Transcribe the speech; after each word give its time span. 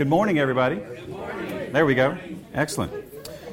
Good 0.00 0.08
morning, 0.08 0.38
everybody. 0.38 0.80
There 1.72 1.84
we 1.84 1.94
go. 1.94 2.16
Excellent. 2.54 2.90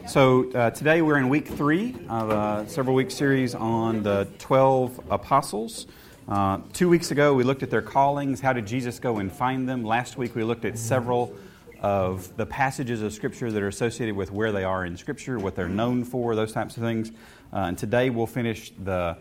So 0.07 0.49
uh, 0.53 0.69
today 0.69 1.01
we're 1.01 1.17
in 1.17 1.27
week 1.27 1.45
three 1.45 1.93
of 2.07 2.29
a 2.29 2.69
several 2.69 2.95
week 2.95 3.11
series 3.11 3.53
on 3.53 4.01
the 4.01 4.29
12 4.39 5.11
apostles. 5.11 5.87
Uh, 6.25 6.59
two 6.71 6.87
weeks 6.87 7.11
ago 7.11 7.33
we 7.33 7.43
looked 7.43 7.63
at 7.63 7.69
their 7.69 7.81
callings. 7.81 8.39
How 8.39 8.53
did 8.53 8.65
Jesus 8.65 8.97
go 8.97 9.17
and 9.17 9.29
find 9.29 9.67
them? 9.67 9.83
Last 9.83 10.17
week 10.17 10.35
we 10.35 10.45
looked 10.45 10.63
at 10.63 10.77
several 10.77 11.35
of 11.81 12.33
the 12.37 12.45
passages 12.45 13.01
of 13.01 13.11
Scripture 13.11 13.51
that 13.51 13.61
are 13.61 13.67
associated 13.67 14.15
with 14.15 14.31
where 14.31 14.53
they 14.53 14.63
are 14.63 14.85
in 14.85 14.95
Scripture, 14.95 15.39
what 15.39 15.53
they're 15.53 15.67
known 15.67 16.05
for, 16.05 16.33
those 16.33 16.53
types 16.53 16.77
of 16.77 16.81
things. 16.83 17.11
Uh, 17.51 17.57
and 17.57 17.77
today 17.77 18.09
we'll 18.09 18.25
finish 18.25 18.71
the, 18.85 19.17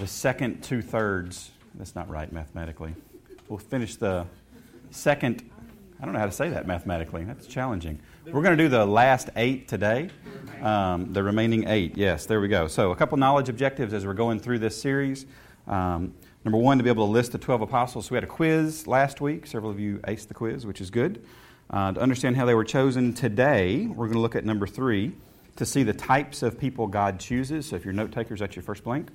the 0.00 0.06
second 0.06 0.62
two 0.62 0.80
thirds. 0.80 1.50
That's 1.74 1.94
not 1.94 2.08
right 2.08 2.32
mathematically. 2.32 2.94
We'll 3.50 3.58
finish 3.58 3.96
the 3.96 4.24
second 4.92 5.51
I 6.02 6.04
don't 6.04 6.14
know 6.14 6.18
how 6.20 6.26
to 6.26 6.32
say 6.32 6.48
that 6.48 6.66
mathematically. 6.66 7.22
That's 7.22 7.46
challenging. 7.46 8.00
We're 8.26 8.42
going 8.42 8.58
to 8.58 8.62
do 8.64 8.68
the 8.68 8.84
last 8.84 9.30
eight 9.36 9.68
today. 9.68 10.10
Um, 10.60 11.12
the 11.12 11.22
remaining 11.22 11.68
eight. 11.68 11.96
Yes, 11.96 12.26
there 12.26 12.40
we 12.40 12.48
go. 12.48 12.66
So, 12.66 12.90
a 12.90 12.96
couple 12.96 13.16
knowledge 13.18 13.48
objectives 13.48 13.94
as 13.94 14.04
we're 14.04 14.12
going 14.12 14.40
through 14.40 14.58
this 14.58 14.80
series. 14.80 15.26
Um, 15.68 16.12
number 16.44 16.58
one, 16.58 16.78
to 16.78 16.82
be 16.82 16.90
able 16.90 17.06
to 17.06 17.12
list 17.12 17.30
the 17.30 17.38
12 17.38 17.62
apostles. 17.62 18.06
So 18.06 18.12
we 18.12 18.16
had 18.16 18.24
a 18.24 18.26
quiz 18.26 18.88
last 18.88 19.20
week. 19.20 19.46
Several 19.46 19.70
of 19.70 19.78
you 19.78 19.98
aced 19.98 20.26
the 20.26 20.34
quiz, 20.34 20.66
which 20.66 20.80
is 20.80 20.90
good. 20.90 21.24
Uh, 21.70 21.92
to 21.92 22.00
understand 22.00 22.36
how 22.36 22.46
they 22.46 22.54
were 22.54 22.64
chosen 22.64 23.14
today, 23.14 23.86
we're 23.86 24.06
going 24.06 24.14
to 24.14 24.20
look 24.20 24.34
at 24.34 24.44
number 24.44 24.66
three 24.66 25.12
to 25.54 25.64
see 25.64 25.84
the 25.84 25.92
types 25.92 26.42
of 26.42 26.58
people 26.58 26.88
God 26.88 27.20
chooses. 27.20 27.66
So, 27.66 27.76
if 27.76 27.84
you're 27.84 27.94
note 27.94 28.10
takers, 28.10 28.40
that's 28.40 28.56
your 28.56 28.64
first 28.64 28.82
blank. 28.82 29.10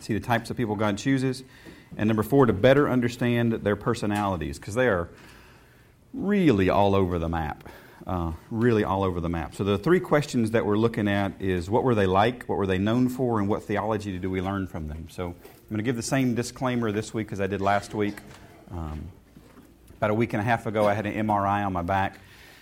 See 0.00 0.12
the 0.12 0.20
types 0.20 0.50
of 0.50 0.58
people 0.58 0.76
God 0.76 0.98
chooses. 0.98 1.42
And 1.96 2.06
number 2.06 2.22
four, 2.22 2.44
to 2.44 2.52
better 2.52 2.86
understand 2.86 3.52
their 3.52 3.76
personalities, 3.76 4.58
because 4.58 4.74
they 4.74 4.88
are 4.88 5.08
really 6.16 6.70
all 6.70 6.94
over 6.94 7.18
the 7.18 7.28
map. 7.28 7.68
Uh, 8.06 8.32
really 8.52 8.84
all 8.84 9.02
over 9.02 9.20
the 9.20 9.28
map. 9.28 9.52
So 9.56 9.64
the 9.64 9.76
three 9.76 9.98
questions 9.98 10.52
that 10.52 10.64
we're 10.64 10.78
looking 10.78 11.08
at 11.08 11.32
is 11.40 11.68
what 11.68 11.82
were 11.82 11.96
they 11.96 12.06
like, 12.06 12.44
what 12.44 12.56
were 12.56 12.66
they 12.66 12.78
known 12.78 13.08
for, 13.08 13.40
and 13.40 13.48
what 13.48 13.64
theology 13.64 14.16
do 14.18 14.30
we 14.30 14.40
learn 14.40 14.68
from 14.68 14.86
them? 14.86 15.08
So 15.10 15.26
I'm 15.26 15.34
going 15.68 15.78
to 15.78 15.82
give 15.82 15.96
the 15.96 16.02
same 16.02 16.36
disclaimer 16.36 16.92
this 16.92 17.12
week 17.12 17.32
as 17.32 17.40
I 17.40 17.48
did 17.48 17.60
last 17.60 17.94
week. 17.94 18.14
Um, 18.70 19.08
about 19.96 20.10
a 20.10 20.14
week 20.14 20.34
and 20.34 20.40
a 20.40 20.44
half 20.44 20.66
ago, 20.66 20.86
I 20.86 20.94
had 20.94 21.04
an 21.04 21.26
MRI 21.26 21.66
on 21.66 21.72
my 21.72 21.82
back, 21.82 22.20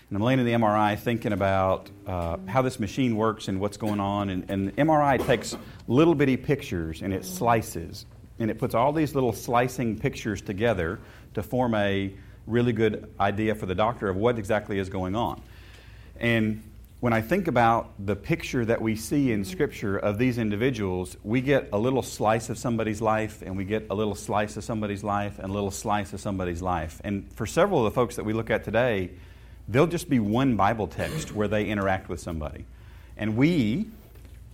and 0.09 0.17
I'm 0.17 0.23
laying 0.23 0.39
in 0.39 0.47
the 0.47 0.53
MRI 0.53 0.97
thinking 0.97 1.31
about 1.31 1.91
uh, 2.07 2.37
how 2.47 2.63
this 2.63 2.79
machine 2.79 3.15
works 3.15 3.47
and 3.47 3.59
what's 3.59 3.77
going 3.77 3.99
on. 3.99 4.31
And, 4.31 4.49
and 4.49 4.75
MRI 4.77 5.23
takes 5.23 5.55
little 5.87 6.15
bitty 6.15 6.37
pictures 6.37 7.03
and 7.03 7.13
it 7.13 7.23
slices, 7.23 8.07
and 8.39 8.49
it 8.49 8.57
puts 8.57 8.73
all 8.73 8.93
these 8.93 9.13
little 9.13 9.31
slicing 9.31 9.99
pictures 9.99 10.41
together 10.41 10.99
to 11.35 11.43
form 11.43 11.75
a 11.75 12.11
really 12.47 12.73
good 12.73 13.11
idea 13.19 13.55
for 13.55 13.65
the 13.65 13.75
doctor 13.75 14.09
of 14.09 14.15
what 14.15 14.37
exactly 14.37 14.79
is 14.79 14.89
going 14.89 15.15
on. 15.15 15.41
And 16.19 16.63
when 17.01 17.13
I 17.13 17.21
think 17.21 17.47
about 17.47 17.91
the 18.03 18.15
picture 18.15 18.65
that 18.65 18.81
we 18.81 18.95
see 18.95 19.31
in 19.31 19.45
Scripture 19.45 19.97
of 19.97 20.17
these 20.17 20.37
individuals, 20.37 21.17
we 21.23 21.41
get 21.41 21.69
a 21.73 21.77
little 21.77 22.01
slice 22.01 22.49
of 22.49 22.57
somebody's 22.57 23.01
life, 23.01 23.41
and 23.41 23.57
we 23.57 23.65
get 23.65 23.87
a 23.89 23.95
little 23.95 24.15
slice 24.15 24.57
of 24.57 24.63
somebody's 24.63 25.03
life, 25.03 25.37
and 25.37 25.49
a 25.49 25.53
little 25.53 25.71
slice 25.71 26.13
of 26.13 26.21
somebody's 26.21 26.61
life. 26.61 27.01
And 27.03 27.31
for 27.33 27.45
several 27.45 27.85
of 27.85 27.93
the 27.93 27.95
folks 27.95 28.15
that 28.15 28.23
we 28.23 28.33
look 28.33 28.49
at 28.49 28.63
today, 28.63 29.11
they'll 29.67 29.87
just 29.87 30.09
be 30.09 30.19
one 30.19 30.55
Bible 30.55 30.87
text 30.87 31.33
where 31.33 31.47
they 31.47 31.65
interact 31.65 32.09
with 32.09 32.19
somebody. 32.19 32.65
And 33.17 33.35
we, 33.35 33.87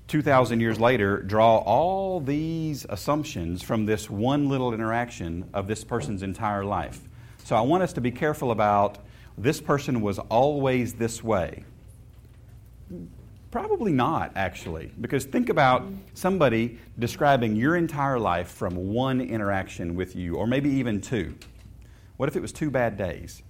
2,000 0.08 0.60
years 0.60 0.80
later, 0.80 1.22
draw 1.22 1.58
all 1.58 2.20
these 2.20 2.86
assumptions 2.90 3.62
from 3.62 3.86
this 3.86 4.10
one 4.10 4.50
little 4.50 4.74
interaction 4.74 5.48
of 5.54 5.68
this 5.68 5.84
person's 5.84 6.24
entire 6.24 6.66
life. 6.66 7.00
So 7.44 7.56
I 7.56 7.62
want 7.62 7.84
us 7.84 7.94
to 7.94 8.02
be 8.02 8.12
careful 8.12 8.52
about 8.52 9.00
this 9.38 9.60
person 9.60 10.02
was 10.02 10.20
always 10.20 10.94
this 10.94 11.24
way. 11.24 11.66
Probably 13.50 13.92
not, 13.92 14.32
actually, 14.36 14.92
because 15.02 15.26
think 15.26 15.50
about 15.50 15.84
somebody 16.14 16.78
describing 17.00 17.56
your 17.56 17.76
entire 17.76 18.20
life 18.20 18.50
from 18.50 18.94
one 18.94 19.20
interaction 19.20 19.96
with 19.96 20.16
you, 20.16 20.36
or 20.36 20.48
maybe 20.48 20.70
even 20.70 21.02
two. 21.02 21.36
What 22.18 22.30
if 22.30 22.36
it 22.36 22.42
was 22.42 22.54
two 22.54 22.70
bad 22.70 22.98
days, 22.98 23.42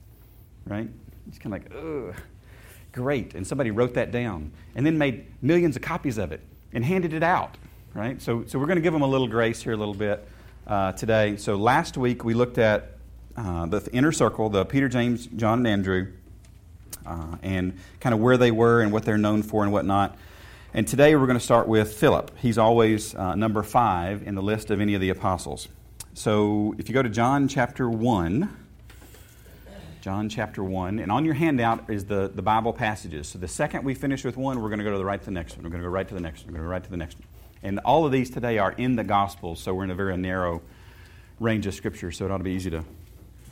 right? 0.65 0.89
It's 1.27 1.37
kind 1.37 1.55
of 1.55 1.61
like, 1.61 1.71
ugh, 1.75 2.15
great. 2.93 3.35
And 3.35 3.45
somebody 3.45 3.69
wrote 3.69 3.93
that 3.93 4.11
down 4.11 4.51
and 4.75 4.85
then 4.85 4.97
made 4.97 5.25
millions 5.41 5.75
of 5.75 5.81
copies 5.81 6.17
of 6.17 6.31
it 6.31 6.41
and 6.73 6.83
handed 6.83 7.13
it 7.13 7.21
out, 7.21 7.57
right? 7.93 8.19
So, 8.21 8.43
so 8.47 8.57
we're 8.57 8.67
going 8.67 8.77
to 8.77 8.81
give 8.81 8.93
them 8.93 9.01
a 9.01 9.07
little 9.07 9.27
grace 9.27 9.61
here 9.61 9.73
a 9.73 9.77
little 9.77 9.93
bit 9.93 10.27
uh, 10.65 10.93
today. 10.93 11.35
So 11.35 11.57
last 11.57 11.97
week 11.97 12.23
we 12.23 12.33
looked 12.33 12.57
at 12.57 12.97
uh, 13.37 13.65
the 13.65 13.87
inner 13.93 14.11
circle, 14.11 14.49
the 14.49 14.65
Peter, 14.65 14.89
James, 14.89 15.27
John, 15.27 15.59
and 15.59 15.67
Andrew, 15.67 16.11
uh, 17.05 17.37
and 17.41 17.77
kind 17.99 18.13
of 18.13 18.19
where 18.19 18.37
they 18.37 18.51
were 18.51 18.81
and 18.81 18.91
what 18.91 19.03
they're 19.03 19.17
known 19.17 19.43
for 19.43 19.63
and 19.63 19.71
whatnot. 19.71 20.17
And 20.73 20.87
today 20.87 21.15
we're 21.15 21.25
going 21.25 21.37
to 21.37 21.43
start 21.43 21.67
with 21.67 21.93
Philip. 21.93 22.31
He's 22.37 22.57
always 22.57 23.13
uh, 23.15 23.35
number 23.35 23.63
five 23.63 24.23
in 24.25 24.35
the 24.35 24.41
list 24.41 24.71
of 24.71 24.79
any 24.79 24.93
of 24.95 25.01
the 25.01 25.09
apostles. 25.09 25.67
So 26.13 26.75
if 26.77 26.87
you 26.87 26.93
go 26.93 27.01
to 27.01 27.09
John 27.09 27.47
chapter 27.47 27.89
1, 27.89 28.57
John 30.01 30.29
chapter 30.29 30.63
1, 30.63 30.99
and 30.99 31.11
on 31.11 31.25
your 31.25 31.33
handout 31.33 31.89
is 31.89 32.05
the, 32.05 32.31
the 32.33 32.41
Bible 32.41 32.73
passages. 32.73 33.27
So 33.27 33.39
the 33.39 33.47
second 33.47 33.83
we 33.83 33.93
finish 33.93 34.23
with 34.23 34.37
one, 34.37 34.61
we're 34.61 34.69
going 34.69 34.79
to 34.79 34.85
go 34.85 34.91
to 34.91 34.97
the 34.97 35.05
right 35.05 35.19
to 35.19 35.25
the 35.25 35.31
next 35.31 35.55
one. 35.55 35.63
We're 35.63 35.69
going 35.69 35.83
to 35.83 35.87
go 35.87 35.91
right 35.91 36.07
to 36.07 36.13
the 36.13 36.21
next 36.21 36.45
one. 36.45 36.53
We're 36.53 36.59
going 36.59 36.63
to 36.63 36.67
go 36.67 36.71
right 36.71 36.83
to 36.83 36.89
the 36.89 36.97
next 36.97 37.19
one. 37.19 37.27
And 37.63 37.79
all 37.79 38.05
of 38.05 38.11
these 38.11 38.29
today 38.29 38.57
are 38.57 38.71
in 38.71 38.95
the 38.95 39.03
Gospels, 39.03 39.59
so 39.59 39.73
we're 39.73 39.83
in 39.83 39.91
a 39.91 39.95
very 39.95 40.17
narrow 40.17 40.61
range 41.39 41.67
of 41.67 41.73
Scripture, 41.73 42.11
so 42.11 42.25
it 42.25 42.31
ought 42.31 42.37
to 42.37 42.43
be 42.43 42.51
easy 42.51 42.69
to 42.71 42.83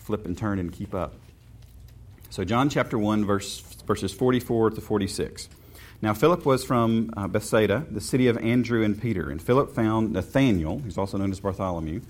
flip 0.09 0.25
and 0.25 0.35
turn 0.35 0.57
and 0.57 0.73
keep 0.73 0.95
up. 0.95 1.13
So, 2.31 2.43
John 2.43 2.67
chapter 2.67 2.97
1, 2.97 3.25
verse, 3.25 3.59
verses 3.85 4.11
44 4.11 4.71
to 4.71 4.81
46. 4.81 5.49
Now, 6.01 6.15
Philip 6.15 6.47
was 6.47 6.63
from 6.63 7.13
uh, 7.15 7.27
Bethsaida, 7.27 7.85
the 7.91 8.01
city 8.01 8.25
of 8.25 8.35
Andrew 8.39 8.83
and 8.83 8.99
Peter. 8.99 9.29
And 9.29 9.39
Philip 9.39 9.75
found 9.75 10.11
Nathanael, 10.13 10.79
who's 10.79 10.97
also 10.97 11.19
known 11.19 11.29
as 11.29 11.39
Bartholomew, 11.39 12.01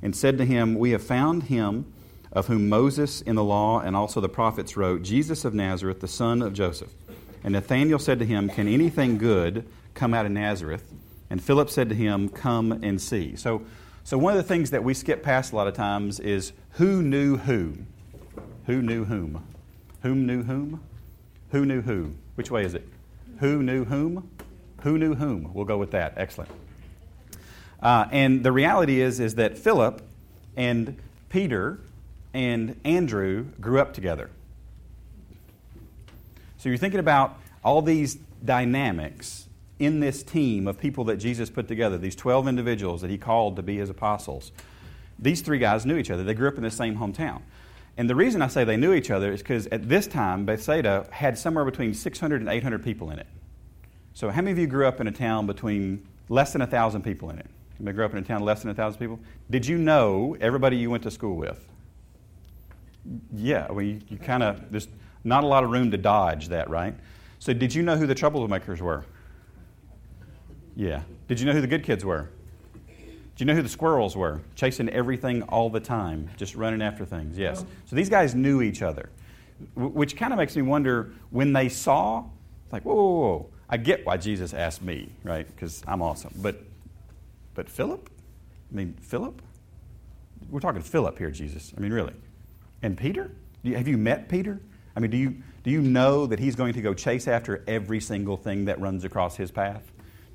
and 0.00 0.14
said 0.14 0.38
to 0.38 0.44
him, 0.44 0.76
We 0.76 0.92
have 0.92 1.02
found 1.02 1.44
him 1.44 1.92
of 2.30 2.46
whom 2.46 2.68
Moses 2.68 3.22
in 3.22 3.34
the 3.34 3.42
law 3.42 3.80
and 3.80 3.96
also 3.96 4.20
the 4.20 4.28
prophets 4.28 4.76
wrote, 4.76 5.02
Jesus 5.02 5.44
of 5.44 5.52
Nazareth, 5.52 5.98
the 5.98 6.06
son 6.06 6.42
of 6.42 6.52
Joseph. 6.52 6.92
And 7.42 7.54
Nathanael 7.54 7.98
said 7.98 8.20
to 8.20 8.24
him, 8.24 8.48
Can 8.48 8.68
anything 8.68 9.18
good 9.18 9.66
come 9.94 10.14
out 10.14 10.26
of 10.26 10.30
Nazareth? 10.30 10.84
And 11.28 11.42
Philip 11.42 11.70
said 11.70 11.88
to 11.88 11.96
him, 11.96 12.28
Come 12.28 12.70
and 12.84 13.00
see. 13.00 13.34
So, 13.34 13.62
so, 14.08 14.16
one 14.16 14.32
of 14.32 14.38
the 14.38 14.48
things 14.48 14.70
that 14.70 14.82
we 14.82 14.94
skip 14.94 15.22
past 15.22 15.52
a 15.52 15.56
lot 15.56 15.68
of 15.68 15.74
times 15.74 16.18
is 16.18 16.54
who 16.70 17.02
knew 17.02 17.36
who? 17.36 17.74
Who 18.64 18.80
knew 18.80 19.04
whom? 19.04 19.46
Whom 20.00 20.26
knew 20.26 20.44
whom? 20.44 20.80
Who 21.50 21.66
knew 21.66 21.82
who? 21.82 22.14
Which 22.34 22.50
way 22.50 22.64
is 22.64 22.72
it? 22.72 22.88
Who 23.40 23.62
knew 23.62 23.84
whom? 23.84 24.30
Who 24.80 24.96
knew 24.96 25.14
whom? 25.14 25.52
We'll 25.52 25.66
go 25.66 25.76
with 25.76 25.90
that. 25.90 26.14
Excellent. 26.16 26.50
Uh, 27.82 28.06
and 28.10 28.42
the 28.42 28.50
reality 28.50 29.02
is, 29.02 29.20
is 29.20 29.34
that 29.34 29.58
Philip 29.58 30.00
and 30.56 30.96
Peter 31.28 31.78
and 32.32 32.80
Andrew 32.86 33.44
grew 33.60 33.78
up 33.78 33.92
together. 33.92 34.30
So 36.56 36.70
you're 36.70 36.78
thinking 36.78 37.00
about 37.00 37.38
all 37.62 37.82
these 37.82 38.14
dynamics 38.42 39.47
in 39.78 40.00
this 40.00 40.22
team 40.22 40.66
of 40.66 40.78
people 40.78 41.04
that 41.04 41.16
Jesus 41.16 41.50
put 41.50 41.68
together, 41.68 41.98
these 41.98 42.16
12 42.16 42.48
individuals 42.48 43.00
that 43.02 43.10
he 43.10 43.18
called 43.18 43.56
to 43.56 43.62
be 43.62 43.76
his 43.76 43.90
apostles, 43.90 44.52
these 45.18 45.40
three 45.40 45.58
guys 45.58 45.86
knew 45.86 45.96
each 45.96 46.10
other. 46.10 46.24
They 46.24 46.34
grew 46.34 46.48
up 46.48 46.56
in 46.56 46.62
the 46.62 46.70
same 46.70 46.96
hometown. 46.96 47.42
And 47.96 48.08
the 48.08 48.14
reason 48.14 48.42
I 48.42 48.46
say 48.46 48.62
they 48.62 48.76
knew 48.76 48.92
each 48.92 49.10
other 49.10 49.32
is 49.32 49.40
because 49.40 49.66
at 49.68 49.88
this 49.88 50.06
time, 50.06 50.44
Bethsaida 50.44 51.06
had 51.10 51.36
somewhere 51.36 51.64
between 51.64 51.92
600 51.92 52.40
and 52.40 52.48
800 52.48 52.82
people 52.82 53.10
in 53.10 53.18
it. 53.18 53.26
So, 54.14 54.30
how 54.30 54.40
many 54.40 54.52
of 54.52 54.58
you 54.58 54.68
grew 54.68 54.86
up 54.86 55.00
in 55.00 55.08
a 55.08 55.12
town 55.12 55.46
between 55.46 56.06
less 56.28 56.52
than 56.52 56.60
1,000 56.60 57.02
people 57.02 57.30
in 57.30 57.38
it? 57.38 57.46
You 57.80 57.92
grew 57.92 58.04
up 58.04 58.12
in 58.12 58.18
a 58.18 58.22
town 58.22 58.42
less 58.42 58.62
than 58.62 58.68
1,000 58.68 58.98
people? 58.98 59.18
Did 59.50 59.66
you 59.66 59.78
know 59.78 60.36
everybody 60.40 60.76
you 60.76 60.90
went 60.90 61.02
to 61.04 61.10
school 61.10 61.36
with? 61.36 61.68
Yeah, 63.34 63.70
well, 63.70 63.84
you, 63.84 64.00
you 64.08 64.18
kind 64.18 64.42
of, 64.42 64.70
there's 64.70 64.88
not 65.24 65.42
a 65.42 65.46
lot 65.46 65.64
of 65.64 65.70
room 65.70 65.90
to 65.90 65.96
dodge 65.96 66.48
that, 66.48 66.68
right? 66.70 66.94
So, 67.40 67.52
did 67.52 67.74
you 67.74 67.82
know 67.82 67.96
who 67.96 68.06
the 68.06 68.14
troublemakers 68.14 68.80
were? 68.80 69.04
Yeah. 70.78 71.02
Did 71.26 71.40
you 71.40 71.46
know 71.46 71.52
who 71.52 71.60
the 71.60 71.66
good 71.66 71.82
kids 71.82 72.04
were? 72.04 72.30
Do 72.86 72.94
you 73.38 73.46
know 73.46 73.54
who 73.54 73.62
the 73.62 73.68
squirrels 73.68 74.16
were? 74.16 74.40
Chasing 74.54 74.88
everything 74.88 75.42
all 75.42 75.70
the 75.70 75.80
time, 75.80 76.30
just 76.36 76.54
running 76.54 76.82
after 76.82 77.04
things. 77.04 77.36
Yes. 77.36 77.64
Oh. 77.64 77.66
So 77.86 77.96
these 77.96 78.08
guys 78.08 78.36
knew 78.36 78.62
each 78.62 78.80
other, 78.80 79.10
which 79.74 80.16
kind 80.16 80.32
of 80.32 80.38
makes 80.38 80.54
me 80.54 80.62
wonder 80.62 81.12
when 81.30 81.52
they 81.52 81.68
saw, 81.68 82.24
like, 82.70 82.84
whoa, 82.84 82.94
whoa, 82.94 83.02
whoa. 83.02 83.50
I 83.68 83.76
get 83.76 84.06
why 84.06 84.18
Jesus 84.18 84.54
asked 84.54 84.80
me, 84.80 85.10
right? 85.24 85.48
Because 85.48 85.82
I'm 85.84 86.00
awesome. 86.00 86.32
But, 86.36 86.62
but 87.54 87.68
Philip? 87.68 88.08
I 88.72 88.76
mean, 88.76 88.94
Philip? 89.00 89.42
We're 90.48 90.60
talking 90.60 90.80
Philip 90.80 91.18
here, 91.18 91.32
Jesus. 91.32 91.74
I 91.76 91.80
mean, 91.80 91.92
really. 91.92 92.14
And 92.82 92.96
Peter? 92.96 93.32
Have 93.64 93.88
you 93.88 93.98
met 93.98 94.28
Peter? 94.28 94.60
I 94.94 95.00
mean, 95.00 95.10
do 95.10 95.16
you, 95.16 95.42
do 95.64 95.72
you 95.72 95.80
know 95.80 96.26
that 96.26 96.38
he's 96.38 96.54
going 96.54 96.74
to 96.74 96.80
go 96.80 96.94
chase 96.94 97.26
after 97.26 97.64
every 97.66 97.98
single 97.98 98.36
thing 98.36 98.66
that 98.66 98.80
runs 98.80 99.02
across 99.04 99.36
his 99.36 99.50
path? 99.50 99.82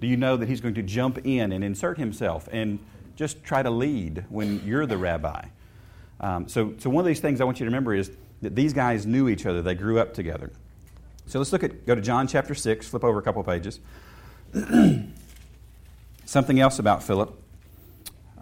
Do 0.04 0.10
you 0.10 0.18
know 0.18 0.36
that 0.36 0.50
he's 0.50 0.60
going 0.60 0.74
to 0.74 0.84
jump 0.84 1.20
in 1.24 1.54
and 1.54 1.64
insert 1.64 1.98
himself 1.98 2.50
and 2.52 2.80
just 3.16 3.42
try 3.42 3.64
to 3.64 3.70
lead 3.70 4.26
when 4.28 4.62
you're 4.66 4.86
the 4.86 4.98
rabbi? 4.98 5.46
Um, 6.20 6.50
so, 6.50 6.74
so, 6.78 6.90
one 6.90 7.04
of 7.04 7.08
these 7.08 7.22
things 7.22 7.40
I 7.40 7.46
want 7.46 7.62
you 7.62 7.64
to 7.64 7.70
remember 7.70 7.94
is 7.94 8.12
that 8.42 8.54
these 8.54 8.74
guys 8.74 9.06
knew 9.06 9.30
each 9.30 9.46
other, 9.46 9.62
they 9.62 9.76
grew 9.76 10.00
up 10.00 10.14
together. 10.14 10.52
So 11.28 11.40
let's 11.40 11.54
look 11.54 11.64
at, 11.64 11.86
go 11.86 11.96
to 11.96 12.02
John 12.02 12.28
chapter 12.28 12.54
6, 12.54 12.86
flip 12.86 13.06
over 13.06 13.18
a 13.18 13.22
couple 13.22 13.42
pages. 13.46 13.80
Something 16.26 16.60
else 16.60 16.80
about 16.80 17.02
Philip. 17.02 17.42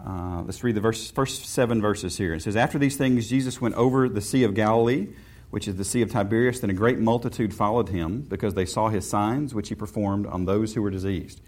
Uh, 0.04 0.42
let's 0.42 0.64
read 0.64 0.74
the 0.74 0.80
verse, 0.80 1.12
first 1.12 1.46
seven 1.46 1.80
verses 1.80 2.18
here. 2.18 2.34
It 2.34 2.42
says, 2.42 2.56
After 2.56 2.76
these 2.76 2.96
things, 2.96 3.28
Jesus 3.28 3.60
went 3.60 3.76
over 3.76 4.08
the 4.08 4.20
Sea 4.20 4.42
of 4.42 4.54
Galilee, 4.54 5.10
which 5.50 5.68
is 5.68 5.76
the 5.76 5.84
Sea 5.84 6.02
of 6.02 6.10
Tiberias. 6.10 6.58
Then 6.60 6.70
a 6.70 6.74
great 6.74 6.98
multitude 6.98 7.54
followed 7.54 7.90
him 7.90 8.22
because 8.22 8.54
they 8.54 8.66
saw 8.66 8.88
his 8.88 9.08
signs, 9.08 9.54
which 9.54 9.68
he 9.68 9.76
performed 9.76 10.26
on 10.26 10.44
those 10.44 10.74
who 10.74 10.82
were 10.82 10.90
diseased. 10.90 11.40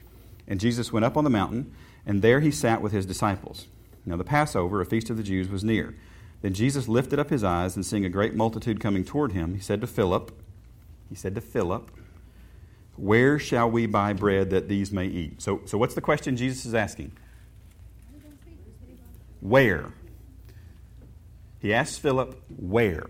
And 0.47 0.61
Jesus 0.61 0.93
went 0.93 1.05
up 1.05 1.17
on 1.17 1.25
the 1.25 1.31
mountain, 1.31 1.73
and 2.07 2.23
there 2.23 2.41
he 2.41 2.51
sat 2.51 2.83
with 2.83 2.93
his 2.93 3.07
disciples. 3.07 3.67
Now 4.07 4.17
the 4.17 4.25
Passover, 4.25 4.81
a 4.81 4.87
feast 4.87 5.11
of 5.11 5.17
the 5.17 5.23
Jews, 5.23 5.49
was 5.49 5.65
near. 5.65 5.95
Then 6.43 6.53
Jesus 6.53 6.89
lifted 6.89 7.19
up 7.19 7.31
his 7.31 7.43
eyes, 7.43 7.75
and 7.75 7.87
seeing 7.87 8.05
a 8.05 8.11
great 8.11 8.35
multitude 8.35 8.81
coming 8.81 9.05
toward 9.05 9.33
him, 9.33 9.55
he 9.55 9.61
said 9.61 9.81
to 9.81 9.87
Philip, 9.87 10.31
He 11.09 11.15
said 11.15 11.35
to 11.37 11.41
Philip, 11.41 11.91
Where 12.97 13.39
shall 13.39 13.71
we 13.71 13.87
buy 13.87 14.13
bread 14.13 14.51
that 14.51 14.69
these 14.69 14.93
may 14.93 15.07
eat? 15.07 15.41
So, 15.41 15.63
so 15.65 15.79
what's 15.79 15.95
the 15.95 16.03
question 16.03 16.37
Jesus 16.37 16.67
is 16.67 16.75
asking? 16.75 17.13
Where? 19.41 19.93
He 21.61 21.73
asks 21.73 21.97
Philip, 21.97 22.39
Where? 22.59 23.07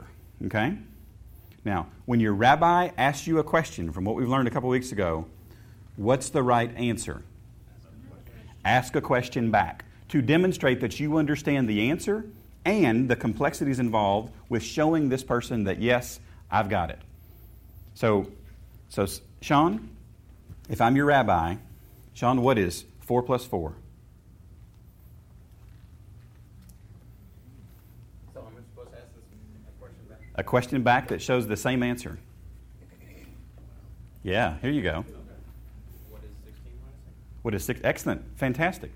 Okay? 0.47 0.79
Now, 1.65 1.89
when 2.05 2.21
your 2.21 2.35
rabbi 2.35 2.91
asks 2.97 3.27
you 3.27 3.39
a 3.39 3.45
question 3.45 3.91
from 3.91 4.05
what 4.05 4.15
we've 4.15 4.29
learned 4.29 4.47
a 4.47 4.51
couple 4.51 4.69
weeks 4.69 4.93
ago, 4.93 5.27
what's 5.97 6.31
the 6.31 6.43
right 6.43 6.75
answer? 6.77 7.23
Ask 8.65 8.97
a 8.97 9.01
question 9.01 9.51
back 9.51 9.85
to 10.09 10.23
demonstrate 10.23 10.81
that 10.81 10.99
you 10.99 11.19
understand 11.19 11.69
the 11.69 11.91
answer 11.91 12.27
and 12.65 13.09
the 13.09 13.17
complexities 13.17 13.79
involved 13.79 14.33
with 14.49 14.63
showing 14.63 15.09
this 15.09 15.23
person 15.23 15.65
that, 15.65 15.81
yes, 15.81 16.21
I've 16.51 16.69
got 16.69 16.91
it. 16.91 16.99
So, 17.95 18.31
so 18.89 19.07
Sean, 19.41 19.91
if 20.69 20.81
I'm 20.81 20.97
your 20.97 21.07
rabbi, 21.07 21.57
Sean, 22.15 22.43
what 22.43 22.59
is 22.59 22.85
4 23.01 23.23
plus 23.23 23.45
4? 23.45 23.75
So 28.33 28.41
I'm 28.41 28.65
supposed 28.71 28.93
to 28.93 28.99
ask 28.99 29.07
this 29.15 29.25
question 29.79 30.05
back? 30.09 30.19
A 30.37 30.43
question 30.43 30.83
back 30.83 31.09
that 31.09 31.21
shows 31.21 31.47
the 31.47 31.57
same 31.57 31.83
answer. 31.83 32.19
Yeah, 34.23 34.57
here 34.63 34.71
you 34.71 34.81
go. 34.81 35.05
What 36.09 36.23
is 36.25 36.31
16 36.47 36.73
minus 36.81 36.97
What 37.45 37.55
is 37.55 37.63
six? 37.63 37.79
Excellent, 37.85 38.23
fantastic. 38.37 38.91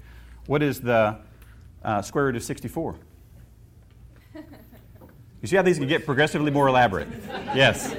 What 0.47 0.63
is 0.63 0.81
the 0.81 1.19
uh, 1.85 2.01
square 2.01 2.25
root 2.25 2.37
of 2.37 2.43
64? 2.43 2.97
You 4.35 5.47
see 5.47 5.55
how 5.55 5.61
these 5.61 5.77
can 5.77 5.87
get 5.87 6.07
progressively 6.07 6.51
more 6.51 6.67
elaborate? 6.67 7.09
Yes. 7.55 7.95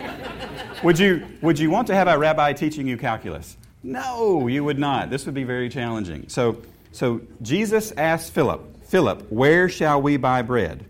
Would 0.84 0.98
you, 0.98 1.24
would 1.44 1.60
you 1.60 1.70
want 1.70 1.86
to 1.88 1.94
have 1.94 2.08
a 2.08 2.18
rabbi 2.18 2.54
teaching 2.54 2.88
you 2.88 2.98
calculus? 2.98 3.58
No, 3.84 4.48
you 4.48 4.64
would 4.64 4.80
not. 4.80 5.12
This 5.12 5.28
would 5.28 5.36
be 5.36 5.44
very 5.44 5.70
challenging. 5.70 6.28
So, 6.30 6.64
so 6.94 7.22
Jesus 7.44 7.92
asked 7.92 8.34
Philip, 8.34 8.88
Philip, 8.88 9.32
where 9.32 9.70
shall 9.70 10.02
we 10.02 10.18
buy 10.18 10.42
bread? 10.42 10.84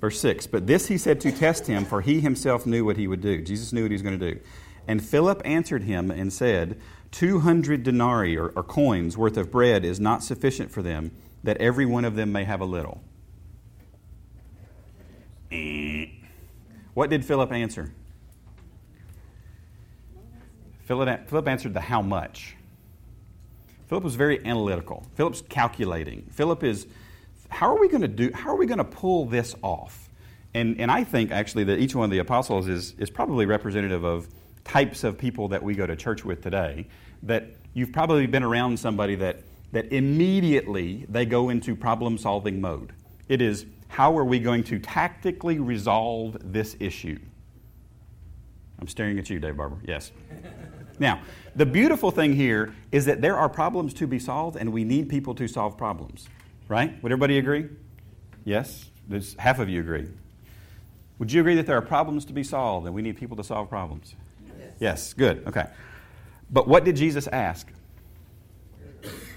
Verse 0.00 0.20
6. 0.20 0.46
But 0.46 0.68
this 0.68 0.86
he 0.86 0.96
said 0.96 1.20
to 1.22 1.32
test 1.32 1.66
him, 1.66 1.84
for 1.84 2.00
he 2.00 2.20
himself 2.20 2.64
knew 2.64 2.84
what 2.84 2.96
he 2.96 3.08
would 3.08 3.20
do. 3.20 3.42
Jesus 3.42 3.72
knew 3.72 3.82
what 3.82 3.90
he 3.90 3.96
was 3.96 4.02
going 4.02 4.20
to 4.20 4.34
do. 4.34 4.40
And 4.86 5.04
Philip 5.04 5.42
answered 5.44 5.84
him 5.84 6.10
and 6.10 6.32
said, 6.32 6.80
Two 7.10 7.40
hundred 7.40 7.82
denarii, 7.82 8.36
or, 8.36 8.48
or 8.50 8.62
coins, 8.62 9.16
worth 9.16 9.36
of 9.36 9.50
bread 9.50 9.84
is 9.84 9.98
not 9.98 10.22
sufficient 10.22 10.70
for 10.70 10.82
them, 10.82 11.10
that 11.42 11.56
every 11.56 11.86
one 11.86 12.04
of 12.04 12.14
them 12.14 12.30
may 12.32 12.44
have 12.44 12.60
a 12.60 12.64
little. 12.64 13.02
Eh. 15.50 16.06
What 16.94 17.10
did 17.10 17.24
Philip 17.24 17.52
answer? 17.52 17.92
Philip, 20.84 21.28
Philip 21.28 21.48
answered 21.48 21.74
the 21.74 21.80
how 21.80 22.02
much. 22.02 22.56
Philip 23.88 24.04
was 24.04 24.14
very 24.14 24.44
analytical. 24.44 25.04
Philip's 25.14 25.42
calculating. 25.48 26.22
Philip 26.30 26.62
is, 26.62 26.86
how 27.48 27.74
are 27.74 27.80
we 27.80 27.88
going 27.88 28.02
to 28.02 28.08
do, 28.08 28.30
how 28.32 28.50
are 28.50 28.56
we 28.56 28.66
going 28.66 28.78
to 28.78 28.84
pull 28.84 29.24
this 29.24 29.54
off? 29.62 30.08
And, 30.54 30.80
and 30.80 30.90
I 30.90 31.04
think 31.04 31.30
actually 31.32 31.64
that 31.64 31.78
each 31.78 31.94
one 31.94 32.04
of 32.04 32.10
the 32.10 32.18
apostles 32.18 32.68
is, 32.68 32.94
is 32.98 33.10
probably 33.10 33.46
representative 33.46 34.04
of 34.04 34.28
types 34.64 35.04
of 35.04 35.18
people 35.18 35.48
that 35.48 35.62
we 35.62 35.74
go 35.74 35.86
to 35.86 35.96
church 35.96 36.24
with 36.24 36.42
today. 36.42 36.86
That 37.22 37.46
you've 37.74 37.92
probably 37.92 38.26
been 38.26 38.42
around 38.42 38.78
somebody 38.78 39.14
that, 39.16 39.40
that 39.72 39.92
immediately 39.92 41.06
they 41.08 41.26
go 41.26 41.50
into 41.50 41.76
problem 41.76 42.18
solving 42.18 42.60
mode. 42.60 42.92
It 43.28 43.40
is, 43.40 43.66
how 43.88 44.16
are 44.16 44.24
we 44.24 44.38
going 44.38 44.64
to 44.64 44.78
tactically 44.78 45.58
resolve 45.58 46.36
this 46.40 46.76
issue? 46.80 47.18
I'm 48.80 48.88
staring 48.88 49.18
at 49.18 49.28
you, 49.28 49.38
Dave 49.38 49.56
Barber. 49.56 49.78
Yes. 49.86 50.12
Now, 51.00 51.22
the 51.56 51.64
beautiful 51.64 52.10
thing 52.10 52.34
here 52.34 52.74
is 52.92 53.06
that 53.06 53.22
there 53.22 53.34
are 53.34 53.48
problems 53.48 53.94
to 53.94 54.06
be 54.06 54.18
solved, 54.18 54.56
and 54.56 54.70
we 54.70 54.84
need 54.84 55.08
people 55.08 55.34
to 55.36 55.48
solve 55.48 55.78
problems. 55.78 56.28
Right? 56.68 57.02
Would 57.02 57.10
everybody 57.10 57.38
agree? 57.38 57.68
Yes? 58.44 58.90
There's, 59.08 59.34
half 59.38 59.58
of 59.58 59.70
you 59.70 59.80
agree. 59.80 60.08
Would 61.18 61.32
you 61.32 61.40
agree 61.40 61.54
that 61.56 61.66
there 61.66 61.76
are 61.76 61.82
problems 61.82 62.26
to 62.26 62.34
be 62.34 62.44
solved, 62.44 62.86
and 62.86 62.94
we 62.94 63.00
need 63.00 63.16
people 63.16 63.36
to 63.38 63.42
solve 63.42 63.70
problems? 63.70 64.14
Yes. 64.80 65.12
Good. 65.12 65.46
Okay. 65.46 65.66
But 66.50 66.66
what 66.66 66.84
did 66.84 66.96
Jesus 66.96 67.28
ask? 67.28 67.70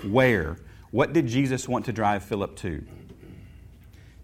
Where? 0.03 0.57
What 0.89 1.13
did 1.13 1.27
Jesus 1.27 1.67
want 1.67 1.85
to 1.85 1.93
drive 1.93 2.23
Philip 2.23 2.55
to? 2.57 2.83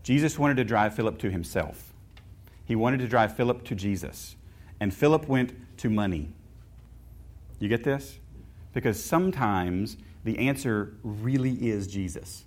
Jesus 0.01 0.39
wanted 0.39 0.57
to 0.57 0.63
drive 0.63 0.95
Philip 0.95 1.19
to 1.19 1.30
himself. 1.30 1.94
He 2.66 2.75
wanted 2.75 3.00
to 3.00 3.07
drive 3.07 3.36
Philip 3.36 3.63
to 3.66 3.75
Jesus. 3.75 4.36
And 4.80 4.94
Philip 4.94 5.27
went 5.27 5.54
to 5.77 5.89
money. 5.89 6.30
You 7.60 7.68
get 7.68 7.83
this? 7.83 8.18
Because 8.74 9.04
sometimes 9.04 9.98
the 10.24 10.38
answer 10.38 10.94
really 11.04 11.54
is 11.69 11.88
Jesus. 11.88 12.45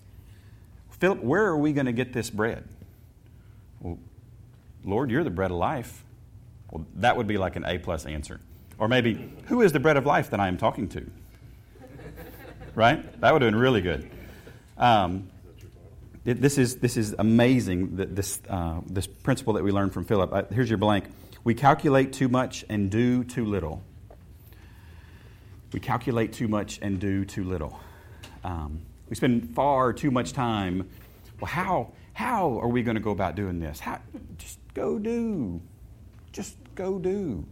Philip, 0.91 1.23
where 1.23 1.45
are 1.45 1.57
we 1.57 1.73
going 1.73 1.87
to 1.87 1.93
get 1.93 2.13
this 2.13 2.31
bread? 2.31 2.65
Well, 3.81 3.99
Lord, 4.85 5.11
you're 5.11 5.25
the 5.25 5.31
bread 5.31 5.51
of 5.51 5.57
life. 5.57 6.05
Well, 6.71 6.87
that 6.97 7.17
would 7.17 7.27
be 7.27 7.39
like 7.39 7.57
an 7.57 7.65
A 7.65 7.79
plus 7.79 8.07
answer. 8.07 8.41
Or 8.83 8.89
maybe, 8.89 9.31
who 9.47 9.63
is 9.63 9.71
the 9.71 9.79
bread 9.79 9.97
of 9.97 10.07
life 10.07 10.31
that 10.31 10.41
I 10.41 10.49
am 10.49 10.57
talking 10.57 10.89
to? 10.89 11.09
right? 12.75 13.21
That 13.21 13.33
would 13.33 13.41
have 13.41 13.53
been 13.53 13.61
really 13.61 13.81
good. 13.81 14.11
Um, 14.77 15.31
this, 16.25 16.59
is, 16.59 16.79
this 16.79 16.97
is 16.97 17.15
amazing, 17.17 17.95
this, 17.95 18.41
uh, 18.51 18.81
this 18.85 19.07
principle 19.07 19.53
that 19.53 19.63
we 19.63 19.71
learned 19.71 19.95
from 19.95 20.05
Philip. 20.05 20.53
Here's 20.53 20.69
your 20.69 20.79
blank. 20.79 21.05
We 21.45 21.55
calculate 21.55 22.13
too 22.13 22.29
much 22.29 22.65
and 22.69 22.91
do 22.91 23.23
too 23.23 23.45
little. 23.45 23.85
We 25.73 25.79
calculate 25.79 26.33
too 26.33 26.49
much 26.49 26.81
and 26.83 26.99
do 26.99 27.25
too 27.25 27.45
little. 27.45 27.79
Um, 28.43 28.83
we 29.09 29.15
spend 29.15 29.55
far 29.55 29.93
too 29.93 30.11
much 30.11 30.33
time. 30.33 30.91
Well, 31.41 31.49
how, 31.49 31.93
how 32.15 32.59
are 32.59 32.67
we 32.67 32.83
going 32.83 32.97
to 32.97 33.01
go 33.01 33.13
about 33.13 33.37
doing 33.37 33.61
this? 33.61 33.79
How, 33.79 34.01
just 34.39 34.59
go 34.75 34.99
do. 34.99 35.61
Just 36.33 36.57
go 36.75 36.99
do. 36.99 37.47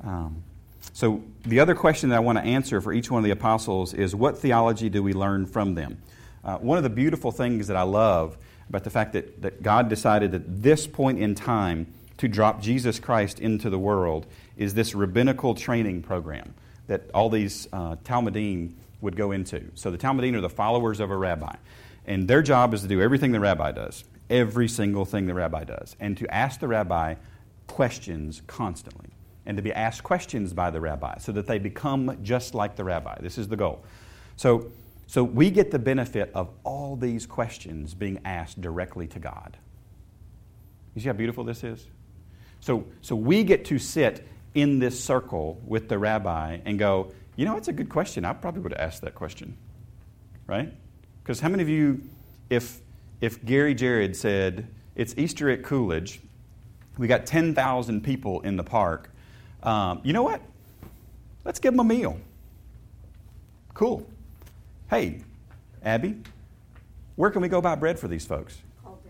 Um, 0.00 0.42
so, 0.92 1.22
the 1.44 1.60
other 1.60 1.74
question 1.74 2.10
that 2.10 2.16
I 2.16 2.20
want 2.20 2.38
to 2.38 2.44
answer 2.44 2.80
for 2.80 2.92
each 2.92 3.10
one 3.10 3.18
of 3.18 3.24
the 3.24 3.30
apostles 3.30 3.94
is 3.94 4.14
what 4.14 4.38
theology 4.38 4.88
do 4.88 5.02
we 5.02 5.12
learn 5.12 5.46
from 5.46 5.74
them? 5.74 6.00
Uh, 6.44 6.58
one 6.58 6.76
of 6.76 6.84
the 6.84 6.90
beautiful 6.90 7.32
things 7.32 7.66
that 7.66 7.76
I 7.76 7.82
love 7.82 8.36
about 8.68 8.84
the 8.84 8.90
fact 8.90 9.12
that, 9.14 9.42
that 9.42 9.62
God 9.62 9.88
decided 9.88 10.34
at 10.34 10.62
this 10.62 10.86
point 10.86 11.18
in 11.18 11.34
time 11.34 11.92
to 12.18 12.28
drop 12.28 12.60
Jesus 12.60 13.00
Christ 13.00 13.40
into 13.40 13.70
the 13.70 13.78
world 13.78 14.26
is 14.56 14.74
this 14.74 14.94
rabbinical 14.94 15.54
training 15.54 16.02
program 16.02 16.54
that 16.86 17.10
all 17.12 17.28
these 17.28 17.66
uh, 17.72 17.96
Talmudim 17.96 18.72
would 19.00 19.16
go 19.16 19.32
into. 19.32 19.70
So 19.74 19.90
the 19.90 19.98
Talmudim 19.98 20.34
are 20.34 20.40
the 20.40 20.48
followers 20.48 21.00
of 21.00 21.10
a 21.10 21.16
rabbi, 21.16 21.54
and 22.06 22.28
their 22.28 22.42
job 22.42 22.74
is 22.74 22.82
to 22.82 22.88
do 22.88 23.00
everything 23.00 23.32
the 23.32 23.40
rabbi 23.40 23.72
does, 23.72 24.04
every 24.30 24.68
single 24.68 25.04
thing 25.04 25.26
the 25.26 25.34
rabbi 25.34 25.64
does, 25.64 25.96
and 25.98 26.16
to 26.18 26.34
ask 26.34 26.60
the 26.60 26.68
rabbi 26.68 27.14
questions 27.66 28.42
constantly, 28.46 29.08
and 29.46 29.56
to 29.56 29.62
be 29.62 29.72
asked 29.72 30.02
questions 30.02 30.52
by 30.52 30.70
the 30.70 30.80
rabbi 30.80 31.18
so 31.18 31.32
that 31.32 31.46
they 31.46 31.58
become 31.58 32.18
just 32.22 32.54
like 32.54 32.76
the 32.76 32.84
rabbi. 32.84 33.16
This 33.20 33.38
is 33.38 33.48
the 33.48 33.56
goal. 33.56 33.84
So, 34.36 34.70
so 35.06 35.22
we 35.22 35.50
get 35.50 35.70
the 35.70 35.78
benefit 35.78 36.30
of 36.34 36.50
all 36.64 36.96
these 36.96 37.26
questions 37.26 37.94
being 37.94 38.20
asked 38.24 38.60
directly 38.60 39.06
to 39.08 39.18
God. 39.18 39.56
You 40.94 41.02
see 41.02 41.08
how 41.08 41.14
beautiful 41.14 41.44
this 41.44 41.64
is? 41.64 41.86
So, 42.60 42.86
so 43.02 43.14
we 43.14 43.44
get 43.44 43.66
to 43.66 43.78
sit 43.78 44.26
in 44.54 44.78
this 44.78 45.02
circle 45.02 45.60
with 45.66 45.88
the 45.88 45.98
rabbi 45.98 46.58
and 46.64 46.78
go, 46.78 47.12
you 47.36 47.44
know, 47.44 47.56
it's 47.56 47.68
a 47.68 47.72
good 47.72 47.88
question. 47.88 48.24
I 48.24 48.32
probably 48.32 48.62
would 48.62 48.72
have 48.72 48.80
asked 48.80 49.02
that 49.02 49.14
question. 49.14 49.56
Right? 50.46 50.72
Because 51.22 51.40
how 51.40 51.48
many 51.48 51.62
of 51.62 51.68
you, 51.68 52.02
if, 52.50 52.80
if 53.20 53.44
Gary 53.44 53.74
Jared 53.74 54.16
said, 54.16 54.68
it's 54.94 55.14
Easter 55.18 55.50
at 55.50 55.62
Coolidge, 55.62 56.20
we 56.96 57.08
got 57.08 57.26
10,000 57.26 58.02
people 58.02 58.40
in 58.42 58.56
the 58.56 58.62
park, 58.62 59.10
um, 59.64 60.00
you 60.04 60.12
know 60.12 60.22
what? 60.22 60.40
Let's 61.44 61.58
give 61.58 61.72
them 61.72 61.80
a 61.80 61.84
meal. 61.84 62.18
Cool. 63.74 64.06
Hey, 64.88 65.22
Abby, 65.82 66.22
where 67.16 67.30
can 67.30 67.42
we 67.42 67.48
go 67.48 67.60
buy 67.60 67.74
bread 67.74 67.98
for 67.98 68.08
these 68.08 68.24
folks? 68.26 68.58
Call 68.82 69.00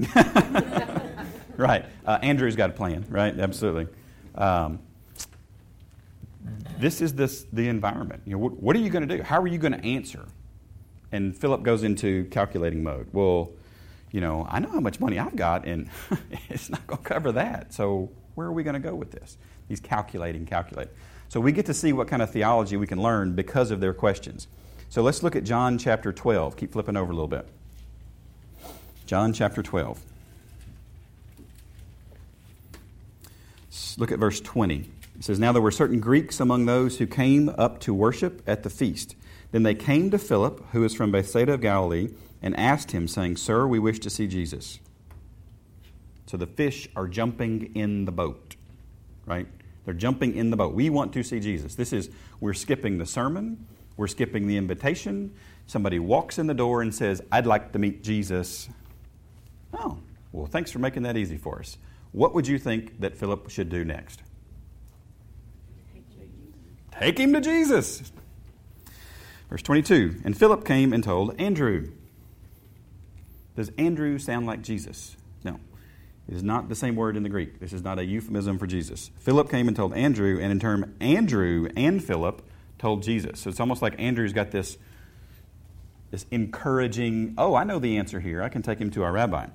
Daryl. 0.00 1.26
right. 1.56 1.84
Uh, 2.04 2.18
Andrew's 2.22 2.56
got 2.56 2.70
a 2.70 2.72
plan, 2.72 3.06
right? 3.08 3.38
Absolutely. 3.38 3.86
Um, 4.34 4.80
this 6.78 7.00
is 7.00 7.14
this, 7.14 7.46
the 7.52 7.68
environment. 7.68 8.22
You 8.24 8.32
know, 8.32 8.38
what, 8.38 8.60
what 8.60 8.76
are 8.76 8.80
you 8.80 8.90
going 8.90 9.06
to 9.06 9.16
do? 9.16 9.22
How 9.22 9.40
are 9.40 9.46
you 9.46 9.58
going 9.58 9.72
to 9.72 9.84
answer? 9.84 10.26
And 11.12 11.36
Philip 11.36 11.62
goes 11.62 11.82
into 11.82 12.24
calculating 12.26 12.82
mode. 12.82 13.08
Well, 13.12 13.50
you 14.12 14.20
know, 14.20 14.46
I 14.48 14.60
know 14.60 14.70
how 14.70 14.80
much 14.80 15.00
money 15.00 15.18
I've 15.18 15.36
got, 15.36 15.66
and 15.66 15.88
it's 16.48 16.70
not 16.70 16.86
going 16.86 17.02
to 17.02 17.08
cover 17.08 17.32
that. 17.32 17.72
So 17.72 18.10
where 18.34 18.46
are 18.46 18.52
we 18.52 18.62
going 18.62 18.74
to 18.74 18.80
go 18.80 18.94
with 18.94 19.10
this? 19.10 19.36
He's 19.68 19.80
calculating, 19.80 20.46
calculating. 20.46 20.92
So 21.28 21.40
we 21.40 21.52
get 21.52 21.66
to 21.66 21.74
see 21.74 21.92
what 21.92 22.08
kind 22.08 22.22
of 22.22 22.30
theology 22.30 22.76
we 22.76 22.86
can 22.86 23.00
learn 23.00 23.34
because 23.34 23.70
of 23.70 23.80
their 23.80 23.94
questions. 23.94 24.48
So 24.88 25.02
let's 25.02 25.22
look 25.22 25.36
at 25.36 25.44
John 25.44 25.78
chapter 25.78 26.12
12. 26.12 26.56
Keep 26.56 26.72
flipping 26.72 26.96
over 26.96 27.12
a 27.12 27.14
little 27.14 27.28
bit. 27.28 27.48
John 29.06 29.32
chapter 29.32 29.62
12. 29.62 30.02
Let's 33.68 33.98
look 33.98 34.10
at 34.10 34.18
verse 34.18 34.40
20. 34.40 34.90
It 35.20 35.24
says, 35.24 35.38
Now 35.38 35.52
there 35.52 35.62
were 35.62 35.70
certain 35.70 36.00
Greeks 36.00 36.40
among 36.40 36.66
those 36.66 36.98
who 36.98 37.06
came 37.06 37.48
up 37.50 37.78
to 37.80 37.94
worship 37.94 38.42
at 38.46 38.62
the 38.64 38.70
feast. 38.70 39.14
Then 39.52 39.62
they 39.62 39.74
came 39.74 40.10
to 40.10 40.18
Philip, 40.18 40.64
who 40.72 40.82
is 40.84 40.94
from 40.94 41.12
Bethsaida 41.12 41.52
of 41.52 41.60
Galilee, 41.60 42.08
and 42.42 42.56
asked 42.56 42.92
him, 42.92 43.06
saying, 43.06 43.36
Sir, 43.36 43.66
we 43.66 43.78
wish 43.78 43.98
to 44.00 44.10
see 44.10 44.26
Jesus. 44.26 44.80
So 46.30 46.36
the 46.36 46.46
fish 46.46 46.88
are 46.94 47.08
jumping 47.08 47.74
in 47.74 48.04
the 48.04 48.12
boat, 48.12 48.54
right? 49.26 49.48
They're 49.84 49.92
jumping 49.92 50.36
in 50.36 50.50
the 50.50 50.56
boat. 50.56 50.72
We 50.74 50.88
want 50.88 51.12
to 51.14 51.24
see 51.24 51.40
Jesus. 51.40 51.74
This 51.74 51.92
is, 51.92 52.08
we're 52.38 52.54
skipping 52.54 52.98
the 52.98 53.04
sermon, 53.04 53.66
we're 53.96 54.06
skipping 54.06 54.46
the 54.46 54.56
invitation. 54.56 55.34
Somebody 55.66 55.98
walks 55.98 56.38
in 56.38 56.46
the 56.46 56.54
door 56.54 56.82
and 56.82 56.94
says, 56.94 57.20
I'd 57.32 57.46
like 57.46 57.72
to 57.72 57.80
meet 57.80 58.04
Jesus. 58.04 58.68
Oh, 59.74 59.98
well, 60.30 60.46
thanks 60.46 60.70
for 60.70 60.78
making 60.78 61.02
that 61.02 61.16
easy 61.16 61.36
for 61.36 61.58
us. 61.58 61.78
What 62.12 62.32
would 62.32 62.46
you 62.46 62.60
think 62.60 63.00
that 63.00 63.16
Philip 63.16 63.50
should 63.50 63.68
do 63.68 63.84
next? 63.84 64.22
Take 66.96 67.18
him 67.18 67.32
to 67.32 67.40
Jesus. 67.40 68.12
Verse 69.48 69.62
22 69.62 70.20
And 70.24 70.38
Philip 70.38 70.64
came 70.64 70.92
and 70.92 71.02
told 71.02 71.40
Andrew. 71.40 71.90
Does 73.56 73.72
Andrew 73.76 74.16
sound 74.16 74.46
like 74.46 74.62
Jesus? 74.62 75.16
It 76.30 76.36
is 76.36 76.44
not 76.44 76.68
the 76.68 76.76
same 76.76 76.94
word 76.94 77.16
in 77.16 77.24
the 77.24 77.28
Greek. 77.28 77.58
This 77.58 77.72
is 77.72 77.82
not 77.82 77.98
a 77.98 78.04
euphemism 78.04 78.56
for 78.56 78.68
Jesus. 78.68 79.10
Philip 79.18 79.50
came 79.50 79.66
and 79.66 79.76
told 79.76 79.94
Andrew, 79.94 80.38
and 80.40 80.52
in 80.52 80.60
turn, 80.60 80.94
Andrew 81.00 81.68
and 81.76 82.02
Philip 82.02 82.40
told 82.78 83.02
Jesus. 83.02 83.40
So 83.40 83.50
it's 83.50 83.58
almost 83.58 83.82
like 83.82 83.98
Andrew's 83.98 84.32
got 84.32 84.52
this, 84.52 84.78
this 86.12 86.26
encouraging, 86.30 87.34
oh, 87.36 87.56
I 87.56 87.64
know 87.64 87.80
the 87.80 87.98
answer 87.98 88.20
here. 88.20 88.44
I 88.44 88.48
can 88.48 88.62
take 88.62 88.78
him 88.78 88.92
to 88.92 89.02
our 89.02 89.10
rabbi. 89.10 89.48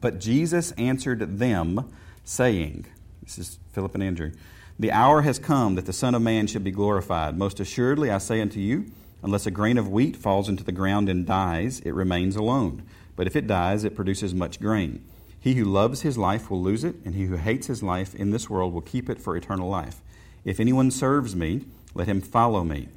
But 0.00 0.20
Jesus 0.20 0.70
answered 0.72 1.38
them, 1.38 1.92
saying, 2.22 2.86
This 3.24 3.38
is 3.38 3.58
Philip 3.72 3.94
and 3.94 4.04
Andrew, 4.04 4.30
The 4.78 4.92
hour 4.92 5.22
has 5.22 5.40
come 5.40 5.74
that 5.74 5.86
the 5.86 5.92
Son 5.92 6.14
of 6.14 6.22
Man 6.22 6.46
should 6.46 6.62
be 6.62 6.70
glorified. 6.70 7.36
Most 7.36 7.58
assuredly, 7.58 8.08
I 8.08 8.18
say 8.18 8.40
unto 8.40 8.60
you, 8.60 8.86
unless 9.20 9.46
a 9.46 9.50
grain 9.50 9.78
of 9.78 9.88
wheat 9.88 10.16
falls 10.16 10.48
into 10.48 10.62
the 10.62 10.70
ground 10.70 11.08
and 11.08 11.26
dies, 11.26 11.80
it 11.80 11.92
remains 11.92 12.36
alone. 12.36 12.84
But 13.16 13.26
if 13.26 13.34
it 13.34 13.48
dies, 13.48 13.82
it 13.82 13.96
produces 13.96 14.32
much 14.32 14.60
grain. 14.60 15.04
He 15.42 15.54
who 15.54 15.64
loves 15.64 16.02
his 16.02 16.16
life 16.16 16.48
will 16.48 16.62
lose 16.62 16.84
it, 16.84 16.94
and 17.04 17.16
he 17.16 17.24
who 17.24 17.34
hates 17.34 17.66
his 17.66 17.82
life 17.82 18.14
in 18.14 18.30
this 18.30 18.48
world 18.48 18.72
will 18.72 18.80
keep 18.80 19.10
it 19.10 19.20
for 19.20 19.36
eternal 19.36 19.68
life. 19.68 20.00
If 20.44 20.60
anyone 20.60 20.92
serves 20.92 21.34
me, 21.34 21.64
let 21.94 22.06
him 22.06 22.20
follow 22.20 22.62
me. 22.62 22.88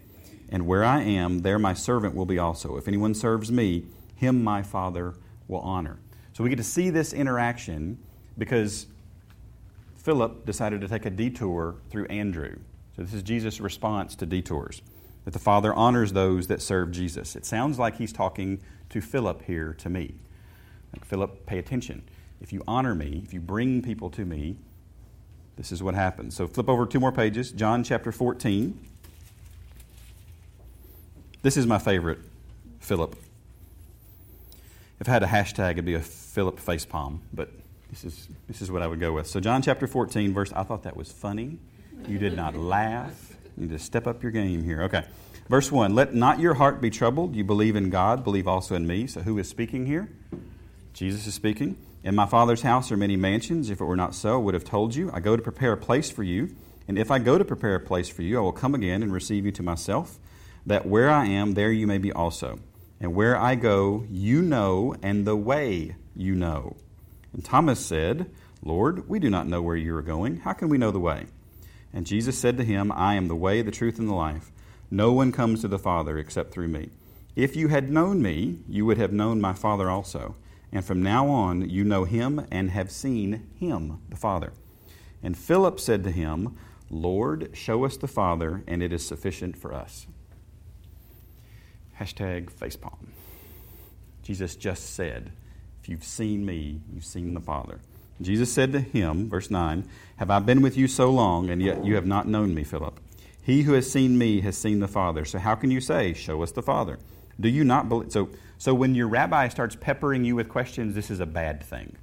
And 0.50 0.68
where 0.68 0.84
I 0.84 1.02
am, 1.02 1.40
there 1.40 1.58
my 1.58 1.74
servant 1.74 2.14
will 2.14 2.28
be 2.28 2.38
also. 2.38 2.78
If 2.78 2.88
anyone 2.88 3.16
serves 3.16 3.52
me, 3.52 3.86
him 4.16 4.44
my 4.44 4.62
Father 4.62 5.16
will 5.48 5.62
honor. 5.62 5.98
So 6.34 6.44
we 6.44 6.52
get 6.52 6.58
to 6.58 6.64
see 6.64 6.92
this 6.92 7.14
interaction 7.14 7.98
because 8.38 8.86
Philip 9.98 10.46
decided 10.46 10.82
to 10.82 10.88
take 10.88 11.08
a 11.08 11.10
detour 11.10 11.78
through 11.90 12.06
Andrew. 12.06 12.58
So 12.96 13.02
this 13.02 13.14
is 13.16 13.24
Jesus' 13.24 13.60
response 13.60 14.16
to 14.18 14.28
detours 14.28 14.84
that 15.24 15.32
the 15.32 15.40
Father 15.40 15.74
honors 15.74 16.14
those 16.14 16.46
that 16.46 16.62
serve 16.62 16.92
Jesus. 16.92 17.36
It 17.36 17.44
sounds 17.44 17.80
like 17.80 17.98
he's 17.98 18.14
talking 18.14 18.62
to 18.90 19.02
Philip 19.02 19.42
here, 19.46 19.74
to 19.80 19.90
me. 19.90 20.14
Like, 20.94 21.04
Philip, 21.04 21.48
pay 21.48 21.58
attention. 21.58 22.04
If 22.42 22.54
you 22.54 22.64
honor 22.68 22.94
me, 22.94 23.22
if 23.26 23.34
you 23.34 23.40
bring 23.40 23.82
people 23.82 24.10
to 24.12 24.26
me, 24.26 24.58
this 25.56 25.72
is 25.72 25.82
what 25.82 25.96
happens. 25.96 26.36
So 26.36 26.48
flip 26.48 26.70
over 26.70 26.86
two 26.86 27.00
more 27.00 27.12
pages. 27.12 27.52
John 27.52 27.84
chapter 27.84 28.12
14. 28.12 28.78
This 31.42 31.58
is 31.58 31.66
my 31.66 31.78
favorite, 31.78 32.20
Philip. 32.80 33.16
If 35.00 35.08
I 35.08 35.12
had 35.12 35.24
a 35.24 35.28
hashtag, 35.28 35.72
it'd 35.72 35.86
be 35.86 35.94
a 35.94 36.00
Philip 36.00 36.60
facepalm, 36.60 37.20
but 37.34 37.52
this 37.90 38.04
is, 38.04 38.28
this 38.48 38.62
is 38.62 38.72
what 38.72 38.82
I 38.82 38.88
would 38.88 39.00
go 39.00 39.14
with. 39.14 39.28
So, 39.28 39.40
John 39.40 39.62
chapter 39.62 39.88
14, 39.88 40.34
verse, 40.34 40.52
I 40.54 40.64
thought 40.64 40.84
that 40.84 40.98
was 40.98 41.12
funny. 41.12 41.58
You 42.08 42.18
did 42.18 42.36
not 42.36 42.56
laugh. 42.56 43.36
You 43.56 43.68
need 43.68 43.72
to 43.72 43.80
step 43.80 44.08
up 44.08 44.24
your 44.24 44.32
game 44.32 44.64
here. 44.64 44.84
Okay. 44.84 45.04
Verse 45.48 45.72
1 45.72 45.94
Let 45.94 46.14
not 46.14 46.40
your 46.40 46.56
heart 46.56 46.82
be 46.82 46.90
troubled. 46.90 47.36
You 47.36 47.44
believe 47.44 47.76
in 47.76 47.90
God, 47.90 48.24
believe 48.24 48.48
also 48.48 48.76
in 48.76 48.88
me. 48.88 49.08
So, 49.08 49.22
who 49.22 49.38
is 49.38 49.48
speaking 49.48 49.86
here? 49.86 50.10
Jesus 50.94 51.28
is 51.28 51.34
speaking. 51.34 51.78
In 52.06 52.14
my 52.14 52.28
Father's 52.28 52.62
house 52.62 52.92
are 52.92 52.98
many 52.98 53.16
mansions. 53.16 53.72
If 53.72 53.82
it 53.82 53.86
were 53.86 53.96
not 53.96 54.14
so, 54.14 54.36
I 54.36 54.38
would 54.38 54.54
have 54.54 54.64
told 54.64 54.94
you. 54.94 55.10
I 55.12 55.20
go 55.20 55.36
to 55.36 55.42
prepare 55.42 55.74
a 55.74 55.78
place 55.78 56.12
for 56.12 56.22
you. 56.22 56.56
And 56.88 57.00
if 57.00 57.10
I 57.10 57.18
go 57.18 57.40
to 57.40 57.44
prepare 57.44 57.74
a 57.74 57.80
place 57.80 58.10
for 58.10 58.22
you, 58.22 58.38
I 58.38 58.42
will 58.42 58.52
come 58.52 58.76
again 58.76 59.02
and 59.02 59.12
receive 59.12 59.44
you 59.44 59.52
to 59.54 59.64
myself, 59.64 60.20
that 60.68 60.86
where 60.86 61.10
I 61.10 61.26
am, 61.26 61.56
there 61.56 61.72
you 61.72 61.88
may 61.88 61.98
be 61.98 62.12
also. 62.12 62.60
And 63.00 63.16
where 63.16 63.36
I 63.36 63.56
go, 63.56 64.06
you 64.08 64.44
know, 64.44 64.94
and 65.02 65.26
the 65.26 65.36
way 65.36 65.96
you 66.16 66.36
know. 66.36 66.76
And 67.34 67.44
Thomas 67.44 67.84
said, 67.84 68.30
Lord, 68.64 69.10
we 69.10 69.18
do 69.18 69.32
not 69.32 69.48
know 69.48 69.64
where 69.64 69.76
you 69.76 69.96
are 69.96 70.04
going. 70.04 70.42
How 70.42 70.54
can 70.54 70.70
we 70.70 70.78
know 70.78 70.92
the 70.92 71.00
way? 71.00 71.26
And 71.92 72.06
Jesus 72.06 72.38
said 72.38 72.58
to 72.58 72.64
him, 72.64 72.92
I 72.92 73.16
am 73.16 73.30
the 73.30 73.36
way, 73.36 73.64
the 73.64 73.72
truth, 73.72 73.98
and 73.98 74.08
the 74.08 74.14
life. 74.14 74.52
No 74.92 75.12
one 75.12 75.32
comes 75.32 75.62
to 75.62 75.68
the 75.68 75.80
Father 75.80 76.20
except 76.20 76.54
through 76.54 76.68
me. 76.68 76.90
If 77.36 77.56
you 77.56 77.70
had 77.70 77.90
known 77.90 78.22
me, 78.22 78.60
you 78.70 78.86
would 78.86 79.00
have 79.00 79.12
known 79.12 79.42
my 79.42 79.54
Father 79.54 79.90
also. 79.90 80.36
And 80.72 80.84
from 80.84 81.02
now 81.02 81.28
on, 81.28 81.70
you 81.70 81.84
know 81.84 82.04
him 82.04 82.46
and 82.52 82.72
have 82.72 82.92
seen 82.92 83.48
him, 83.60 84.00
the 84.10 84.16
Father. 84.16 84.54
And 85.24 85.38
Philip 85.38 85.80
said 85.80 86.04
to 86.04 86.12
him, 86.12 86.58
Lord, 86.90 87.52
show 87.54 87.84
us 87.86 87.98
the 87.98 88.08
Father, 88.08 88.64
and 88.68 88.84
it 88.84 88.94
is 88.94 89.06
sufficient 89.06 89.58
for 89.58 89.74
us. 89.74 90.06
Hashtag 92.00 92.52
facepalm. 92.52 93.08
Jesus 94.22 94.56
just 94.56 94.94
said, 94.96 95.32
If 95.82 95.90
you've 95.90 96.04
seen 96.04 96.46
me, 96.46 96.82
you've 96.94 97.06
seen 97.06 97.34
the 97.34 97.40
Father. 97.40 97.80
Jesus 98.22 98.52
said 98.52 98.72
to 98.74 98.80
him, 98.80 99.30
verse 99.30 99.52
9, 99.52 99.88
Have 100.18 100.30
I 100.30 100.40
been 100.40 100.62
with 100.62 100.78
you 100.78 100.88
so 100.88 101.10
long, 101.10 101.50
and 101.50 101.62
yet 101.62 101.84
you 101.86 101.96
have 101.96 102.06
not 102.06 102.28
known 102.28 102.54
me, 102.54 102.64
Philip? 102.64 103.00
He 103.42 103.64
who 103.64 103.74
has 103.74 103.92
seen 103.92 104.18
me 104.18 104.42
has 104.42 104.58
seen 104.58 104.80
the 104.80 104.88
Father. 104.88 105.26
So 105.26 105.38
how 105.38 105.56
can 105.56 105.70
you 105.70 105.82
say, 105.82 106.14
Show 106.14 106.42
us 106.44 106.52
the 106.52 106.62
Father? 106.62 106.98
Do 107.40 107.50
you 107.50 107.64
not 107.64 107.90
believe? 107.90 108.12
So, 108.12 108.30
so 108.58 108.74
when 108.74 108.96
your 108.96 109.08
rabbi 109.08 109.48
starts 109.50 109.76
peppering 109.76 110.24
you 110.24 110.36
with 110.36 110.50
questions, 110.50 110.96
this 110.96 111.10
is 111.10 111.20
a 111.20 111.26
bad 111.26 111.62
thing. 111.64 111.96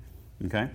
Okay? 0.45 0.71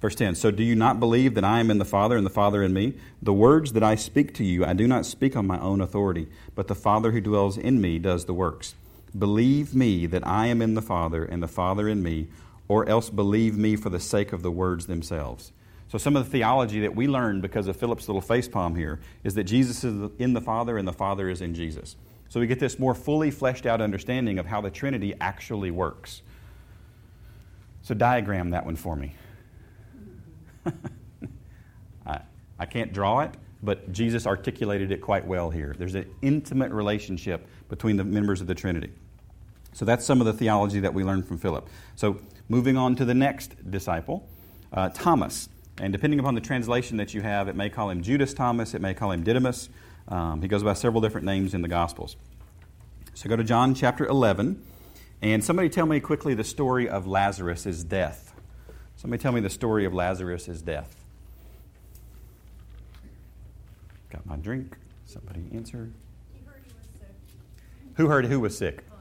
Verse 0.00 0.14
10 0.14 0.34
So 0.34 0.50
do 0.50 0.62
you 0.62 0.74
not 0.74 1.00
believe 1.00 1.34
that 1.34 1.44
I 1.44 1.60
am 1.60 1.70
in 1.70 1.78
the 1.78 1.84
Father 1.84 2.16
and 2.16 2.24
the 2.24 2.30
Father 2.30 2.62
in 2.62 2.72
me? 2.72 2.94
The 3.22 3.32
words 3.32 3.72
that 3.72 3.82
I 3.82 3.94
speak 3.94 4.34
to 4.34 4.44
you, 4.44 4.64
I 4.64 4.72
do 4.72 4.86
not 4.86 5.06
speak 5.06 5.36
on 5.36 5.46
my 5.46 5.58
own 5.60 5.80
authority, 5.80 6.28
but 6.54 6.68
the 6.68 6.74
Father 6.74 7.12
who 7.12 7.20
dwells 7.20 7.58
in 7.58 7.80
me 7.80 7.98
does 7.98 8.24
the 8.24 8.34
works. 8.34 8.74
Believe 9.16 9.74
me 9.74 10.06
that 10.06 10.26
I 10.26 10.46
am 10.46 10.62
in 10.62 10.74
the 10.74 10.82
Father 10.82 11.24
and 11.24 11.42
the 11.42 11.48
Father 11.48 11.88
in 11.88 12.02
me, 12.02 12.28
or 12.68 12.88
else 12.88 13.10
believe 13.10 13.58
me 13.58 13.74
for 13.74 13.90
the 13.90 14.00
sake 14.00 14.32
of 14.32 14.42
the 14.42 14.50
words 14.50 14.86
themselves. 14.86 15.52
So, 15.88 15.98
some 15.98 16.14
of 16.14 16.24
the 16.24 16.30
theology 16.30 16.80
that 16.80 16.94
we 16.94 17.08
learned 17.08 17.42
because 17.42 17.66
of 17.66 17.76
Philip's 17.76 18.08
little 18.08 18.22
facepalm 18.22 18.76
here 18.76 19.00
is 19.24 19.34
that 19.34 19.44
Jesus 19.44 19.82
is 19.82 20.10
in 20.20 20.34
the 20.34 20.40
Father 20.40 20.78
and 20.78 20.86
the 20.86 20.92
Father 20.92 21.28
is 21.28 21.40
in 21.40 21.52
Jesus. 21.52 21.96
So, 22.30 22.40
we 22.40 22.46
get 22.46 22.58
this 22.58 22.78
more 22.78 22.94
fully 22.94 23.30
fleshed 23.30 23.66
out 23.66 23.82
understanding 23.82 24.38
of 24.38 24.46
how 24.46 24.62
the 24.62 24.70
Trinity 24.70 25.14
actually 25.20 25.70
works. 25.70 26.22
So, 27.82 27.92
diagram 27.92 28.50
that 28.50 28.64
one 28.64 28.76
for 28.76 28.96
me. 28.96 29.14
I, 32.06 32.20
I 32.58 32.66
can't 32.66 32.92
draw 32.92 33.20
it, 33.20 33.34
but 33.62 33.92
Jesus 33.92 34.26
articulated 34.26 34.90
it 34.92 35.02
quite 35.02 35.26
well 35.26 35.50
here. 35.50 35.74
There's 35.78 35.94
an 35.94 36.10
intimate 36.22 36.72
relationship 36.72 37.46
between 37.68 37.96
the 37.96 38.04
members 38.04 38.40
of 38.40 38.46
the 38.46 38.54
Trinity. 38.54 38.92
So 39.72 39.84
that's 39.84 40.04
some 40.04 40.20
of 40.20 40.26
the 40.26 40.32
theology 40.32 40.80
that 40.80 40.92
we 40.92 41.04
learned 41.04 41.26
from 41.26 41.38
Philip. 41.38 41.68
So 41.96 42.20
moving 42.48 42.76
on 42.76 42.96
to 42.96 43.04
the 43.04 43.14
next 43.14 43.70
disciple, 43.70 44.28
uh, 44.72 44.88
Thomas. 44.90 45.48
And 45.78 45.92
depending 45.92 46.20
upon 46.20 46.34
the 46.34 46.40
translation 46.40 46.96
that 46.98 47.14
you 47.14 47.22
have, 47.22 47.48
it 47.48 47.56
may 47.56 47.70
call 47.70 47.90
him 47.90 48.02
Judas 48.02 48.34
Thomas, 48.34 48.74
it 48.74 48.80
may 48.80 48.94
call 48.94 49.12
him 49.12 49.22
Didymus. 49.22 49.68
Um, 50.08 50.42
he 50.42 50.48
goes 50.48 50.62
by 50.62 50.74
several 50.74 51.00
different 51.00 51.26
names 51.26 51.54
in 51.54 51.62
the 51.62 51.68
Gospels. 51.68 52.16
So 53.14 53.28
go 53.28 53.36
to 53.36 53.44
John 53.44 53.74
chapter 53.74 54.06
11, 54.06 54.62
and 55.22 55.44
somebody 55.44 55.68
tell 55.68 55.86
me 55.86 56.00
quickly 56.00 56.34
the 56.34 56.44
story 56.44 56.88
of 56.88 57.06
Lazarus' 57.06 57.84
death. 57.84 58.34
Somebody 58.96 59.22
tell 59.22 59.32
me 59.32 59.40
the 59.40 59.50
story 59.50 59.84
of 59.84 59.94
Lazarus' 59.94 60.60
death. 60.62 60.96
Got 64.10 64.26
my 64.26 64.36
drink. 64.36 64.76
Somebody 65.06 65.44
answer. 65.54 65.90
He 66.32 66.40
heard 66.44 66.62
he 66.66 66.72
was 66.74 66.86
sick. 66.98 67.14
Who 67.94 68.08
heard 68.08 68.26
who 68.26 68.40
was 68.40 68.58
sick? 68.58 68.84
Um, 68.90 68.98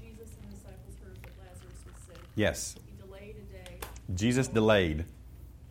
Jesus 0.00 0.30
and 0.42 0.50
the 0.50 0.56
disciples 0.56 0.94
heard 1.02 1.18
that 1.22 1.32
Lazarus 1.38 1.84
was 1.84 1.94
sick. 2.06 2.22
Yes. 2.36 2.76
He 2.86 3.02
delayed 3.04 3.36
a 3.36 3.52
day 3.52 3.78
Jesus 4.14 4.46
delayed. 4.46 5.04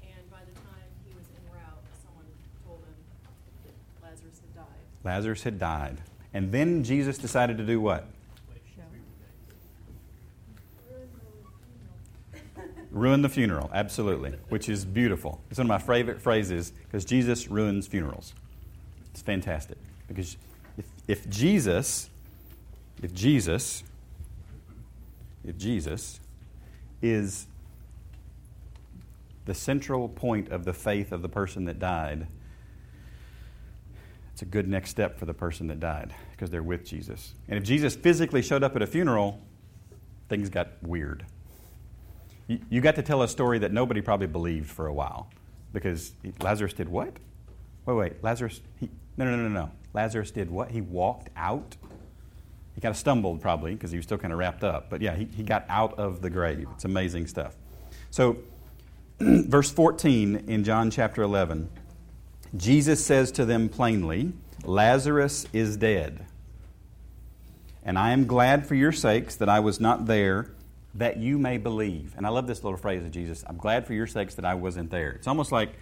And 0.04 0.30
by 0.30 0.40
the 0.44 0.60
time 0.60 0.88
he 1.08 1.16
was 1.16 1.24
en 1.32 1.48
route, 1.52 1.84
someone 2.04 2.28
told 2.66 2.80
him 2.84 2.96
that 3.64 3.74
Lazarus 4.04 4.40
had 4.44 4.56
died. 4.56 4.84
Lazarus 5.06 5.44
had 5.44 5.60
died. 5.60 6.02
And 6.34 6.52
then 6.52 6.84
Jesus 6.84 7.18
decided 7.18 7.58
to 7.60 7.66
do 7.66 7.80
what? 7.80 8.08
Ruin 12.92 13.22
the 13.22 13.30
funeral, 13.30 13.70
absolutely, 13.74 14.32
which 14.50 14.70
is 14.70 14.86
beautiful. 14.86 15.42
It's 15.50 15.58
one 15.58 15.66
of 15.66 15.70
my 15.70 15.78
favorite 15.78 16.20
phrases 16.20 16.72
because 16.72 17.04
Jesus 17.04 17.50
ruins 17.50 17.88
funerals. 17.88 18.34
It's 19.12 19.22
fantastic 19.22 19.78
because 20.08 20.38
if, 20.78 20.86
if 21.08 21.30
Jesus, 21.30 22.10
if 23.04 23.14
Jesus, 23.14 23.84
if 25.44 25.58
Jesus 25.58 26.22
is 27.02 27.48
the 29.44 29.54
central 29.54 30.08
point 30.08 30.50
of 30.50 30.64
the 30.64 30.74
faith 30.74 31.12
of 31.12 31.22
the 31.22 31.30
person 31.30 31.66
that 31.66 31.80
died, 31.80 32.28
it's 34.36 34.42
a 34.42 34.46
good 34.46 34.68
next 34.68 34.90
step 34.90 35.18
for 35.18 35.26
the 35.26 35.34
person 35.34 35.68
that 35.68 35.80
died 35.80 36.14
because 36.32 36.50
they're 36.50 36.62
with 36.62 36.84
Jesus. 36.84 37.36
And 37.48 37.58
if 37.58 37.64
Jesus 37.64 37.96
physically 37.96 38.42
showed 38.42 38.64
up 38.64 38.76
at 38.76 38.82
a 38.82 38.86
funeral, 38.86 39.40
things 40.28 40.50
got 40.50 40.72
weird. 40.82 41.26
You, 42.50 42.82
got 42.82 42.96
to 42.96 43.02
tell 43.02 43.22
a 43.22 43.30
story 43.30 43.60
that 43.60 43.72
nobody 43.72 44.02
probably 44.02 44.28
believed 44.28 44.70
for 44.70 44.88
a 44.88 44.94
while 44.94 45.30
because 45.72 46.12
Lazarus 46.42 46.74
did 46.74 46.90
what? 46.90 47.14
Wait, 47.86 47.94
wait, 47.94 48.24
Lazarus, 48.26 48.60
he, 48.78 48.90
no, 49.16 49.24
no, 49.24 49.38
no, 49.38 49.48
no, 49.48 49.48
no. 49.48 49.72
Lazarus 49.94 50.32
did 50.32 50.52
what? 50.52 50.70
He 50.70 50.82
walked 50.82 51.30
out? 51.38 51.78
He 52.74 52.82
kind 52.82 52.92
of 52.92 52.98
stumbled 52.98 53.40
probably 53.40 53.74
because 53.74 53.92
he 53.92 53.98
was 53.98 54.06
still 54.06 54.18
kind 54.18 54.34
of 54.34 54.40
wrapped 54.40 54.66
up. 54.66 54.90
But 54.90 55.02
yeah, 55.02 55.16
he, 55.16 55.30
he 55.34 55.44
got 55.44 55.66
out 55.70 55.98
of 55.98 56.22
the 56.22 56.30
grave. 56.30 56.68
It's 56.74 56.84
amazing 56.84 57.28
stuff. 57.28 57.56
So, 58.12 58.40
verse 59.22 59.72
14 59.72 60.44
in 60.50 60.66
John 60.66 60.92
chapter 60.92 61.22
11, 61.22 61.70
Jesus 62.56 63.04
says 63.04 63.32
to 63.34 63.46
them 63.46 63.70
plainly, 63.70 64.34
Lazarus 64.64 65.46
is 65.54 65.78
dead. 65.78 66.26
And 67.84 68.00
I 68.00 68.12
am 68.12 68.26
glad 68.26 68.66
for 68.66 68.76
your 68.76 68.92
sakes 68.92 69.36
that 69.36 69.50
I 69.50 69.60
was 69.60 69.80
not 69.80 70.06
there, 70.06 70.52
that 70.96 71.18
you 71.18 71.38
may 71.38 71.58
believe. 71.58 72.14
And 72.18 72.26
I 72.26 72.30
love 72.30 72.48
this 72.48 72.64
little 72.64 72.78
phrase 72.78 73.04
of 73.04 73.12
Jesus 73.12 73.44
I'm 73.48 73.58
glad 73.58 73.86
for 73.86 73.94
your 73.94 74.08
sakes 74.08 74.36
that 74.36 74.46
I 74.46 74.56
wasn't 74.56 74.90
there. 74.90 75.12
It's 75.12 75.28
almost 75.28 75.52
like 75.52 75.74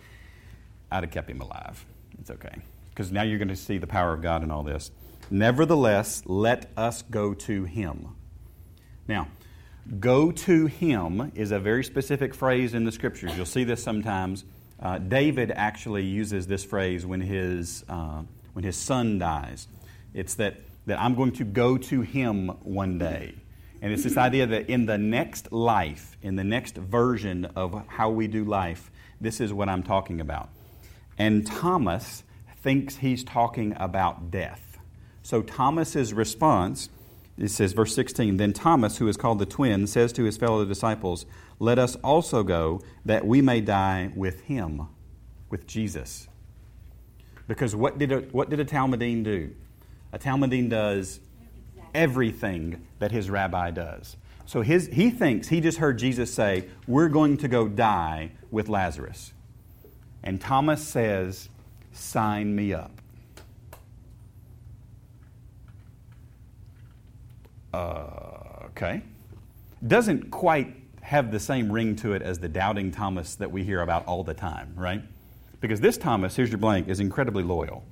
I'd 0.92 1.04
have 1.04 1.12
kept 1.12 1.30
him 1.30 1.42
alive. 1.42 1.86
It's 2.20 2.30
okay. 2.30 2.56
Because 2.90 3.12
now 3.12 3.24
you're 3.24 3.40
going 3.40 3.48
to 3.48 3.56
see 3.56 3.78
the 3.78 3.88
power 3.88 4.14
of 4.14 4.22
God 4.22 4.44
in 4.44 4.52
all 4.52 4.64
this. 4.64 4.92
Nevertheless, 5.32 6.24
let 6.26 6.70
us 6.76 7.02
go 7.02 7.34
to 7.34 7.64
him. 7.64 8.16
Now, 9.08 9.28
go 10.00 10.32
to 10.32 10.68
him 10.68 11.32
is 11.36 11.52
a 11.52 11.60
very 11.60 11.84
specific 11.84 12.36
phrase 12.36 12.74
in 12.74 12.84
the 12.84 12.92
scriptures. 12.92 13.36
You'll 13.36 13.46
see 13.46 13.64
this 13.64 13.82
sometimes. 13.82 14.44
Uh, 14.84 14.98
David 14.98 15.50
actually 15.50 16.04
uses 16.04 16.46
this 16.46 16.66
phrase 16.66 17.06
when 17.06 17.22
his, 17.22 17.86
uh, 17.88 18.24
when 18.52 18.66
his 18.66 18.76
son 18.76 19.18
dies. 19.18 19.70
It's 20.14 20.36
that, 20.36 20.58
that 20.88 21.00
I'm 21.00 21.16
going 21.16 21.32
to 21.34 21.46
go 21.46 21.78
to 21.78 22.02
him 22.02 22.50
one 22.64 22.98
day. 22.98 23.34
And 23.82 23.94
it's 23.94 24.04
this 24.04 24.18
idea 24.18 24.46
that 24.48 24.70
in 24.70 24.86
the 24.86 24.98
next 24.98 25.54
life, 25.54 26.18
in 26.22 26.36
the 26.36 26.44
next 26.44 26.76
version 26.76 27.46
of 27.56 27.88
how 27.88 28.10
we 28.10 28.28
do 28.28 28.44
life, 28.44 28.92
this 29.22 29.40
is 29.40 29.54
what 29.54 29.70
I'm 29.70 29.84
talking 29.84 30.20
about. 30.20 30.50
And 31.18 31.48
Thomas 31.48 32.24
thinks 32.62 32.98
he's 32.98 33.24
talking 33.24 33.76
about 33.78 34.32
death. 34.32 34.78
So 35.22 35.42
Thomas's 35.42 36.14
response, 36.14 36.90
it 37.38 37.50
says, 37.50 37.72
verse 37.72 37.96
16, 37.96 38.36
then 38.36 38.52
Thomas, 38.52 38.98
who 38.98 39.08
is 39.08 39.16
called 39.16 39.40
the 39.40 39.46
twin, 39.46 39.88
says 39.88 40.12
to 40.14 40.24
his 40.24 40.36
fellow 40.36 40.66
disciples, 40.66 41.26
Let 41.64 41.80
us 41.80 41.96
also 42.04 42.44
go, 42.44 42.82
that 43.06 43.26
we 43.26 43.42
may 43.42 43.62
die 43.62 44.12
with 44.18 44.42
him, 44.42 44.90
with 45.50 45.66
Jesus. 45.66 46.28
Because 47.48 47.74
what 47.74 47.98
did 47.98 48.12
a, 48.12 48.18
what 48.34 48.50
did 48.50 48.60
a 48.60 48.66
Talmudine 48.66 49.24
do? 49.24 49.56
A 50.12 50.20
Talmudine 50.20 50.70
does 50.70 51.22
everything 51.96 52.86
that 53.00 53.14
his 53.14 53.30
rabbi 53.30 53.72
does. 53.72 54.18
So 54.46 54.62
his, 54.62 54.88
he 54.88 55.10
thinks 55.10 55.48
he 55.48 55.62
just 55.62 55.78
heard 55.78 55.98
Jesus 55.98 56.34
say, 56.34 56.68
We're 56.86 57.08
going 57.08 57.38
to 57.38 57.48
go 57.48 57.70
die 57.70 58.32
with 58.52 58.68
Lazarus. 58.68 59.32
And 60.22 60.42
Thomas 60.42 60.86
says, 60.86 61.48
Sign 61.94 62.54
me 62.54 62.74
up. 62.74 62.92
Uh, 67.74 68.66
okay. 68.66 69.02
Doesn't 69.88 70.30
quite 70.30 70.83
have 71.04 71.32
the 71.32 71.40
same 71.40 71.70
ring 71.72 71.96
to 71.98 72.14
it 72.14 72.22
as 72.22 72.40
the 72.40 72.48
doubting 72.48 72.90
Thomas 72.90 73.36
that 73.36 73.52
we 73.52 73.64
hear 73.64 73.82
about 73.82 74.06
all 74.06 74.24
the 74.24 74.34
time, 74.34 74.74
right? 74.76 75.04
Because 75.60 75.82
this 75.82 75.98
Thomas, 75.98 76.36
here's 76.38 76.50
your 76.50 76.58
blank, 76.58 76.88
is 76.88 77.00
incredibly 77.02 77.44
loyal. 77.44 77.84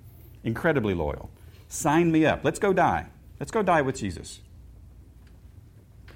Incredibly 0.44 0.94
loyal. 0.94 1.30
Sign 1.68 2.12
me 2.12 2.26
up. 2.26 2.40
Let's 2.44 2.58
go 2.58 2.72
die. 2.72 3.08
Let's 3.40 3.52
go 3.52 3.62
die 3.64 3.82
with 3.82 3.98
Jesus. 3.98 4.40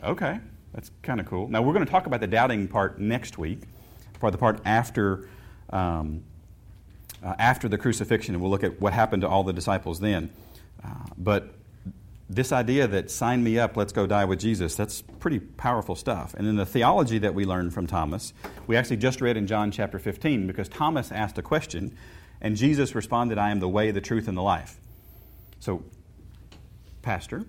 Okay, 0.04 0.40
that's 0.74 0.90
kind 1.02 1.20
of 1.20 1.26
cool. 1.26 1.50
Now, 1.50 1.62
we're 1.62 1.74
going 1.74 1.86
to 1.86 1.92
talk 1.92 2.06
about 2.06 2.22
the 2.22 2.28
doubting 2.28 2.68
part 2.68 2.98
next 2.98 3.38
week, 3.38 3.64
for 4.20 4.32
the 4.32 4.38
part 4.38 4.62
after, 4.64 5.28
um, 5.72 6.24
uh, 7.22 7.36
after 7.38 7.68
the 7.68 7.78
crucifixion, 7.78 8.36
and 8.36 8.42
we'll 8.42 8.52
look 8.52 8.64
at 8.64 8.80
what 8.80 8.94
happened 8.94 9.22
to 9.24 9.28
all 9.28 9.44
the 9.44 9.54
disciples 9.54 10.00
then. 10.00 10.32
Uh, 10.84 10.90
but 11.18 11.56
this 12.30 12.52
idea 12.52 12.88
that 12.88 13.12
sign 13.12 13.44
me 13.44 13.60
up, 13.60 13.78
let's 13.78 13.94
go 13.94 14.08
die 14.08 14.26
with 14.26 14.40
Jesus, 14.40 14.76
that's 14.76 15.02
pretty 15.02 15.40
powerful 15.40 15.96
stuff. 15.96 16.34
And 16.34 16.48
then 16.48 16.56
the 16.56 16.66
theology 16.66 17.20
that 17.20 17.36
we 17.36 17.46
learned 17.46 17.74
from 17.74 17.86
Thomas, 17.86 18.34
we 18.66 18.76
actually 18.76 18.98
just 18.98 19.22
read 19.22 19.38
in 19.38 19.46
John 19.46 19.72
chapter 19.72 20.00
15 20.00 20.48
because 20.48 20.68
Thomas 20.68 21.12
asked 21.12 21.38
a 21.38 21.44
question 21.44 21.96
and 22.42 22.56
Jesus 22.56 22.96
responded, 22.96 23.38
I 23.38 23.52
am 23.52 23.60
the 23.60 23.70
way, 23.70 23.92
the 23.92 24.02
truth, 24.02 24.28
and 24.28 24.38
the 24.38 24.42
life. 24.42 24.78
So, 25.60 25.84
Pastor, 27.02 27.46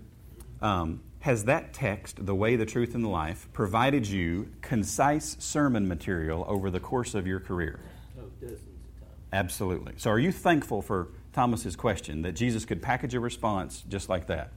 um, 0.60 1.00
has 1.20 1.44
that 1.44 1.72
text, 1.72 2.24
the 2.24 2.34
way, 2.34 2.56
the 2.56 2.66
truth, 2.66 2.94
and 2.94 3.02
the 3.02 3.08
life, 3.08 3.48
provided 3.52 4.06
you 4.06 4.50
concise 4.60 5.36
sermon 5.38 5.88
material 5.88 6.44
over 6.48 6.70
the 6.70 6.80
course 6.80 7.14
of 7.14 7.26
your 7.26 7.40
career? 7.40 7.80
Oh, 8.18 8.22
dozens 8.40 8.60
of 8.60 9.00
times. 9.00 9.20
Absolutely. 9.32 9.94
So, 9.96 10.10
are 10.10 10.18
you 10.18 10.32
thankful 10.32 10.82
for 10.82 11.08
Thomas's 11.32 11.76
question 11.76 12.22
that 12.22 12.32
Jesus 12.32 12.64
could 12.64 12.80
package 12.80 13.14
a 13.14 13.20
response 13.20 13.82
just 13.88 14.08
like 14.08 14.28
that? 14.28 14.52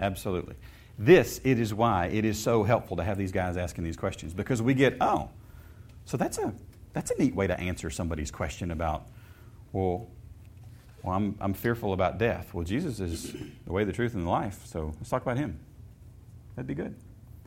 Absolutely. 0.00 0.54
This 0.98 1.40
it 1.44 1.60
is 1.60 1.72
why 1.72 2.06
it 2.06 2.24
is 2.24 2.42
so 2.42 2.64
helpful 2.64 2.96
to 2.96 3.04
have 3.04 3.16
these 3.16 3.32
guys 3.32 3.56
asking 3.56 3.84
these 3.84 3.96
questions 3.96 4.34
because 4.34 4.60
we 4.60 4.74
get 4.74 4.96
oh, 5.00 5.30
so 6.04 6.16
that's 6.16 6.38
a 6.38 6.52
that's 6.92 7.10
a 7.12 7.18
neat 7.18 7.34
way 7.34 7.46
to 7.46 7.58
answer 7.58 7.88
somebody's 7.90 8.30
question 8.30 8.70
about 8.70 9.06
well, 9.72 10.08
well 11.02 11.14
I'm 11.14 11.36
I'm 11.40 11.54
fearful 11.54 11.92
about 11.92 12.18
death. 12.18 12.52
Well, 12.52 12.64
Jesus 12.64 12.98
is 12.98 13.32
the 13.64 13.72
way, 13.72 13.84
the 13.84 13.92
truth, 13.92 14.14
and 14.14 14.26
the 14.26 14.30
life. 14.30 14.66
So 14.66 14.92
let's 14.96 15.08
talk 15.08 15.22
about 15.22 15.36
him. 15.36 15.60
That'd 16.56 16.66
be 16.66 16.74
good. 16.74 16.96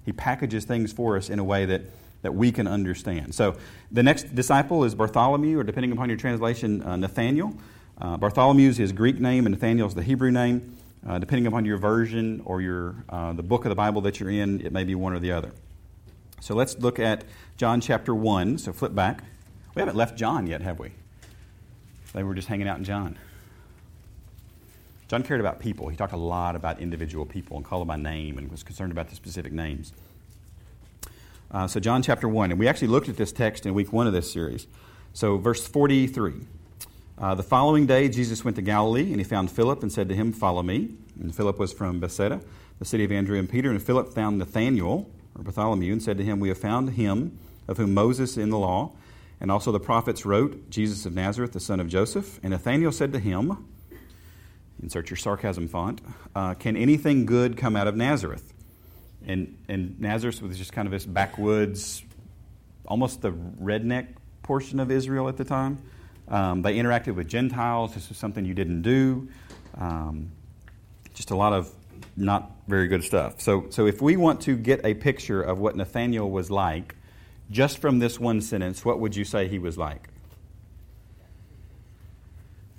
He 0.06 0.14
packages 0.14 0.64
things 0.64 0.94
for 0.94 1.18
us 1.18 1.30
in 1.30 1.40
a 1.40 1.44
way 1.44 1.66
that 1.66 1.82
that 2.22 2.34
we 2.34 2.52
can 2.52 2.68
understand. 2.68 3.36
So 3.36 3.58
the 3.92 4.04
next 4.04 4.34
disciple 4.34 4.84
is 4.84 4.96
Bartholomew, 4.96 5.60
or 5.60 5.64
depending 5.64 5.92
upon 5.92 6.10
your 6.10 6.18
translation, 6.18 6.82
uh, 6.84 6.96
Nathaniel. 6.96 7.54
Uh, 8.00 8.18
Bartholomew 8.18 8.70
is 8.70 8.78
his 8.78 8.92
Greek 8.92 9.20
name, 9.20 9.46
and 9.46 9.54
Nathaniel 9.54 9.88
is 9.88 9.96
the 9.96 10.04
Hebrew 10.04 10.32
name. 10.32 10.78
Uh, 11.08 11.18
depending 11.18 11.48
upon 11.48 11.66
your 11.66 11.78
version 11.78 12.42
or 12.46 12.62
your, 12.62 12.96
uh, 13.10 13.34
the 13.34 13.44
book 13.44 13.66
of 13.66 13.70
the 13.70 13.76
Bible 13.76 14.02
that 14.02 14.20
you're 14.20 14.30
in, 14.30 14.62
it 14.62 14.72
may 14.72 14.84
be 14.84 14.94
one 14.94 15.14
or 15.14 15.20
the 15.20 15.32
other. 15.32 15.52
So 16.42 16.56
let's 16.56 16.78
look 16.78 17.00
at 17.00 17.24
John 17.58 17.82
chapter 17.82 18.14
1. 18.14 18.60
So 18.60 18.72
flip 18.74 18.94
back. 18.94 19.24
We 19.74 19.82
haven't 19.82 19.96
left 19.96 20.18
John 20.18 20.48
yet, 20.48 20.62
have 20.62 20.80
we? 20.80 20.92
They 22.14 22.24
were 22.24 22.36
just 22.36 22.48
hanging 22.48 22.68
out 22.68 22.78
in 22.78 22.84
John. 22.84 23.18
John 25.08 25.24
cared 25.24 25.40
about 25.40 25.60
people. 25.60 25.90
He 25.90 25.98
talked 25.98 26.14
a 26.14 26.18
lot 26.18 26.56
about 26.56 26.80
individual 26.80 27.26
people 27.26 27.58
and 27.58 27.66
called 27.66 27.82
them 27.82 27.88
by 27.88 27.98
name 27.98 28.38
and 28.38 28.50
was 28.50 28.64
concerned 28.64 28.92
about 28.92 29.10
the 29.10 29.16
specific 29.16 29.52
names. 29.52 29.94
Uh, 31.50 31.68
so, 31.68 31.80
John 31.80 32.02
chapter 32.02 32.30
1. 32.30 32.52
And 32.52 32.60
we 32.60 32.68
actually 32.68 32.88
looked 32.88 33.10
at 33.10 33.18
this 33.18 33.32
text 33.32 33.66
in 33.66 33.74
week 33.74 33.92
one 33.92 34.08
of 34.08 34.14
this 34.14 34.32
series. 34.32 34.68
So, 35.14 35.38
verse 35.38 35.68
43. 35.68 36.48
Uh, 37.22 37.36
the 37.36 37.44
following 37.44 37.86
day, 37.86 38.10
Jesus 38.10 38.44
went 38.44 38.56
to 38.56 38.64
Galilee, 38.64 39.12
and 39.12 39.18
he 39.18 39.24
found 39.24 39.52
Philip 39.52 39.84
and 39.84 39.92
said 39.92 40.10
to 40.10 40.16
him, 40.16 40.34
Follow 40.34 40.64
me. 40.64 40.96
And 41.20 41.34
Philip 41.34 41.60
was 41.60 41.72
from 41.72 42.00
Bethsaida, 42.00 42.42
the 42.80 42.86
city 42.86 43.04
of 43.04 43.12
Andrew 43.12 43.38
and 43.38 43.48
Peter. 43.48 43.70
And 43.70 43.82
Philip 43.82 44.12
found 44.12 44.40
Nathanael, 44.40 45.08
or 45.36 45.44
Bartholomew, 45.44 45.92
and 45.92 46.02
said 46.02 46.18
to 46.18 46.24
him, 46.24 46.40
We 46.40 46.50
have 46.50 46.58
found 46.58 46.90
him 46.90 47.38
of 47.68 47.78
whom 47.78 47.94
Moses 47.94 48.38
in 48.38 48.50
the 48.50 48.58
law 48.58 48.94
and 49.42 49.50
also 49.52 49.72
the 49.72 49.80
prophets 49.80 50.24
wrote, 50.24 50.70
Jesus 50.70 51.08
of 51.08 51.16
Nazareth, 51.16 51.52
the 51.52 51.60
son 51.60 51.80
of 51.80 51.88
Joseph. 51.88 52.40
And 52.44 52.52
Nathanael 52.52 52.92
said 52.92 53.12
to 53.14 53.20
him, 53.20 53.68
Insert 54.82 55.10
your 55.10 55.18
sarcasm 55.18 55.68
font, 55.68 56.00
uh, 56.36 56.54
Can 56.54 56.78
anything 56.78 57.26
good 57.26 57.58
come 57.58 57.76
out 57.76 57.88
of 57.88 57.96
Nazareth? 57.96 58.54
And, 59.26 59.58
and 59.68 60.00
Nazareth 60.00 60.42
was 60.44 60.58
just 60.60 60.74
kind 60.74 60.88
of 60.88 60.92
this 60.92 61.08
backwoods, 61.08 62.04
almost 62.86 63.22
the 63.22 63.32
redneck 63.32 64.10
portion 64.44 64.80
of 64.80 64.92
Israel 64.92 65.28
at 65.28 65.38
the 65.38 65.46
time. 65.46 65.80
Um, 66.28 66.62
they 66.62 66.76
interacted 66.76 67.16
with 67.16 67.28
Gentiles. 67.28 67.94
This 67.94 68.10
is 68.10 68.18
something 68.18 68.46
you 68.46 68.54
didn't 68.54 68.84
do. 68.84 69.28
Um, 69.78 70.32
just 71.14 71.32
a 71.32 71.36
lot 71.36 71.54
of 71.54 71.72
not 72.16 72.52
very 72.68 72.88
good 72.88 73.04
stuff. 73.04 73.42
So, 73.42 73.66
so 73.70 73.86
if 73.86 74.02
we 74.02 74.18
want 74.18 74.42
to 74.42 74.56
get 74.56 74.86
a 74.86 74.94
picture 74.94 75.42
of 75.42 75.60
what 75.60 75.76
Nathaniel 75.76 76.30
was 76.30 76.50
like, 76.50 76.96
just 77.50 77.80
from 77.80 78.00
this 78.00 78.20
one 78.20 78.42
sentence, 78.42 78.86
what 78.86 79.00
would 79.00 79.16
you 79.16 79.26
say 79.26 79.48
he 79.48 79.60
was 79.60 79.78
like? 79.78 80.08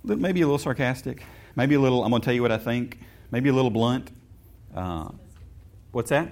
Maybe 0.05 0.40
a 0.40 0.46
little 0.46 0.59
sarcastic. 0.59 1.22
Maybe 1.55 1.74
a 1.74 1.81
little, 1.81 2.02
I'm 2.05 2.11
going 2.11 2.22
to 2.22 2.24
tell 2.24 2.35
you 2.35 2.42
what 2.42 2.52
I 2.52 2.59
think. 2.59 2.98
Maybe 3.31 3.48
a 3.48 3.52
little 3.52 3.70
blunt. 3.70 4.11
Uh, 4.74 5.11
what's 5.92 6.11
that? 6.11 6.31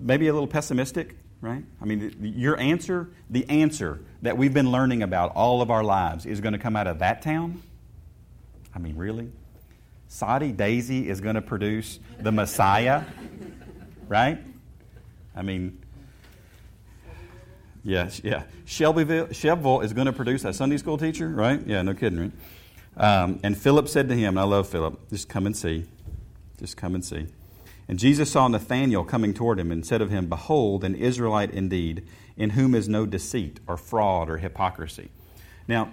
Maybe 0.00 0.26
a 0.28 0.32
little 0.32 0.48
pessimistic, 0.48 1.16
right? 1.42 1.64
I 1.80 1.84
mean, 1.84 2.16
your 2.20 2.58
answer, 2.58 3.10
the 3.28 3.46
answer 3.50 4.00
that 4.22 4.38
we've 4.38 4.54
been 4.54 4.70
learning 4.70 5.02
about 5.02 5.34
all 5.34 5.60
of 5.60 5.70
our 5.70 5.84
lives 5.84 6.24
is 6.24 6.40
going 6.40 6.52
to 6.52 6.58
come 6.58 6.76
out 6.76 6.86
of 6.86 7.00
that 7.00 7.20
town? 7.20 7.62
I 8.74 8.78
mean, 8.78 8.96
really? 8.96 9.30
Saudi 10.06 10.52
Daisy 10.52 11.08
is 11.08 11.20
going 11.20 11.34
to 11.34 11.42
produce 11.42 11.98
the 12.20 12.30
Messiah, 12.30 13.02
right? 14.08 14.38
I 15.34 15.42
mean, 15.42 15.82
yes, 17.82 18.20
yeah. 18.22 18.44
Shelbyville, 18.64 19.32
Shelbyville 19.32 19.80
is 19.80 19.92
going 19.92 20.06
to 20.06 20.12
produce 20.12 20.44
a 20.44 20.52
Sunday 20.52 20.76
school 20.76 20.96
teacher, 20.96 21.28
right? 21.28 21.60
Yeah, 21.66 21.82
no 21.82 21.92
kidding, 21.92 22.20
right? 22.20 22.32
Um, 22.96 23.40
and 23.42 23.58
Philip 23.58 23.88
said 23.88 24.08
to 24.10 24.14
him, 24.14 24.38
and 24.38 24.40
I 24.40 24.44
love 24.44 24.68
Philip, 24.68 25.10
just 25.10 25.28
come 25.28 25.46
and 25.46 25.56
see. 25.56 25.86
Just 26.58 26.76
come 26.76 26.94
and 26.94 27.04
see. 27.04 27.26
And 27.88 27.98
Jesus 27.98 28.30
saw 28.30 28.48
Nathanael 28.48 29.04
coming 29.04 29.34
toward 29.34 29.58
him 29.58 29.72
and 29.72 29.84
said 29.84 30.00
of 30.00 30.10
him, 30.10 30.28
Behold, 30.28 30.84
an 30.84 30.94
Israelite 30.94 31.50
indeed, 31.50 32.06
in 32.36 32.50
whom 32.50 32.74
is 32.74 32.88
no 32.88 33.06
deceit 33.06 33.60
or 33.66 33.76
fraud 33.76 34.30
or 34.30 34.38
hypocrisy. 34.38 35.10
Now, 35.68 35.92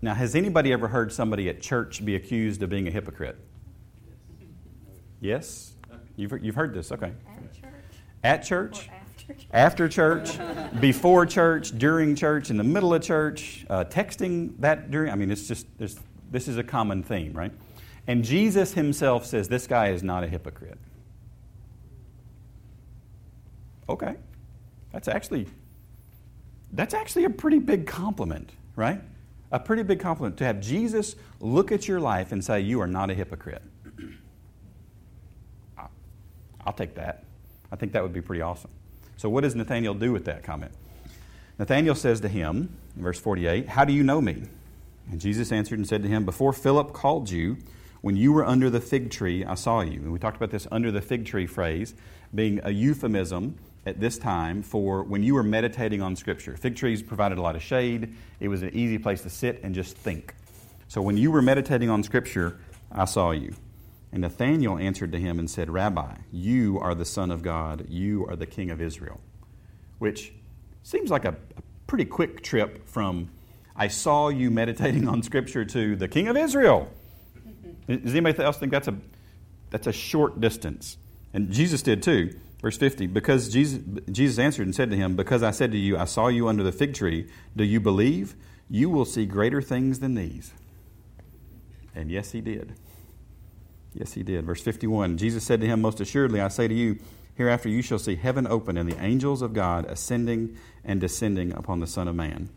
now, 0.00 0.14
has 0.14 0.36
anybody 0.36 0.72
ever 0.72 0.88
heard 0.88 1.12
somebody 1.12 1.48
at 1.48 1.60
church 1.60 2.04
be 2.04 2.14
accused 2.14 2.62
of 2.62 2.70
being 2.70 2.86
a 2.86 2.90
hypocrite? 2.90 3.36
Yes? 5.20 5.72
You've, 6.14 6.32
you've 6.40 6.54
heard 6.54 6.72
this, 6.72 6.92
okay. 6.92 7.12
At 7.26 7.52
church 7.52 7.70
At 8.22 8.44
church? 8.44 8.88
after 9.52 9.88
church? 9.88 10.38
before 10.80 11.26
church, 11.26 11.76
during 11.76 12.14
church, 12.14 12.50
in 12.50 12.56
the 12.56 12.64
middle 12.64 12.94
of 12.94 13.02
church, 13.02 13.66
uh, 13.68 13.84
texting 13.84 14.52
that 14.60 14.90
during. 14.90 15.12
I 15.12 15.16
mean, 15.16 15.30
it's 15.30 15.48
just 15.48 15.66
there's, 15.78 15.98
this 16.30 16.48
is 16.48 16.56
a 16.56 16.64
common 16.64 17.02
theme, 17.02 17.32
right? 17.32 17.52
And 18.08 18.24
Jesus 18.24 18.72
himself 18.72 19.26
says 19.26 19.48
this 19.48 19.66
guy 19.66 19.90
is 19.90 20.02
not 20.02 20.24
a 20.24 20.26
hypocrite. 20.26 20.78
Okay, 23.88 24.16
that's 24.92 25.08
actually 25.08 25.46
that's 26.72 26.94
actually 26.94 27.24
a 27.24 27.30
pretty 27.30 27.58
big 27.58 27.86
compliment, 27.86 28.50
right? 28.76 29.00
A 29.52 29.60
pretty 29.60 29.82
big 29.82 30.00
compliment 30.00 30.36
to 30.38 30.44
have 30.44 30.60
Jesus 30.60 31.16
look 31.40 31.70
at 31.70 31.86
your 31.86 32.00
life 32.00 32.32
and 32.32 32.44
say 32.44 32.60
you 32.60 32.80
are 32.80 32.86
not 32.86 33.10
a 33.10 33.14
hypocrite. 33.14 33.62
I'll- 35.78 36.72
take 36.74 36.94
that. 36.96 37.24
I 37.72 37.76
think 37.76 37.92
that 37.92 38.02
would 38.02 38.12
be 38.12 38.20
pretty 38.20 38.42
awesome. 38.42 38.70
So, 39.16 39.30
what 39.30 39.40
does 39.42 39.54
Nathaniel 39.54 39.94
do 39.94 40.12
with 40.12 40.26
that 40.26 40.42
comment? 40.42 40.72
Nathanael 41.58 41.94
says 41.94 42.20
to 42.20 42.28
him, 42.28 42.76
verse 42.94 43.18
48, 43.18 43.68
How 43.68 43.84
do 43.84 43.92
you 43.92 44.02
know 44.02 44.20
me? 44.20 44.42
And 45.10 45.20
Jesus 45.20 45.50
answered 45.50 45.78
and 45.78 45.88
said 45.88 46.02
to 46.02 46.08
him, 46.08 46.24
Before 46.24 46.52
Philip 46.52 46.92
called 46.92 47.30
you, 47.30 47.56
when 48.00 48.16
you 48.16 48.32
were 48.32 48.44
under 48.44 48.70
the 48.70 48.80
fig 48.80 49.10
tree, 49.10 49.44
I 49.44 49.54
saw 49.54 49.80
you. 49.80 50.00
And 50.00 50.12
we 50.12 50.18
talked 50.18 50.36
about 50.36 50.50
this 50.50 50.66
under 50.70 50.90
the 50.92 51.00
fig 51.00 51.26
tree 51.26 51.46
phrase 51.46 51.94
being 52.34 52.60
a 52.62 52.70
euphemism 52.70 53.56
at 53.86 54.00
this 54.00 54.18
time 54.18 54.62
for 54.62 55.02
when 55.02 55.22
you 55.22 55.34
were 55.34 55.42
meditating 55.42 56.02
on 56.02 56.14
Scripture. 56.14 56.56
Fig 56.56 56.76
trees 56.76 57.02
provided 57.02 57.38
a 57.38 57.42
lot 57.42 57.56
of 57.56 57.62
shade, 57.62 58.14
it 58.38 58.48
was 58.48 58.62
an 58.62 58.70
easy 58.74 58.98
place 58.98 59.22
to 59.22 59.30
sit 59.30 59.60
and 59.62 59.74
just 59.74 59.96
think. 59.96 60.34
So, 60.88 61.02
when 61.02 61.16
you 61.16 61.30
were 61.30 61.42
meditating 61.42 61.90
on 61.90 62.02
Scripture, 62.02 62.58
I 62.92 63.04
saw 63.04 63.32
you. 63.32 63.54
And 64.12 64.22
Nathanael 64.22 64.78
answered 64.78 65.12
to 65.12 65.18
him 65.18 65.38
and 65.38 65.50
said, 65.50 65.68
Rabbi, 65.68 66.14
you 66.32 66.78
are 66.80 66.94
the 66.94 67.04
Son 67.04 67.30
of 67.30 67.42
God, 67.42 67.86
you 67.88 68.26
are 68.26 68.36
the 68.36 68.46
King 68.46 68.70
of 68.70 68.80
Israel. 68.80 69.20
Which 69.98 70.32
seems 70.82 71.10
like 71.10 71.24
a, 71.24 71.36
a 71.56 71.62
pretty 71.86 72.06
quick 72.06 72.42
trip 72.42 72.88
from 72.88 73.30
I 73.76 73.88
saw 73.88 74.28
you 74.28 74.50
meditating 74.50 75.06
on 75.08 75.22
Scripture 75.22 75.64
to 75.64 75.94
the 75.94 76.08
King 76.08 76.28
of 76.28 76.36
Israel. 76.36 76.90
Does 77.88 78.14
anybody 78.14 78.42
else 78.42 78.58
think 78.58 78.70
that's 78.70 78.88
a, 78.88 78.96
that's 79.70 79.86
a 79.86 79.92
short 79.92 80.40
distance? 80.40 80.98
And 81.32 81.50
Jesus 81.50 81.82
did 81.82 82.02
too. 82.02 82.38
Verse 82.60 82.76
50 82.76 83.06
Because 83.06 83.48
Jesus, 83.48 83.80
Jesus 84.10 84.38
answered 84.38 84.66
and 84.66 84.74
said 84.74 84.90
to 84.90 84.96
him, 84.96 85.16
Because 85.16 85.42
I 85.42 85.50
said 85.50 85.72
to 85.72 85.78
you, 85.78 85.96
I 85.96 86.04
saw 86.04 86.28
you 86.28 86.48
under 86.48 86.62
the 86.62 86.72
fig 86.72 86.94
tree, 86.94 87.28
do 87.56 87.64
you 87.64 87.80
believe? 87.80 88.34
You 88.70 88.90
will 88.90 89.04
see 89.04 89.24
greater 89.24 89.62
things 89.62 90.00
than 90.00 90.14
these. 90.14 90.52
And 91.94 92.10
yes, 92.10 92.32
he 92.32 92.40
did. 92.40 92.74
Yes, 93.94 94.12
he 94.12 94.22
did. 94.22 94.44
Verse 94.44 94.60
51 94.60 95.16
Jesus 95.16 95.44
said 95.44 95.60
to 95.60 95.66
him, 95.66 95.80
Most 95.80 96.00
assuredly, 96.00 96.40
I 96.40 96.48
say 96.48 96.68
to 96.68 96.74
you, 96.74 96.98
hereafter 97.34 97.68
you 97.68 97.82
shall 97.82 97.98
see 97.98 98.16
heaven 98.16 98.46
open 98.46 98.76
and 98.76 98.90
the 98.90 99.02
angels 99.02 99.42
of 99.42 99.52
God 99.52 99.86
ascending 99.86 100.56
and 100.84 101.00
descending 101.00 101.52
upon 101.52 101.80
the 101.80 101.86
Son 101.86 102.08
of 102.08 102.14
Man. 102.14 102.50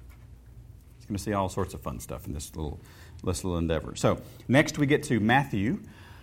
He's 0.97 1.05
going 1.05 1.17
to 1.17 1.23
see 1.23 1.33
all 1.33 1.49
sorts 1.49 1.73
of 1.73 1.81
fun 1.81 1.99
stuff 1.99 2.27
in 2.27 2.33
this 2.33 2.55
little, 2.55 2.79
this 3.23 3.43
little 3.43 3.57
endeavor. 3.57 3.95
So, 3.95 4.21
next 4.47 4.77
we 4.77 4.85
get 4.85 5.03
to 5.03 5.19
Matthew. 5.19 5.79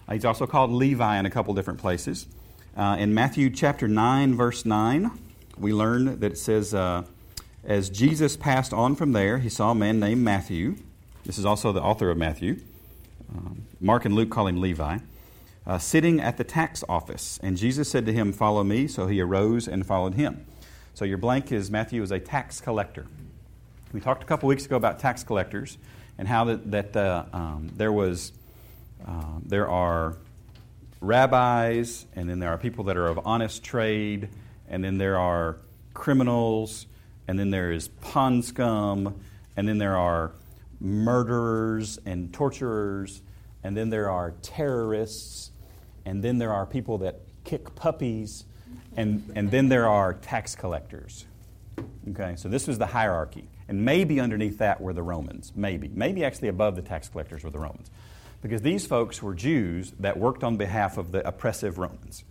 Uh, 0.08 0.14
he's 0.14 0.24
also 0.24 0.46
called 0.46 0.70
Levi 0.70 1.18
in 1.18 1.26
a 1.26 1.30
couple 1.30 1.54
different 1.54 1.80
places. 1.80 2.26
Uh, 2.76 2.96
in 2.98 3.12
Matthew 3.12 3.50
chapter 3.50 3.88
9, 3.88 4.34
verse 4.34 4.64
9, 4.64 5.11
we 5.58 5.72
learn 5.72 6.20
that 6.20 6.32
it 6.32 6.38
says, 6.38 6.74
uh, 6.74 7.02
As 7.64 7.90
Jesus 7.90 8.37
passed 8.37 8.72
on 8.72 8.94
from 8.94 9.12
there, 9.12 9.38
he 9.38 9.48
saw 9.48 9.72
a 9.72 9.74
man 9.74 10.00
named 10.00 10.22
Matthew. 10.22 10.76
This 11.24 11.38
is 11.38 11.44
also 11.44 11.72
the 11.72 11.82
author 11.82 12.11
of 12.11 12.16
Matthew. 12.16 12.61
Um, 13.37 13.66
Mark 13.80 14.04
and 14.04 14.14
Luke 14.14 14.30
call 14.30 14.46
him 14.46 14.61
Levi, 14.61 14.98
uh, 15.66 15.78
sitting 15.78 16.20
at 16.20 16.37
the 16.37 16.44
tax 16.44 16.82
office. 16.88 17.38
And 17.42 17.56
Jesus 17.56 17.90
said 17.90 18.06
to 18.06 18.12
him, 18.12 18.32
Follow 18.32 18.64
me. 18.64 18.88
So 18.88 19.06
he 19.06 19.20
arose 19.20 19.68
and 19.68 19.87
followed 19.87 20.14
him. 20.14 20.46
So 20.94 21.04
your 21.04 21.18
blank 21.18 21.52
is 21.52 21.70
Matthew 21.70 22.02
is 22.02 22.11
a 22.11 22.18
tax 22.18 22.61
collector. 22.61 23.06
We 23.92 24.00
talked 24.00 24.22
a 24.22 24.26
couple 24.26 24.48
weeks 24.48 24.66
ago 24.66 24.76
about 24.76 24.98
tax 24.98 25.22
collectors 25.22 25.78
and 26.18 26.26
how 26.26 26.44
that, 26.44 26.70
that 26.70 26.96
uh, 26.96 27.24
um, 27.33 27.70
there 27.76 27.92
was 27.92 28.33
uh, 29.07 29.38
there 29.46 29.68
are 29.68 30.16
rabbis, 31.00 32.07
and 32.14 32.28
then 32.28 32.40
there 32.40 32.50
are 32.50 32.59
people 32.59 32.85
that 32.85 32.96
are 32.96 33.07
of 33.07 33.20
honest 33.24 33.62
trade, 33.62 34.28
and 34.68 34.83
then 34.83 34.98
there 34.98 35.18
are 35.18 35.59
criminals, 35.94 36.87
and 37.28 37.38
then 37.38 37.50
there 37.50 37.70
is 37.70 37.88
pond 37.88 38.44
scum, 38.44 39.20
and 39.57 39.68
then 39.68 39.78
there 39.78 39.96
are 39.96 40.33
murderers 40.81 41.98
and 42.04 42.33
torturers, 42.33 43.22
and 43.62 43.76
then 43.76 43.90
there 43.90 44.11
are 44.11 44.33
terrorists, 44.42 45.52
and 46.04 46.22
then 46.22 46.38
there 46.38 46.52
are 46.52 46.66
people 46.66 46.98
that 46.98 47.20
kick 47.44 47.74
puppies, 47.76 48.44
and, 48.96 49.31
and 49.37 49.50
then 49.50 49.68
there 49.68 49.88
are 49.88 50.14
tax 50.14 50.57
collectors. 50.57 51.24
Okay, 52.11 52.35
so 52.37 52.48
this 52.48 52.66
was 52.66 52.78
the 52.78 52.87
hierarchy. 52.87 53.48
And 53.68 53.85
maybe 53.85 54.18
underneath 54.18 54.59
that 54.59 54.81
were 54.81 54.94
the 54.94 55.02
Romans. 55.02 55.52
Maybe. 55.54 55.90
Maybe 55.92 56.24
actually 56.24 56.48
above 56.48 56.74
the 56.74 56.83
tax 56.83 57.09
collectors 57.09 57.44
were 57.44 57.50
the 57.50 57.59
Romans. 57.59 57.90
Because 58.40 58.62
these 58.62 58.87
folks 58.87 59.22
were 59.22 59.35
Jews 59.35 59.92
that 60.00 60.16
worked 60.18 60.42
on 60.42 60.57
behalf 60.57 60.96
of 60.96 61.12
the 61.12 61.26
oppressive 61.26 61.76
Romans. 61.76 62.24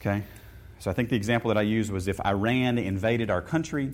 Okay? 0.00 0.22
So 0.78 0.90
I 0.90 0.94
think 0.94 1.08
the 1.08 1.16
example 1.16 1.48
that 1.48 1.58
I 1.58 1.62
used 1.62 1.90
was 1.90 2.08
if 2.08 2.24
Iran 2.24 2.78
invaded 2.78 3.30
our 3.30 3.42
country 3.42 3.92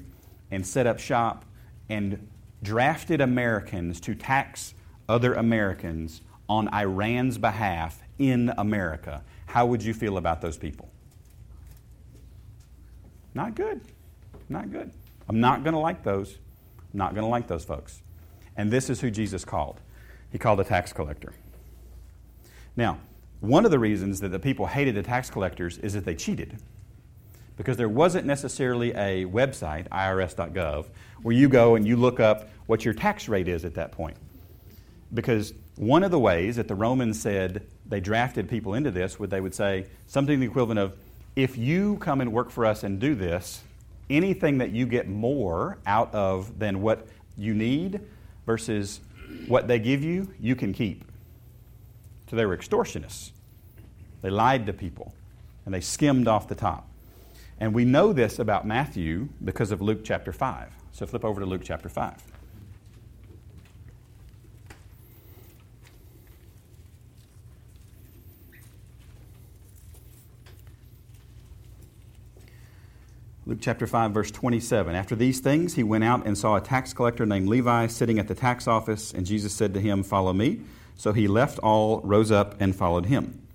and 0.50 0.66
set 0.66 0.86
up 0.86 0.98
shop 1.00 1.44
and 1.88 2.28
drafted 2.62 3.20
Americans 3.20 4.00
to 4.00 4.14
tax 4.14 4.74
other 5.08 5.34
Americans 5.34 6.20
on 6.48 6.68
Iran's 6.72 7.38
behalf 7.38 8.02
in 8.18 8.52
America, 8.56 9.22
how 9.46 9.66
would 9.66 9.82
you 9.82 9.94
feel 9.94 10.16
about 10.18 10.40
those 10.40 10.56
people? 10.56 10.90
Not 13.34 13.54
good. 13.54 13.80
Not 14.48 14.70
good. 14.70 14.92
I'm 15.28 15.40
not 15.40 15.64
going 15.64 15.74
to 15.74 15.80
like 15.80 16.02
those. 16.02 16.38
I'm 16.92 16.98
not 16.98 17.14
going 17.14 17.24
to 17.24 17.30
like 17.30 17.46
those 17.46 17.64
folks. 17.64 18.02
And 18.56 18.70
this 18.70 18.90
is 18.90 19.00
who 19.00 19.10
Jesus 19.10 19.44
called. 19.44 19.80
He 20.30 20.38
called 20.38 20.60
a 20.60 20.64
tax 20.64 20.92
collector. 20.92 21.32
Now, 22.76 22.98
one 23.40 23.64
of 23.64 23.70
the 23.70 23.78
reasons 23.78 24.20
that 24.20 24.28
the 24.28 24.38
people 24.38 24.66
hated 24.66 24.94
the 24.94 25.02
tax 25.02 25.30
collectors 25.30 25.78
is 25.78 25.92
that 25.94 26.04
they 26.04 26.14
cheated. 26.14 26.58
Because 27.56 27.76
there 27.76 27.88
wasn't 27.88 28.26
necessarily 28.26 28.90
a 28.92 29.24
website, 29.26 29.88
irs.gov, 29.90 30.86
where 31.22 31.36
you 31.36 31.48
go 31.48 31.76
and 31.76 31.86
you 31.86 31.96
look 31.96 32.20
up 32.20 32.48
what 32.66 32.84
your 32.84 32.94
tax 32.94 33.28
rate 33.28 33.48
is 33.48 33.64
at 33.64 33.74
that 33.74 33.92
point. 33.92 34.16
Because 35.12 35.54
one 35.76 36.02
of 36.02 36.10
the 36.10 36.18
ways 36.18 36.56
that 36.56 36.68
the 36.68 36.74
Romans 36.74 37.20
said 37.20 37.66
they 37.86 38.00
drafted 38.00 38.48
people 38.48 38.74
into 38.74 38.90
this 38.90 39.18
would 39.18 39.30
they 39.30 39.40
would 39.40 39.54
say 39.54 39.86
something 40.06 40.40
the 40.40 40.46
equivalent 40.46 40.80
of 40.80 40.96
if 41.36 41.56
you 41.56 41.96
come 41.98 42.20
and 42.20 42.32
work 42.32 42.50
for 42.50 42.64
us 42.64 42.82
and 42.82 43.00
do 43.00 43.14
this, 43.14 43.62
anything 44.10 44.58
that 44.58 44.70
you 44.70 44.86
get 44.86 45.08
more 45.08 45.78
out 45.86 46.14
of 46.14 46.58
than 46.58 46.80
what 46.82 47.08
you 47.36 47.54
need 47.54 48.00
versus 48.46 49.00
what 49.46 49.68
they 49.68 49.78
give 49.78 50.02
you, 50.02 50.32
you 50.40 50.54
can 50.54 50.72
keep. 50.72 51.04
So 52.28 52.36
they 52.36 52.46
were 52.46 52.56
extortionists. 52.56 53.32
They 54.22 54.30
lied 54.30 54.66
to 54.66 54.72
people 54.72 55.14
and 55.64 55.74
they 55.74 55.80
skimmed 55.80 56.28
off 56.28 56.48
the 56.48 56.54
top. 56.54 56.88
And 57.60 57.72
we 57.72 57.84
know 57.84 58.12
this 58.12 58.38
about 58.38 58.66
Matthew 58.66 59.28
because 59.44 59.70
of 59.70 59.80
Luke 59.80 60.00
chapter 60.04 60.32
5. 60.32 60.72
So 60.92 61.06
flip 61.06 61.24
over 61.24 61.40
to 61.40 61.46
Luke 61.46 61.62
chapter 61.64 61.88
5. 61.88 62.33
Luke 73.46 73.58
chapter 73.60 73.86
5, 73.86 74.12
verse 74.12 74.30
27. 74.30 74.94
After 74.94 75.14
these 75.14 75.38
things, 75.38 75.74
he 75.74 75.82
went 75.82 76.02
out 76.02 76.26
and 76.26 76.36
saw 76.36 76.56
a 76.56 76.62
tax 76.62 76.94
collector 76.94 77.26
named 77.26 77.46
Levi 77.46 77.88
sitting 77.88 78.18
at 78.18 78.26
the 78.26 78.34
tax 78.34 78.66
office, 78.66 79.12
and 79.12 79.26
Jesus 79.26 79.52
said 79.52 79.74
to 79.74 79.80
him, 79.80 80.02
Follow 80.02 80.32
me. 80.32 80.62
So 80.96 81.12
he 81.12 81.28
left 81.28 81.58
all, 81.58 82.00
rose 82.00 82.32
up, 82.32 82.54
and 82.58 82.74
followed 82.74 83.04
him. 83.04 83.46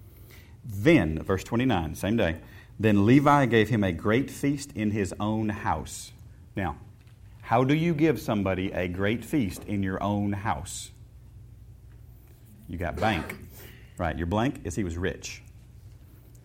Then, 0.63 1.23
verse 1.23 1.43
29, 1.43 1.95
same 1.95 2.17
day, 2.17 2.37
then 2.79 3.07
Levi 3.07 3.47
gave 3.47 3.69
him 3.69 3.83
a 3.83 3.91
great 3.91 4.29
feast 4.29 4.71
in 4.75 4.91
his 4.91 5.11
own 5.19 5.49
house. 5.49 6.11
Now, 6.55 6.77
how 7.41 7.63
do 7.63 7.73
you 7.73 7.95
give 7.95 8.21
somebody 8.21 8.71
a 8.71 8.87
great 8.87 9.25
feast 9.25 9.63
in 9.63 9.81
your 9.81 10.01
own 10.03 10.33
house? 10.33 10.91
You 12.67 12.77
got 12.77 12.95
bank. 12.95 13.35
Right, 13.97 14.15
your 14.15 14.27
blank 14.27 14.61
is 14.65 14.75
he 14.75 14.83
was 14.83 14.97
rich. 14.97 15.41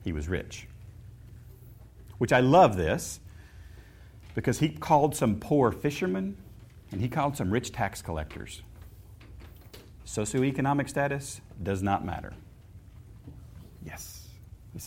He 0.03 0.13
was 0.13 0.29
rich. 0.29 0.67
Which 2.17 2.33
I 2.33 2.41
love 2.41 2.77
this 2.77 3.21
because 4.35 4.59
he 4.59 4.69
called 4.69 5.17
some 5.17 5.37
poor 5.37 5.73
fishermen 5.73 6.37
and 6.91 7.01
he 7.01 7.09
called 7.09 7.37
some 7.37 7.51
rich 7.51 7.73
tax 7.73 8.03
collectors. 8.03 8.63
Socioeconomic 10.07 10.89
status 10.89 11.41
does 11.63 11.83
not 11.83 12.05
matter. 12.05 12.33
Yes. 13.85 14.29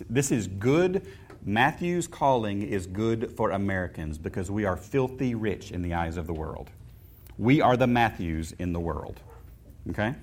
This 0.09 0.31
is 0.31 0.47
good. 0.47 1.07
Matthew's 1.43 2.07
calling 2.07 2.61
is 2.61 2.87
good 2.87 3.31
for 3.35 3.51
Americans 3.51 4.17
because 4.17 4.51
we 4.51 4.65
are 4.65 4.75
filthy 4.75 5.33
rich 5.33 5.71
in 5.71 5.81
the 5.81 5.93
eyes 5.93 6.17
of 6.17 6.27
the 6.27 6.33
world. 6.33 6.69
We 7.37 7.61
are 7.61 7.77
the 7.77 7.87
Matthews 7.87 8.53
in 8.59 8.73
the 8.73 8.79
world. 8.79 9.21
Okay? 9.89 10.15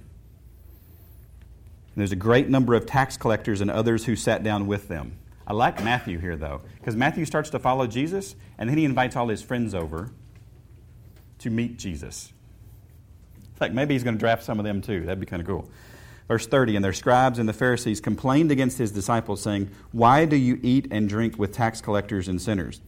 there's 1.96 2.12
a 2.12 2.16
great 2.16 2.48
number 2.48 2.74
of 2.74 2.86
tax 2.86 3.16
collectors 3.16 3.60
and 3.60 3.70
others 3.70 4.04
who 4.04 4.16
sat 4.16 4.42
down 4.42 4.66
with 4.66 4.88
them. 4.88 5.16
I 5.46 5.52
like 5.52 5.82
Matthew 5.84 6.18
here, 6.18 6.36
though, 6.36 6.62
because 6.78 6.96
Matthew 6.96 7.24
starts 7.24 7.50
to 7.50 7.58
follow 7.58 7.86
Jesus, 7.86 8.34
and 8.58 8.68
then 8.68 8.78
he 8.78 8.84
invites 8.84 9.14
all 9.16 9.28
his 9.28 9.42
friends 9.42 9.74
over 9.74 10.10
to 11.38 11.50
meet 11.50 11.78
Jesus. 11.78 12.32
In 13.36 13.58
fact, 13.58 13.74
maybe 13.74 13.94
he's 13.94 14.02
going 14.02 14.16
to 14.16 14.20
draft 14.20 14.42
some 14.42 14.58
of 14.58 14.64
them 14.64 14.80
too. 14.80 15.00
That'd 15.04 15.20
be 15.20 15.26
kind 15.26 15.40
of 15.40 15.46
cool. 15.46 15.68
Verse 16.28 16.46
30 16.46 16.76
And 16.76 16.84
their 16.84 16.92
scribes 16.92 17.38
and 17.38 17.48
the 17.48 17.52
Pharisees 17.52 18.00
complained 18.00 18.50
against 18.50 18.78
his 18.78 18.90
disciples, 18.90 19.42
saying, 19.42 19.70
Why 19.92 20.24
do 20.24 20.36
you 20.36 20.58
eat 20.62 20.88
and 20.90 21.08
drink 21.08 21.38
with 21.38 21.52
tax 21.52 21.80
collectors 21.80 22.28
and 22.28 22.40
sinners? 22.40 22.80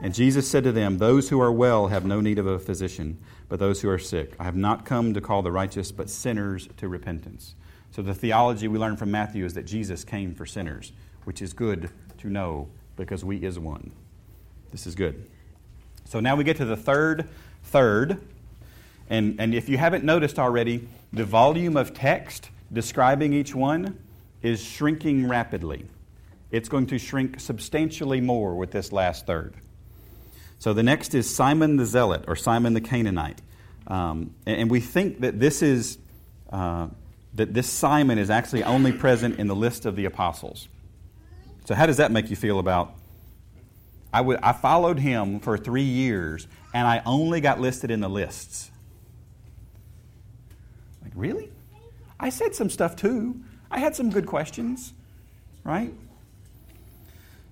And 0.00 0.14
Jesus 0.14 0.48
said 0.48 0.64
to 0.64 0.72
them, 0.72 0.98
Those 0.98 1.28
who 1.28 1.40
are 1.40 1.52
well 1.52 1.88
have 1.88 2.06
no 2.06 2.20
need 2.20 2.38
of 2.38 2.46
a 2.46 2.58
physician, 2.58 3.18
but 3.48 3.58
those 3.58 3.80
who 3.82 3.88
are 3.90 3.98
sick. 3.98 4.36
I 4.38 4.44
have 4.44 4.56
not 4.56 4.84
come 4.84 5.12
to 5.14 5.20
call 5.20 5.42
the 5.42 5.50
righteous, 5.50 5.90
but 5.90 6.08
sinners 6.08 6.68
to 6.76 6.88
repentance. 6.88 7.54
So 7.90 8.02
the 8.02 8.14
theology 8.14 8.68
we 8.68 8.78
learn 8.78 8.96
from 8.96 9.10
Matthew 9.10 9.44
is 9.44 9.54
that 9.54 9.64
Jesus 9.64 10.04
came 10.04 10.34
for 10.34 10.46
sinners, 10.46 10.92
which 11.24 11.42
is 11.42 11.52
good 11.52 11.90
to 12.18 12.28
know 12.28 12.68
because 12.96 13.24
we 13.24 13.38
is 13.38 13.58
one. 13.58 13.92
This 14.70 14.86
is 14.86 14.94
good. 14.94 15.24
So 16.04 16.20
now 16.20 16.36
we 16.36 16.44
get 16.44 16.56
to 16.56 16.64
the 16.64 16.76
third 16.76 17.28
third. 17.64 18.20
And, 19.10 19.40
and 19.40 19.54
if 19.54 19.68
you 19.68 19.78
haven't 19.78 20.04
noticed 20.04 20.38
already, 20.38 20.88
the 21.12 21.24
volume 21.24 21.76
of 21.76 21.94
text 21.94 22.50
describing 22.72 23.32
each 23.32 23.54
one 23.54 23.98
is 24.42 24.62
shrinking 24.62 25.28
rapidly. 25.28 25.86
It's 26.50 26.68
going 26.68 26.86
to 26.88 26.98
shrink 26.98 27.40
substantially 27.40 28.20
more 28.20 28.54
with 28.54 28.70
this 28.70 28.92
last 28.92 29.26
third. 29.26 29.54
So 30.58 30.72
the 30.72 30.82
next 30.82 31.14
is 31.14 31.32
Simon 31.32 31.76
the 31.76 31.86
Zealot 31.86 32.24
or 32.26 32.36
Simon 32.36 32.74
the 32.74 32.80
Canaanite. 32.80 33.40
Um, 33.86 34.34
and, 34.44 34.62
and, 34.62 34.70
we 34.70 34.80
think 34.80 35.20
that 35.20 35.40
this 35.40 35.62
is 35.62 35.96
uh, 36.50 36.88
that 37.34 37.54
this 37.54 37.66
Simon 37.66 38.18
is 38.18 38.28
actually 38.28 38.62
only 38.64 38.92
present 38.92 39.38
in 39.38 39.46
the 39.46 39.56
list 39.56 39.86
of 39.86 39.96
the 39.96 40.04
apostles. 40.04 40.68
So, 41.68 41.74
how 41.74 41.84
does 41.84 41.98
that 41.98 42.10
make 42.10 42.30
you 42.30 42.36
feel 42.36 42.60
about? 42.60 42.94
I, 44.10 44.22
I 44.42 44.54
followed 44.54 44.98
him 44.98 45.38
for 45.38 45.58
three 45.58 45.82
years, 45.82 46.48
and 46.72 46.88
I 46.88 47.02
only 47.04 47.42
got 47.42 47.60
listed 47.60 47.90
in 47.90 48.00
the 48.00 48.08
lists. 48.08 48.70
Like, 51.02 51.12
really? 51.14 51.52
I 52.18 52.30
said 52.30 52.54
some 52.54 52.70
stuff 52.70 52.96
too. 52.96 53.42
I 53.70 53.80
had 53.80 53.94
some 53.94 54.08
good 54.08 54.24
questions, 54.24 54.94
right? 55.62 55.92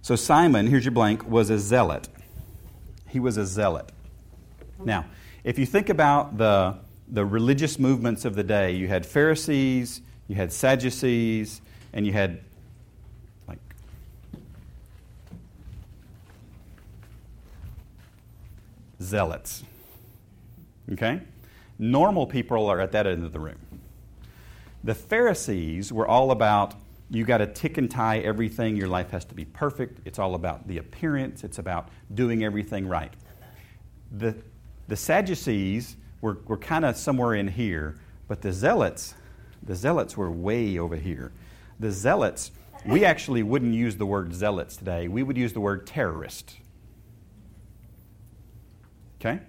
So, 0.01 0.17
Simon, 0.17 0.67
here's 0.67 0.87
your 0.87 0.93
blank, 0.93 1.29
was 1.29 1.51
a 1.51 1.59
zealot. 1.59 2.09
He 3.09 3.21
was 3.21 3.37
a 3.37 3.45
zealot. 3.45 3.93
Now, 4.83 5.05
if 5.45 5.59
you 5.59 5.67
think 5.67 5.91
about 5.91 6.39
the 6.39 6.79
the 7.09 7.25
religious 7.25 7.79
movements 7.79 8.25
of 8.25 8.35
the 8.35 8.43
day. 8.43 8.73
You 8.73 8.89
had 8.89 9.07
Pharisees, 9.07 10.01
you 10.27 10.35
had 10.35 10.53
Sadducees, 10.53 11.61
and 11.93 12.07
you 12.07 12.13
had 12.13 12.41
like 13.47 13.59
zealots. 19.01 19.65
Okay? 20.93 21.21
Normal 21.79 22.27
people 22.27 22.67
are 22.67 22.81
at 22.81 22.93
that 22.93 23.07
end 23.07 23.25
of 23.25 23.33
the 23.33 23.41
room. 23.41 23.59
The 24.85 24.95
Pharisees 24.95 25.93
were 25.93 26.07
all 26.07 26.31
about 26.31 26.75
you 27.11 27.25
got 27.25 27.39
to 27.39 27.47
tick 27.47 27.79
and 27.79 27.91
tie 27.91 28.19
everything. 28.19 28.77
Your 28.77 28.89
life 28.89 29.11
has 29.11 29.25
to 29.27 29.35
be 29.35 29.45
perfect. 29.45 30.01
It's 30.05 30.19
all 30.19 30.35
about 30.35 30.67
the 30.67 30.79
appearance, 30.79 31.45
it's 31.45 31.59
about 31.59 31.89
doing 32.15 32.43
everything 32.43 32.89
right. 32.89 33.13
The, 34.13 34.37
the 34.89 34.97
Sadducees 34.97 35.97
were, 36.21 36.39
were 36.47 36.57
kind 36.57 36.85
of 36.85 36.97
somewhere 36.97 37.35
in 37.35 37.49
here, 37.49 37.97
but 38.29 38.43
the 38.43 38.53
zealots, 38.53 39.15
the 39.63 39.75
zealots 39.75 40.17
were 40.17 40.31
way 40.31 40.79
over 40.79 40.97
here. 40.97 41.33
The 41.79 41.91
zealots, 41.91 42.51
we 42.85 43.05
actually 43.05 43.43
wouldn't 43.43 43.75
use 43.75 43.97
the 43.97 44.07
word 44.07 44.35
zealots 44.35 44.77
today. 44.77 45.09
We 45.09 45.23
would 45.23 45.37
use 45.37 45.53
the 45.53 45.61
word 45.61 45.87
terrorist. 45.87 46.57
Okay? 49.21 49.41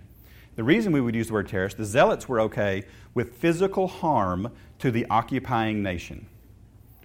The 0.56 0.64
reason 0.64 0.92
we 0.92 1.02
would 1.02 1.16
use 1.16 1.28
the 1.28 1.34
word 1.34 1.48
terrorist, 1.48 1.78
the 1.78 1.86
zealots 1.86 2.28
were 2.28 2.42
okay 2.42 2.84
with 3.14 3.36
physical 3.36 3.88
harm 3.88 4.52
to 4.80 4.92
the 4.92 5.06
occupying 5.10 5.84
nation. 5.84 6.28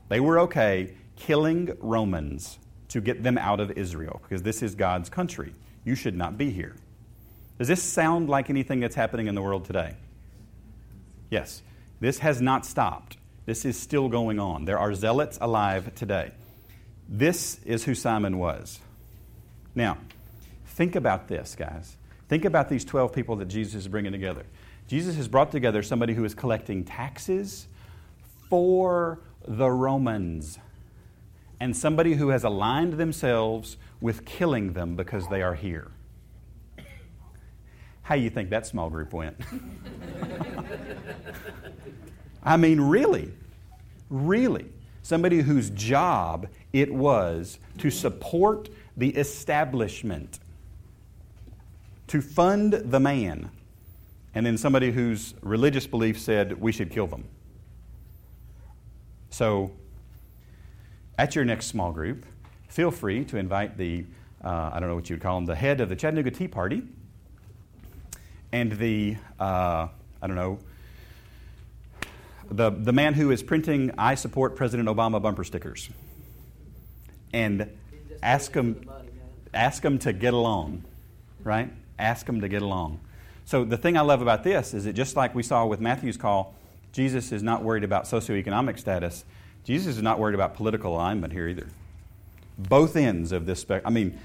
They 0.08 0.20
were 0.20 0.40
okay 0.40 0.94
killing 1.16 1.76
Romans 1.80 2.58
to 2.88 3.00
get 3.00 3.22
them 3.22 3.38
out 3.38 3.60
of 3.60 3.70
Israel 3.72 4.20
because 4.22 4.42
this 4.42 4.62
is 4.62 4.74
God's 4.74 5.08
country. 5.08 5.54
You 5.84 5.94
should 5.94 6.16
not 6.16 6.38
be 6.38 6.50
here. 6.50 6.76
Does 7.58 7.68
this 7.68 7.82
sound 7.82 8.28
like 8.28 8.50
anything 8.50 8.80
that's 8.80 8.94
happening 8.94 9.26
in 9.26 9.34
the 9.34 9.42
world 9.42 9.64
today? 9.64 9.96
Yes. 11.30 11.62
This 12.00 12.18
has 12.18 12.40
not 12.40 12.66
stopped. 12.66 13.16
This 13.46 13.64
is 13.64 13.78
still 13.78 14.08
going 14.08 14.40
on. 14.40 14.64
There 14.64 14.78
are 14.78 14.94
zealots 14.94 15.38
alive 15.40 15.94
today. 15.94 16.32
This 17.08 17.60
is 17.64 17.84
who 17.84 17.94
Simon 17.94 18.38
was. 18.38 18.80
Now, 19.74 19.98
think 20.66 20.96
about 20.96 21.28
this, 21.28 21.54
guys. 21.54 21.96
Think 22.32 22.46
about 22.46 22.70
these 22.70 22.82
12 22.86 23.12
people 23.12 23.36
that 23.36 23.48
Jesus 23.48 23.74
is 23.74 23.88
bringing 23.88 24.10
together. 24.10 24.46
Jesus 24.88 25.16
has 25.16 25.28
brought 25.28 25.52
together 25.52 25.82
somebody 25.82 26.14
who 26.14 26.24
is 26.24 26.34
collecting 26.34 26.82
taxes 26.82 27.68
for 28.48 29.20
the 29.46 29.68
Romans 29.68 30.58
and 31.60 31.76
somebody 31.76 32.14
who 32.14 32.30
has 32.30 32.42
aligned 32.42 32.94
themselves 32.94 33.76
with 34.00 34.24
killing 34.24 34.72
them 34.72 34.96
because 34.96 35.28
they 35.28 35.42
are 35.42 35.54
here. 35.54 35.90
How 38.00 38.14
you 38.14 38.30
think 38.30 38.48
that 38.48 38.66
small 38.66 38.88
group 38.88 39.12
went? 39.12 39.36
I 42.42 42.56
mean, 42.56 42.80
really, 42.80 43.30
really. 44.08 44.70
Somebody 45.02 45.42
whose 45.42 45.68
job 45.68 46.48
it 46.72 46.94
was 46.94 47.58
to 47.76 47.90
support 47.90 48.70
the 48.96 49.10
establishment, 49.10 50.38
to 52.12 52.20
fund 52.20 52.74
the 52.74 53.00
man, 53.00 53.48
and 54.34 54.44
then 54.44 54.58
somebody 54.58 54.92
whose 54.92 55.32
religious 55.40 55.86
belief 55.86 56.20
said 56.20 56.60
we 56.60 56.70
should 56.70 56.90
kill 56.90 57.06
them. 57.06 57.24
So, 59.30 59.72
at 61.16 61.34
your 61.34 61.46
next 61.46 61.68
small 61.68 61.90
group, 61.90 62.26
feel 62.68 62.90
free 62.90 63.24
to 63.24 63.38
invite 63.38 63.78
the, 63.78 64.04
uh, 64.44 64.72
I 64.74 64.78
don't 64.78 64.90
know 64.90 64.94
what 64.94 65.08
you 65.08 65.16
would 65.16 65.22
call 65.22 65.38
him, 65.38 65.46
the 65.46 65.54
head 65.54 65.80
of 65.80 65.88
the 65.88 65.96
Chattanooga 65.96 66.30
Tea 66.30 66.48
Party 66.48 66.82
and 68.52 68.72
the, 68.72 69.16
uh, 69.40 69.88
I 70.20 70.26
don't 70.26 70.36
know, 70.36 70.58
the, 72.50 72.68
the 72.68 72.92
man 72.92 73.14
who 73.14 73.30
is 73.30 73.42
printing 73.42 73.90
I 73.96 74.16
support 74.16 74.54
President 74.54 74.86
Obama 74.86 75.22
bumper 75.22 75.44
stickers. 75.44 75.88
And 77.32 77.70
ask 78.22 78.52
him, 78.52 78.86
ask 79.54 79.82
him 79.82 79.98
to 80.00 80.12
get 80.12 80.34
along, 80.34 80.84
right? 81.42 81.72
Ask 81.98 82.26
them 82.26 82.40
to 82.40 82.48
get 82.48 82.62
along. 82.62 83.00
So 83.44 83.64
the 83.64 83.76
thing 83.76 83.96
I 83.96 84.00
love 84.02 84.22
about 84.22 84.44
this 84.44 84.74
is 84.74 84.84
that 84.84 84.92
just 84.94 85.16
like 85.16 85.34
we 85.34 85.42
saw 85.42 85.66
with 85.66 85.80
Matthew's 85.80 86.16
call, 86.16 86.54
Jesus 86.92 87.32
is 87.32 87.42
not 87.42 87.62
worried 87.62 87.84
about 87.84 88.04
socioeconomic 88.04 88.78
status. 88.78 89.24
Jesus 89.64 89.96
is 89.96 90.02
not 90.02 90.18
worried 90.18 90.34
about 90.34 90.54
political 90.54 90.94
alignment 90.94 91.32
here 91.32 91.48
either. 91.48 91.66
Both 92.58 92.96
ends 92.96 93.32
of 93.32 93.46
this 93.46 93.60
spectrum, 93.60 93.86
I 93.86 93.94
mean, 93.94 94.18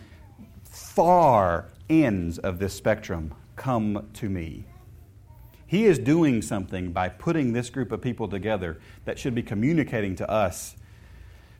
far 0.63 1.65
ends 1.89 2.37
of 2.37 2.59
this 2.59 2.73
spectrum 2.73 3.33
Come 3.57 4.07
to 4.13 4.29
me. 4.29 4.65
He 5.65 5.85
is 5.85 5.99
doing 5.99 6.41
something 6.41 6.93
by 6.93 7.09
putting 7.09 7.51
this 7.51 7.69
group 7.69 7.91
of 7.91 8.01
people 8.01 8.29
together 8.29 8.79
that 9.03 9.19
should 9.19 9.35
be 9.35 9.43
communicating 9.43 10.15
to 10.17 10.29
us 10.29 10.75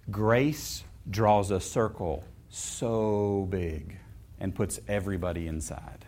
grace 0.10 0.86
draws 1.10 1.52
a 1.52 1.60
circle 1.60 2.24
so 2.50 3.48
big. 3.50 3.98
And 4.40 4.54
puts 4.54 4.80
everybody 4.88 5.48
inside. 5.48 6.06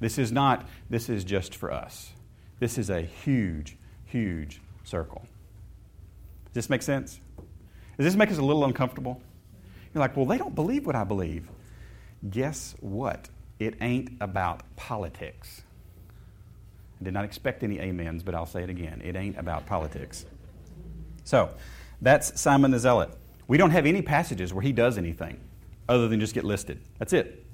This 0.00 0.18
is 0.18 0.30
not, 0.30 0.66
this 0.90 1.08
is 1.08 1.24
just 1.24 1.54
for 1.54 1.72
us. 1.72 2.12
This 2.58 2.78
is 2.78 2.90
a 2.90 3.00
huge, 3.00 3.76
huge 4.04 4.60
circle. 4.84 5.26
Does 6.46 6.64
this 6.64 6.70
make 6.70 6.82
sense? 6.82 7.20
Does 7.96 8.04
this 8.04 8.14
make 8.14 8.30
us 8.30 8.38
a 8.38 8.42
little 8.42 8.64
uncomfortable? 8.64 9.20
You're 9.94 10.00
like, 10.00 10.16
well, 10.16 10.26
they 10.26 10.38
don't 10.38 10.54
believe 10.54 10.86
what 10.86 10.94
I 10.94 11.04
believe. 11.04 11.48
Guess 12.28 12.74
what? 12.80 13.30
It 13.58 13.76
ain't 13.80 14.10
about 14.20 14.62
politics. 14.76 15.62
I 17.00 17.04
did 17.04 17.14
not 17.14 17.24
expect 17.24 17.62
any 17.62 17.80
amens, 17.80 18.22
but 18.22 18.34
I'll 18.34 18.46
say 18.46 18.62
it 18.62 18.70
again. 18.70 19.00
It 19.04 19.16
ain't 19.16 19.38
about 19.38 19.66
politics. 19.66 20.26
So, 21.24 21.50
that's 22.02 22.38
Simon 22.38 22.70
the 22.70 22.78
Zealot. 22.78 23.10
We 23.48 23.56
don't 23.56 23.70
have 23.70 23.86
any 23.86 24.02
passages 24.02 24.52
where 24.52 24.62
he 24.62 24.72
does 24.72 24.98
anything 24.98 25.40
other 25.88 26.08
than 26.08 26.20
just 26.20 26.34
get 26.34 26.44
listed. 26.44 26.80
That's 26.98 27.12
it. 27.12 27.44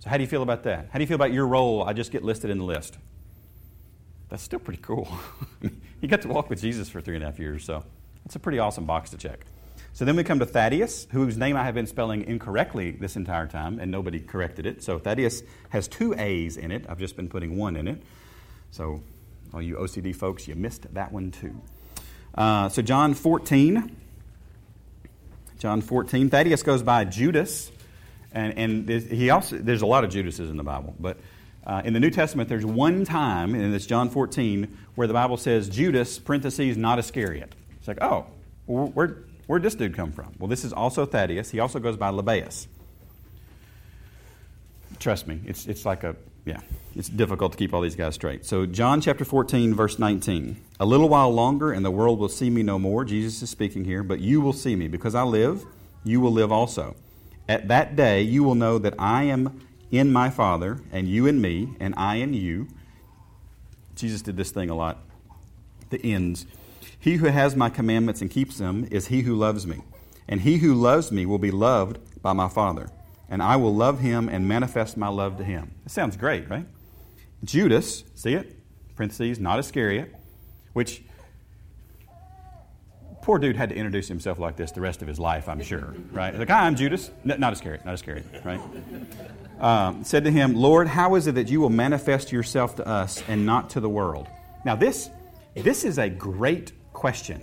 So, 0.00 0.08
how 0.08 0.16
do 0.16 0.22
you 0.22 0.28
feel 0.28 0.42
about 0.42 0.62
that? 0.64 0.88
How 0.90 0.98
do 0.98 1.02
you 1.02 1.06
feel 1.06 1.16
about 1.16 1.32
your 1.32 1.46
role? 1.46 1.82
I 1.84 1.92
just 1.92 2.10
get 2.10 2.24
listed 2.24 2.50
in 2.50 2.58
the 2.58 2.64
list. 2.64 2.96
That's 4.30 4.42
still 4.42 4.58
pretty 4.58 4.80
cool. 4.80 5.08
you 6.00 6.08
got 6.08 6.22
to 6.22 6.28
walk 6.28 6.48
with 6.48 6.60
Jesus 6.60 6.88
for 6.88 7.00
three 7.00 7.16
and 7.16 7.24
a 7.24 7.26
half 7.26 7.38
years, 7.38 7.64
so 7.64 7.84
that's 8.24 8.36
a 8.36 8.38
pretty 8.38 8.58
awesome 8.58 8.86
box 8.86 9.10
to 9.10 9.16
check. 9.16 9.44
So 9.92 10.04
then 10.04 10.16
we 10.16 10.24
come 10.24 10.38
to 10.38 10.46
Thaddeus, 10.46 11.08
whose 11.10 11.36
name 11.36 11.56
I 11.56 11.64
have 11.64 11.74
been 11.74 11.86
spelling 11.86 12.22
incorrectly 12.22 12.92
this 12.92 13.16
entire 13.16 13.46
time, 13.46 13.80
and 13.80 13.90
nobody 13.90 14.20
corrected 14.20 14.64
it. 14.64 14.82
So 14.82 14.98
Thaddeus 14.98 15.42
has 15.70 15.88
two 15.88 16.14
A's 16.16 16.56
in 16.56 16.70
it. 16.70 16.86
I've 16.88 17.00
just 17.00 17.16
been 17.16 17.28
putting 17.28 17.56
one 17.56 17.76
in 17.76 17.88
it. 17.88 18.02
So, 18.70 19.02
all 19.52 19.60
you 19.60 19.76
OCD 19.76 20.14
folks, 20.14 20.46
you 20.46 20.54
missed 20.54 20.94
that 20.94 21.10
one 21.12 21.32
too. 21.32 21.60
Uh, 22.34 22.68
so, 22.68 22.82
John 22.82 23.14
14. 23.14 23.96
John 25.60 25.82
14. 25.82 26.30
Thaddeus 26.30 26.62
goes 26.62 26.82
by 26.82 27.04
Judas, 27.04 27.70
and, 28.32 28.58
and 28.58 28.88
he 28.88 29.28
also, 29.28 29.58
there's 29.58 29.82
a 29.82 29.86
lot 29.86 30.04
of 30.04 30.10
Judases 30.10 30.48
in 30.48 30.56
the 30.56 30.64
Bible, 30.64 30.94
but 30.98 31.18
uh, 31.64 31.82
in 31.84 31.92
the 31.92 32.00
New 32.00 32.08
Testament, 32.08 32.48
there's 32.48 32.64
one 32.64 33.04
time, 33.04 33.54
and 33.54 33.74
it's 33.74 33.84
John 33.84 34.08
14, 34.08 34.78
where 34.94 35.06
the 35.06 35.12
Bible 35.12 35.36
says 35.36 35.68
Judas, 35.68 36.18
parentheses, 36.18 36.78
not 36.78 36.98
Iscariot. 36.98 37.54
It's 37.78 37.86
like, 37.86 38.00
oh, 38.00 38.26
where, 38.64 39.18
where'd 39.46 39.62
this 39.62 39.74
dude 39.74 39.94
come 39.94 40.12
from? 40.12 40.32
Well, 40.38 40.48
this 40.48 40.64
is 40.64 40.72
also 40.72 41.04
Thaddeus. 41.04 41.50
He 41.50 41.60
also 41.60 41.78
goes 41.78 41.98
by 41.98 42.10
Lebbaeus. 42.10 42.66
Trust 44.98 45.26
me, 45.26 45.40
it's, 45.44 45.66
it's 45.66 45.84
like 45.84 46.04
a, 46.04 46.16
yeah, 46.50 46.60
it's 46.96 47.08
difficult 47.08 47.52
to 47.52 47.58
keep 47.58 47.72
all 47.72 47.80
these 47.80 47.94
guys 47.94 48.16
straight. 48.16 48.44
So, 48.44 48.66
John 48.66 49.00
chapter 49.00 49.24
14, 49.24 49.72
verse 49.72 50.00
19. 50.00 50.56
A 50.80 50.84
little 50.84 51.08
while 51.08 51.32
longer, 51.32 51.70
and 51.70 51.84
the 51.84 51.92
world 51.92 52.18
will 52.18 52.28
see 52.28 52.50
me 52.50 52.64
no 52.64 52.76
more. 52.76 53.04
Jesus 53.04 53.40
is 53.40 53.50
speaking 53.50 53.84
here, 53.84 54.02
but 54.02 54.18
you 54.18 54.40
will 54.40 54.52
see 54.52 54.74
me. 54.74 54.88
Because 54.88 55.14
I 55.14 55.22
live, 55.22 55.64
you 56.02 56.20
will 56.20 56.32
live 56.32 56.50
also. 56.50 56.96
At 57.48 57.68
that 57.68 57.94
day, 57.94 58.22
you 58.22 58.42
will 58.42 58.56
know 58.56 58.78
that 58.78 58.94
I 58.98 59.24
am 59.24 59.64
in 59.92 60.12
my 60.12 60.28
Father, 60.28 60.80
and 60.90 61.08
you 61.08 61.26
in 61.26 61.40
me, 61.40 61.76
and 61.78 61.94
I 61.96 62.16
in 62.16 62.34
you. 62.34 62.66
Jesus 63.94 64.20
did 64.20 64.36
this 64.36 64.50
thing 64.50 64.70
a 64.70 64.74
lot. 64.74 64.98
The 65.90 66.04
ends. 66.04 66.46
He 66.98 67.14
who 67.14 67.26
has 67.26 67.54
my 67.54 67.70
commandments 67.70 68.20
and 68.20 68.30
keeps 68.30 68.58
them 68.58 68.88
is 68.90 69.06
he 69.06 69.22
who 69.22 69.36
loves 69.36 69.68
me. 69.68 69.82
And 70.26 70.40
he 70.40 70.58
who 70.58 70.74
loves 70.74 71.12
me 71.12 71.26
will 71.26 71.38
be 71.38 71.52
loved 71.52 71.98
by 72.22 72.32
my 72.32 72.48
Father. 72.48 72.90
And 73.30 73.42
I 73.42 73.56
will 73.56 73.74
love 73.74 74.00
him 74.00 74.28
and 74.28 74.46
manifest 74.48 74.96
my 74.96 75.08
love 75.08 75.38
to 75.38 75.44
him. 75.44 75.70
That 75.84 75.90
sounds 75.90 76.16
great, 76.16 76.50
right? 76.50 76.66
Judas, 77.44 78.04
see 78.14 78.34
it? 78.34 78.56
Parentheses, 78.96 79.38
not 79.38 79.58
Iscariot, 79.58 80.14
which 80.72 81.02
poor 83.22 83.38
dude 83.38 83.56
had 83.56 83.68
to 83.68 83.74
introduce 83.74 84.08
himself 84.08 84.38
like 84.38 84.56
this 84.56 84.72
the 84.72 84.80
rest 84.80 85.00
of 85.00 85.08
his 85.08 85.18
life, 85.18 85.48
I'm 85.48 85.62
sure, 85.62 85.94
right? 86.10 86.36
Like, 86.36 86.48
hi, 86.48 86.66
I'm 86.66 86.74
Judas. 86.74 87.10
No, 87.24 87.36
not 87.36 87.52
Iscariot, 87.52 87.84
not 87.84 87.94
Iscariot, 87.94 88.26
right? 88.44 88.60
Um, 89.60 90.04
said 90.04 90.24
to 90.24 90.30
him, 90.30 90.54
Lord, 90.54 90.88
how 90.88 91.16
is 91.16 91.26
it 91.26 91.34
that 91.34 91.50
you 91.50 91.60
will 91.60 91.68
manifest 91.68 92.32
yourself 92.32 92.76
to 92.76 92.88
us 92.88 93.22
and 93.28 93.44
not 93.44 93.68
to 93.70 93.80
the 93.80 93.90
world? 93.90 94.26
Now, 94.64 94.74
this, 94.74 95.10
this 95.54 95.84
is 95.84 95.98
a 95.98 96.08
great 96.08 96.72
question. 96.94 97.42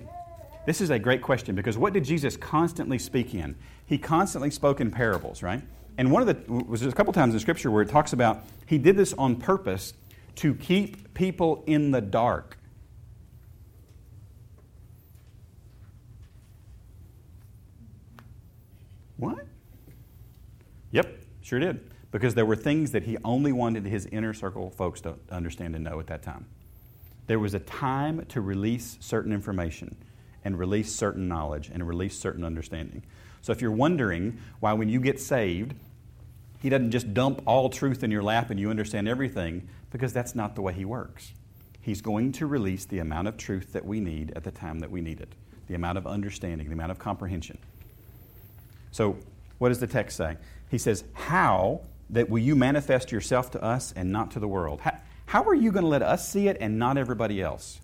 This 0.66 0.82
is 0.82 0.90
a 0.90 0.98
great 0.98 1.22
question 1.22 1.54
because 1.54 1.78
what 1.78 1.94
did 1.94 2.04
Jesus 2.04 2.36
constantly 2.36 2.98
speak 2.98 3.36
in? 3.36 3.56
He 3.86 4.00
constantly 4.00 4.50
spoke 4.50 4.82
in 4.82 4.90
parables, 4.90 5.44
right? 5.44 5.62
And 5.98 6.12
one 6.12 6.28
of 6.28 6.28
the 6.28 6.54
was 6.54 6.86
a 6.86 6.92
couple 6.92 7.12
times 7.14 7.34
in 7.34 7.40
Scripture 7.40 7.72
where 7.72 7.82
it 7.82 7.90
talks 7.90 8.14
about 8.14 8.44
he 8.66 8.78
did 8.78 8.96
this 8.96 9.14
on 9.14 9.38
purpose 9.38 9.94
to 10.36 10.54
keep 10.54 11.14
people 11.16 11.64
in 11.66 11.92
the 11.92 12.02
dark. 12.02 12.58
What? 19.18 19.48
Yep, 20.92 21.20
sure 21.42 21.60
did. 21.60 21.92
Because 22.12 22.36
there 22.36 22.46
were 22.46 22.56
things 22.56 22.92
that 22.92 23.04
he 23.04 23.18
only 23.24 23.52
wanted 23.52 23.86
his 23.86 24.06
inner 24.06 24.34
circle 24.34 24.70
folks 24.70 25.02
to 25.02 25.16
understand 25.32 25.76
and 25.76 25.84
know 25.84 26.00
at 26.00 26.08
that 26.08 26.22
time. 26.22 26.46
There 27.26 27.40
was 27.40 27.54
a 27.54 27.60
time 27.60 28.26
to 28.28 28.42
release 28.42 28.98
certain 29.02 29.34
information 29.34 29.98
and 30.46 30.58
release 30.58 30.94
certain 30.94 31.28
knowledge 31.28 31.70
and 31.74 31.86
release 31.86 32.18
certain 32.18 32.44
understanding. 32.46 33.04
So 33.42 33.52
if 33.52 33.62
you're 33.62 33.72
wondering 33.72 34.40
why, 34.60 34.74
when 34.74 34.88
you 34.88 35.00
get 35.02 35.20
saved, 35.20 35.74
he 36.60 36.70
doesn't 36.70 36.92
just 36.92 37.14
dump 37.14 37.42
all 37.46 37.70
truth 37.70 38.04
in 38.04 38.12
your 38.12 38.24
lap 38.24 38.50
and 38.50 38.60
you 38.60 38.70
understand 38.70 39.08
everything, 39.08 39.68
because 39.92 40.14
that's 40.14 40.36
not 40.36 40.56
the 40.56 40.62
way 40.62 40.74
he 40.74 40.86
works. 40.86 41.34
He's 41.82 42.02
going 42.02 42.32
to 42.34 42.46
release 42.46 42.86
the 42.86 43.00
amount 43.00 43.28
of 43.28 43.38
truth 43.38 43.74
that 43.74 43.86
we 43.86 44.00
need 44.00 44.34
at 44.36 44.44
the 44.44 44.52
time 44.52 44.80
that 44.80 44.92
we 44.92 45.02
need 45.02 45.22
it, 45.22 45.34
the 45.68 45.76
amount 45.76 45.98
of 45.98 46.06
understanding, 46.06 46.68
the 46.68 46.74
amount 46.74 46.92
of 46.92 47.00
comprehension. 47.00 47.58
So, 48.92 49.18
what 49.60 49.70
does 49.70 49.80
the 49.80 49.88
text 49.88 50.18
say? 50.18 50.38
He 50.70 50.78
says, 50.78 51.04
How 51.14 51.82
that 52.10 52.30
will 52.30 52.40
you 52.40 52.56
manifest 52.56 53.12
yourself 53.12 53.52
to 53.52 53.64
us 53.64 53.94
and 53.96 54.12
not 54.12 54.32
to 54.32 54.40
the 54.40 54.48
world? 54.48 54.82
How, 54.82 54.98
how 55.28 55.44
are 55.44 55.56
you 55.56 55.72
going 55.72 55.84
to 55.84 55.90
let 55.90 56.02
us 56.02 56.28
see 56.28 56.48
it 56.48 56.58
and 56.60 56.78
not 56.80 56.98
everybody 56.98 57.42
else? 57.42 57.80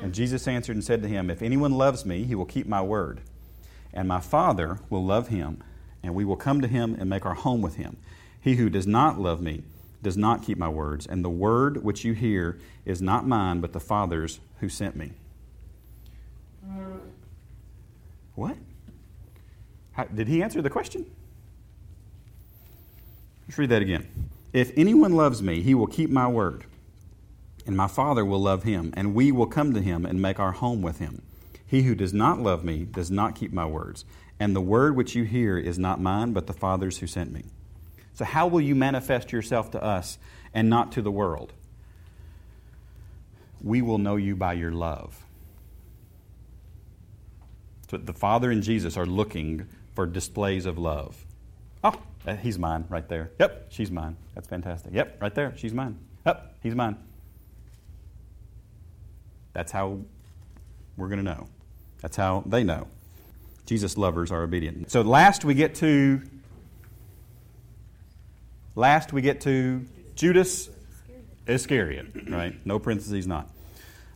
And 0.00 0.14
Jesus 0.14 0.48
answered 0.48 0.76
and 0.76 0.84
said 0.84 1.02
to 1.02 1.08
him, 1.08 1.30
If 1.30 1.42
anyone 1.42 1.72
loves 1.72 2.06
me, 2.06 2.24
he 2.24 2.34
will 2.34 2.46
keep 2.46 2.66
my 2.66 2.80
word, 2.80 3.20
and 3.92 4.08
my 4.08 4.20
Father 4.20 4.78
will 4.88 5.04
love 5.04 5.28
him, 5.28 5.62
and 6.02 6.14
we 6.14 6.24
will 6.24 6.36
come 6.36 6.60
to 6.60 6.68
him 6.68 6.96
and 6.98 7.08
make 7.08 7.26
our 7.26 7.34
home 7.34 7.62
with 7.62 7.76
him. 7.76 7.96
He 8.40 8.56
who 8.56 8.70
does 8.70 8.86
not 8.86 9.20
love 9.20 9.40
me 9.40 9.62
does 10.02 10.16
not 10.16 10.42
keep 10.42 10.56
my 10.56 10.68
words, 10.68 11.06
and 11.06 11.24
the 11.24 11.30
word 11.30 11.84
which 11.84 12.04
you 12.04 12.14
hear 12.14 12.58
is 12.84 13.02
not 13.02 13.26
mine, 13.26 13.60
but 13.60 13.72
the 13.72 13.80
Father's 13.80 14.40
who 14.60 14.68
sent 14.68 14.96
me. 14.96 15.12
What? 18.34 18.56
How, 19.92 20.04
did 20.04 20.28
he 20.28 20.42
answer 20.42 20.62
the 20.62 20.70
question? 20.70 21.04
Let's 23.46 23.58
read 23.58 23.70
that 23.70 23.82
again. 23.82 24.06
If 24.52 24.72
anyone 24.76 25.12
loves 25.12 25.42
me, 25.42 25.60
he 25.60 25.74
will 25.74 25.86
keep 25.86 26.08
my 26.08 26.26
word, 26.26 26.64
and 27.66 27.76
my 27.76 27.88
Father 27.88 28.24
will 28.24 28.40
love 28.40 28.62
him, 28.62 28.94
and 28.96 29.14
we 29.14 29.30
will 29.30 29.46
come 29.46 29.74
to 29.74 29.80
him 29.80 30.06
and 30.06 30.22
make 30.22 30.40
our 30.40 30.52
home 30.52 30.80
with 30.80 30.98
him. 30.98 31.22
He 31.66 31.82
who 31.82 31.94
does 31.94 32.14
not 32.14 32.40
love 32.40 32.64
me 32.64 32.84
does 32.84 33.10
not 33.10 33.34
keep 33.34 33.52
my 33.52 33.66
words, 33.66 34.04
and 34.40 34.56
the 34.56 34.60
word 34.60 34.96
which 34.96 35.14
you 35.14 35.24
hear 35.24 35.58
is 35.58 35.78
not 35.78 36.00
mine, 36.00 36.32
but 36.32 36.46
the 36.46 36.54
Father's 36.54 36.98
who 36.98 37.06
sent 37.06 37.30
me. 37.30 37.44
So, 38.14 38.24
how 38.24 38.46
will 38.46 38.62
you 38.62 38.74
manifest 38.74 39.30
yourself 39.30 39.70
to 39.72 39.82
us 39.82 40.18
and 40.54 40.68
not 40.68 40.92
to 40.92 41.02
the 41.02 41.10
world? 41.10 41.52
We 43.62 43.82
will 43.82 43.98
know 43.98 44.16
you 44.16 44.34
by 44.34 44.54
your 44.54 44.72
love. 44.72 45.24
So, 47.90 47.98
the 47.98 48.14
Father 48.14 48.50
and 48.50 48.62
Jesus 48.62 48.96
are 48.96 49.06
looking 49.06 49.68
for 49.94 50.06
displays 50.06 50.64
of 50.64 50.78
love. 50.78 51.24
Oh, 51.84 52.00
uh, 52.26 52.36
he's 52.36 52.58
mine 52.58 52.86
right 52.88 53.08
there. 53.08 53.30
Yep, 53.38 53.66
she's 53.68 53.90
mine. 53.90 54.16
That's 54.34 54.48
fantastic. 54.48 54.92
Yep, 54.94 55.20
right 55.20 55.34
there. 55.34 55.52
She's 55.56 55.74
mine. 55.74 55.98
Yep, 56.24 56.56
he's 56.62 56.74
mine. 56.74 56.96
That's 59.52 59.72
how 59.72 59.98
we're 60.96 61.08
going 61.08 61.18
to 61.18 61.24
know. 61.24 61.48
That's 62.00 62.16
how 62.16 62.42
they 62.46 62.64
know. 62.64 62.86
Jesus' 63.70 63.96
lovers 63.96 64.32
are 64.32 64.42
obedient. 64.42 64.90
So 64.90 65.02
last 65.02 65.44
we 65.44 65.54
get 65.54 65.76
to 65.76 66.20
last 68.74 69.12
we 69.12 69.22
get 69.22 69.42
to 69.42 69.86
Judas 70.16 70.68
Iscariot, 71.46 72.08
right? 72.28 72.54
No 72.66 72.80
parentheses, 72.80 73.28
not. 73.28 73.48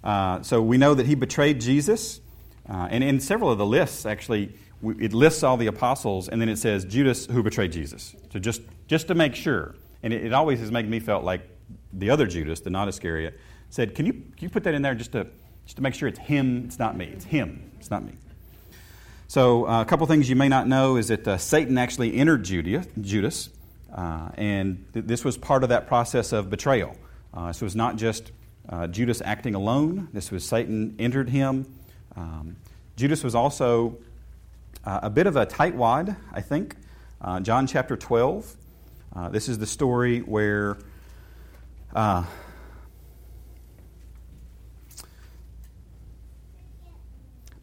Uh, 0.02 0.42
so 0.42 0.60
we 0.60 0.76
know 0.76 0.94
that 0.94 1.06
he 1.06 1.14
betrayed 1.14 1.60
Jesus, 1.60 2.20
uh, 2.68 2.88
and 2.90 3.04
in 3.04 3.20
several 3.20 3.48
of 3.48 3.58
the 3.58 3.64
lists, 3.64 4.04
actually, 4.04 4.52
it 4.82 5.12
lists 5.12 5.44
all 5.44 5.56
the 5.56 5.68
apostles, 5.68 6.28
and 6.28 6.40
then 6.40 6.48
it 6.48 6.58
says 6.58 6.84
Judas 6.84 7.26
who 7.26 7.40
betrayed 7.44 7.70
Jesus. 7.70 8.16
So 8.32 8.40
just 8.40 8.60
just 8.88 9.06
to 9.06 9.14
make 9.14 9.36
sure, 9.36 9.76
and 10.02 10.12
it, 10.12 10.24
it 10.24 10.32
always 10.32 10.58
has 10.58 10.72
made 10.72 10.90
me 10.90 10.98
felt 10.98 11.22
like 11.22 11.48
the 11.92 12.10
other 12.10 12.26
Judas, 12.26 12.58
the 12.58 12.70
not 12.70 12.88
Iscariot, 12.88 13.38
said, 13.70 13.94
"Can 13.94 14.04
you 14.04 14.14
can 14.14 14.40
you 14.40 14.48
put 14.48 14.64
that 14.64 14.74
in 14.74 14.82
there 14.82 14.96
just 14.96 15.12
to 15.12 15.28
just 15.64 15.76
to 15.76 15.82
make 15.82 15.94
sure 15.94 16.08
it's 16.08 16.18
him, 16.18 16.64
it's 16.66 16.80
not 16.80 16.96
me. 16.96 17.04
It's 17.04 17.24
him, 17.24 17.70
it's 17.78 17.88
not 17.88 18.04
me." 18.04 18.14
So 19.26 19.66
uh, 19.66 19.80
a 19.80 19.84
couple 19.84 20.06
things 20.06 20.28
you 20.28 20.36
may 20.36 20.48
not 20.48 20.68
know 20.68 20.96
is 20.96 21.08
that 21.08 21.26
uh, 21.26 21.38
Satan 21.38 21.78
actually 21.78 22.14
entered 22.14 22.44
Judas, 22.44 23.48
uh, 23.94 24.28
and 24.34 24.84
th- 24.92 25.06
this 25.06 25.24
was 25.24 25.38
part 25.38 25.62
of 25.62 25.70
that 25.70 25.86
process 25.86 26.32
of 26.32 26.50
betrayal. 26.50 26.94
Uh, 27.32 27.48
this 27.48 27.62
was 27.62 27.74
not 27.74 27.96
just 27.96 28.32
uh, 28.68 28.86
Judas 28.86 29.22
acting 29.24 29.54
alone. 29.54 30.08
This 30.12 30.30
was 30.30 30.44
Satan 30.44 30.94
entered 30.98 31.30
him. 31.30 31.66
Um, 32.16 32.56
Judas 32.96 33.24
was 33.24 33.34
also 33.34 33.96
uh, 34.84 35.00
a 35.04 35.10
bit 35.10 35.26
of 35.26 35.36
a 35.36 35.46
tightwad, 35.46 36.16
I 36.32 36.40
think. 36.40 36.76
John 37.40 37.66
chapter 37.66 37.96
12. 37.96 38.56
Uh, 39.16 39.28
this 39.30 39.48
is 39.48 39.58
the 39.58 39.66
story 39.66 40.20
where 40.20 40.76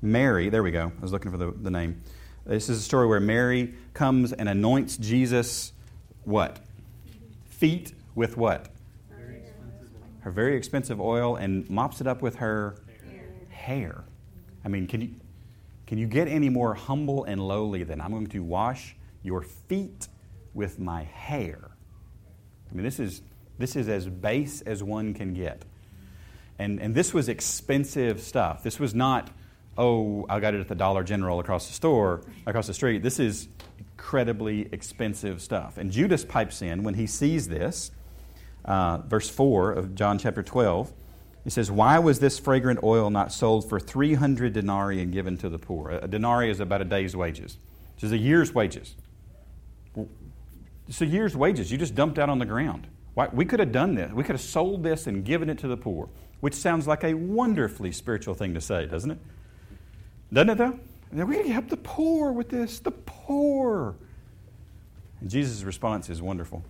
Mary, 0.02 0.50
there 0.50 0.64
we 0.64 0.72
go. 0.72 0.92
I 0.98 1.02
was 1.02 1.12
looking 1.12 1.32
for 1.32 1.38
the, 1.38 1.52
the 1.52 1.70
name. 1.70 2.02
Uh, 2.46 2.52
this 2.52 2.70
is 2.70 2.80
a 2.80 2.82
story 2.82 3.06
where 3.08 3.20
Mary 3.20 3.76
comes 3.94 4.34
and 4.34 4.50
anoints 4.50 4.98
Jesus, 4.98 5.74
what? 6.24 6.60
Feet 7.46 7.94
with 8.16 8.36
what? 8.36 8.70
Her 10.22 10.32
very 10.32 10.56
expensive 10.56 11.00
oil 11.00 11.36
and 11.36 11.70
mops 11.70 12.02
it 12.02 12.08
up 12.08 12.22
with 12.22 12.36
her 12.36 12.78
hair. 13.50 14.04
I 14.66 14.70
mean, 14.70 14.88
can 14.88 15.02
you, 15.02 15.10
can 15.86 15.98
you 15.98 16.08
get 16.08 16.28
any 16.28 16.50
more 16.50 16.74
humble 16.74 17.24
and 17.26 17.46
lowly 17.48 17.84
than 17.84 18.02
I'm 18.02 18.12
going 18.12 18.28
to 18.28 18.44
wash 18.44 18.96
your 19.24 19.44
feet 19.44 20.08
with 20.54 20.80
my 20.80 21.04
hair? 21.04 21.72
I 22.72 22.74
mean, 22.74 22.84
this 22.84 23.00
is, 23.00 23.22
this 23.60 23.76
is 23.76 23.88
as 23.88 24.08
base 24.08 24.62
as 24.62 24.82
one 24.84 25.14
can 25.14 25.34
get. 25.34 25.64
And, 26.58 26.80
and 26.80 26.96
this 26.96 27.14
was 27.14 27.30
expensive 27.30 28.22
stuff. 28.22 28.64
This 28.64 28.80
was 28.80 28.96
not 28.96 29.30
oh, 29.82 30.28
I 30.30 30.40
got 30.40 30.54
it 30.54 30.62
at 30.62 30.68
the 30.68 30.76
Dollar 30.76 31.04
General 31.04 31.40
across 31.40 31.66
the 31.66 31.74
store, 31.74 32.22
across 32.46 32.68
the 32.68 32.74
street. 32.74 33.02
This 33.02 33.20
is 33.20 33.48
incredibly 33.80 34.70
expensive 34.72 35.42
stuff. 35.42 35.80
And 35.80 35.92
Judas 35.92 36.24
pipes 36.24 36.62
in 36.62 36.84
when 36.84 36.94
he 36.94 37.08
sees 37.08 37.48
this, 37.48 37.92
uh, 38.64 39.00
verse 39.00 39.28
4 39.28 39.72
of 39.72 39.96
John 39.96 40.20
chapter 40.20 40.44
12. 40.44 40.94
He 41.44 41.50
says, 41.50 41.72
Why 41.72 41.98
was 41.98 42.20
this 42.20 42.38
fragrant 42.38 42.84
oil 42.84 43.10
not 43.10 43.32
sold 43.32 43.68
for 43.68 43.80
300 43.80 44.54
denarii 44.54 45.02
and 45.02 45.12
given 45.12 45.36
to 45.38 45.50
the 45.50 45.58
poor? 45.58 45.90
A 45.90 46.08
denarii 46.08 46.52
is 46.52 46.60
about 46.60 46.82
a 46.82 46.86
day's 46.86 47.16
wages, 47.16 47.58
which 47.96 48.04
is 48.04 48.12
a 48.12 48.18
year's 48.20 48.54
wages. 48.54 48.96
It's 50.88 51.02
a 51.02 51.08
year's 51.08 51.36
wages. 51.36 51.72
You 51.72 51.80
just 51.80 51.96
dumped 51.96 52.20
out 52.20 52.30
on 52.30 52.38
the 52.38 52.46
ground. 52.46 52.86
Why? 53.16 53.30
We 53.34 53.46
could 53.46 53.60
have 53.60 53.72
done 53.72 53.96
this. 53.96 54.12
We 54.12 54.24
could 54.24 54.36
have 54.36 54.42
sold 54.42 54.84
this 54.84 55.08
and 55.08 55.26
given 55.26 55.50
it 55.50 55.58
to 55.60 55.68
the 55.68 55.78
poor, 55.78 56.10
which 56.40 56.54
sounds 56.54 56.88
like 56.88 57.04
a 57.04 57.16
wonderfully 57.16 57.92
spiritual 57.92 58.36
thing 58.36 58.54
to 58.54 58.62
say, 58.62 58.86
doesn't 58.86 59.10
it? 59.10 59.18
Doesn't 60.34 60.50
it 60.50 60.58
though? 60.58 60.80
And 61.12 61.28
we 61.28 61.36
got 61.36 61.44
to 61.44 61.52
help 61.52 61.68
the 61.68 61.78
poor 61.78 62.32
with 62.32 62.50
this, 62.50 62.80
the 62.80 62.92
poor. 62.92 63.96
And 65.20 65.30
Jesus' 65.30 65.64
response 65.64 66.10
is 66.10 66.22
wonderful. 66.22 66.64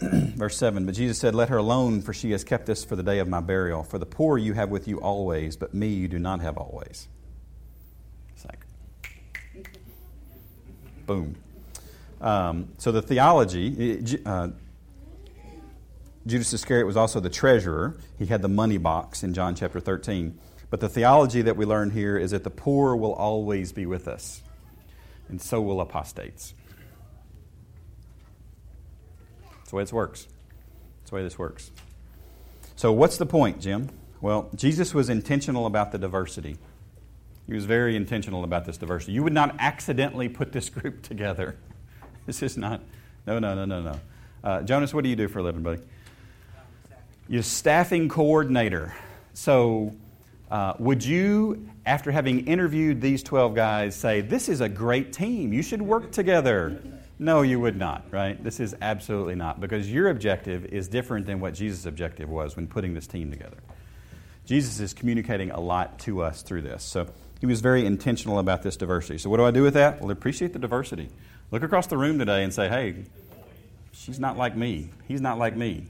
Verse 0.00 0.56
7 0.56 0.84
But 0.84 0.94
Jesus 0.94 1.18
said, 1.18 1.34
Let 1.34 1.48
her 1.48 1.56
alone, 1.56 2.02
for 2.02 2.12
she 2.12 2.32
has 2.32 2.44
kept 2.44 2.66
this 2.66 2.84
for 2.84 2.96
the 2.96 3.02
day 3.02 3.20
of 3.20 3.28
my 3.28 3.40
burial. 3.40 3.82
For 3.82 3.98
the 3.98 4.06
poor 4.06 4.36
you 4.36 4.52
have 4.52 4.68
with 4.68 4.86
you 4.86 5.00
always, 5.00 5.56
but 5.56 5.72
me 5.72 5.88
you 5.88 6.08
do 6.08 6.18
not 6.18 6.40
have 6.40 6.58
always. 6.58 7.08
It's 8.34 8.44
like, 8.44 8.66
boom. 11.06 11.36
Um, 12.20 12.68
so 12.78 12.92
the 12.92 13.02
theology, 13.02 14.18
uh, 14.26 14.48
Judas 16.26 16.52
Iscariot 16.52 16.86
was 16.86 16.96
also 16.96 17.20
the 17.20 17.30
treasurer. 17.30 17.96
He 18.18 18.26
had 18.26 18.42
the 18.42 18.48
money 18.48 18.78
box 18.78 19.22
in 19.22 19.34
John 19.34 19.54
chapter 19.54 19.80
13. 19.80 20.38
But 20.70 20.80
the 20.80 20.88
theology 20.88 21.42
that 21.42 21.56
we 21.56 21.64
learn 21.64 21.90
here 21.90 22.16
is 22.16 22.32
that 22.32 22.44
the 22.44 22.50
poor 22.50 22.96
will 22.96 23.12
always 23.12 23.72
be 23.72 23.86
with 23.86 24.08
us, 24.08 24.42
and 25.28 25.40
so 25.40 25.60
will 25.60 25.80
apostates. 25.80 26.54
That's 29.58 29.70
the 29.70 29.76
way 29.76 29.82
this 29.82 29.92
works. 29.92 30.26
That's 31.00 31.10
the 31.10 31.16
way 31.16 31.22
this 31.22 31.38
works. 31.38 31.70
So, 32.76 32.92
what's 32.92 33.16
the 33.16 33.26
point, 33.26 33.60
Jim? 33.60 33.90
Well, 34.20 34.48
Jesus 34.54 34.94
was 34.94 35.08
intentional 35.08 35.66
about 35.66 35.92
the 35.92 35.98
diversity. 35.98 36.56
He 37.46 37.54
was 37.54 37.66
very 37.66 37.94
intentional 37.94 38.42
about 38.42 38.64
this 38.64 38.78
diversity. 38.78 39.12
You 39.12 39.22
would 39.22 39.32
not 39.32 39.54
accidentally 39.58 40.28
put 40.28 40.52
this 40.52 40.70
group 40.70 41.02
together. 41.02 41.56
This 42.26 42.42
is 42.42 42.56
not, 42.56 42.80
no, 43.26 43.38
no, 43.38 43.54
no, 43.54 43.64
no, 43.64 43.82
no. 43.82 44.00
Uh, 44.42 44.62
Jonas, 44.62 44.92
what 44.94 45.04
do 45.04 45.10
you 45.10 45.16
do 45.16 45.28
for 45.28 45.40
a 45.40 45.42
living, 45.42 45.62
buddy? 45.62 45.82
You're 47.28 47.42
staffing 47.42 48.08
coordinator. 48.08 48.94
So, 49.34 49.94
uh, 50.50 50.74
would 50.78 51.04
you, 51.04 51.68
after 51.86 52.10
having 52.10 52.46
interviewed 52.46 53.00
these 53.00 53.22
12 53.22 53.54
guys, 53.54 53.94
say, 53.94 54.20
This 54.20 54.48
is 54.48 54.60
a 54.60 54.68
great 54.68 55.12
team, 55.12 55.52
you 55.52 55.62
should 55.62 55.82
work 55.82 56.12
together? 56.12 56.80
No, 57.18 57.42
you 57.42 57.60
would 57.60 57.76
not, 57.76 58.04
right? 58.10 58.42
This 58.42 58.60
is 58.60 58.74
absolutely 58.82 59.36
not, 59.36 59.60
because 59.60 59.90
your 59.90 60.08
objective 60.08 60.66
is 60.66 60.88
different 60.88 61.26
than 61.26 61.40
what 61.40 61.54
Jesus' 61.54 61.86
objective 61.86 62.28
was 62.28 62.56
when 62.56 62.66
putting 62.66 62.92
this 62.92 63.06
team 63.06 63.30
together. 63.30 63.56
Jesus 64.46 64.80
is 64.80 64.92
communicating 64.92 65.50
a 65.50 65.60
lot 65.60 65.98
to 66.00 66.22
us 66.22 66.42
through 66.42 66.62
this. 66.62 66.82
So 66.82 67.06
he 67.40 67.46
was 67.46 67.60
very 67.60 67.86
intentional 67.86 68.38
about 68.38 68.62
this 68.62 68.76
diversity. 68.76 69.18
So, 69.18 69.30
what 69.30 69.38
do 69.38 69.44
I 69.44 69.50
do 69.50 69.62
with 69.62 69.74
that? 69.74 70.00
Well, 70.00 70.10
appreciate 70.10 70.52
the 70.52 70.58
diversity. 70.58 71.08
Look 71.50 71.62
across 71.62 71.86
the 71.86 71.96
room 71.96 72.18
today 72.18 72.42
and 72.42 72.52
say, 72.52 72.68
Hey, 72.68 73.04
she's 73.92 74.20
not 74.20 74.36
like 74.36 74.56
me. 74.56 74.90
He's 75.08 75.20
not 75.20 75.38
like 75.38 75.56
me. 75.56 75.86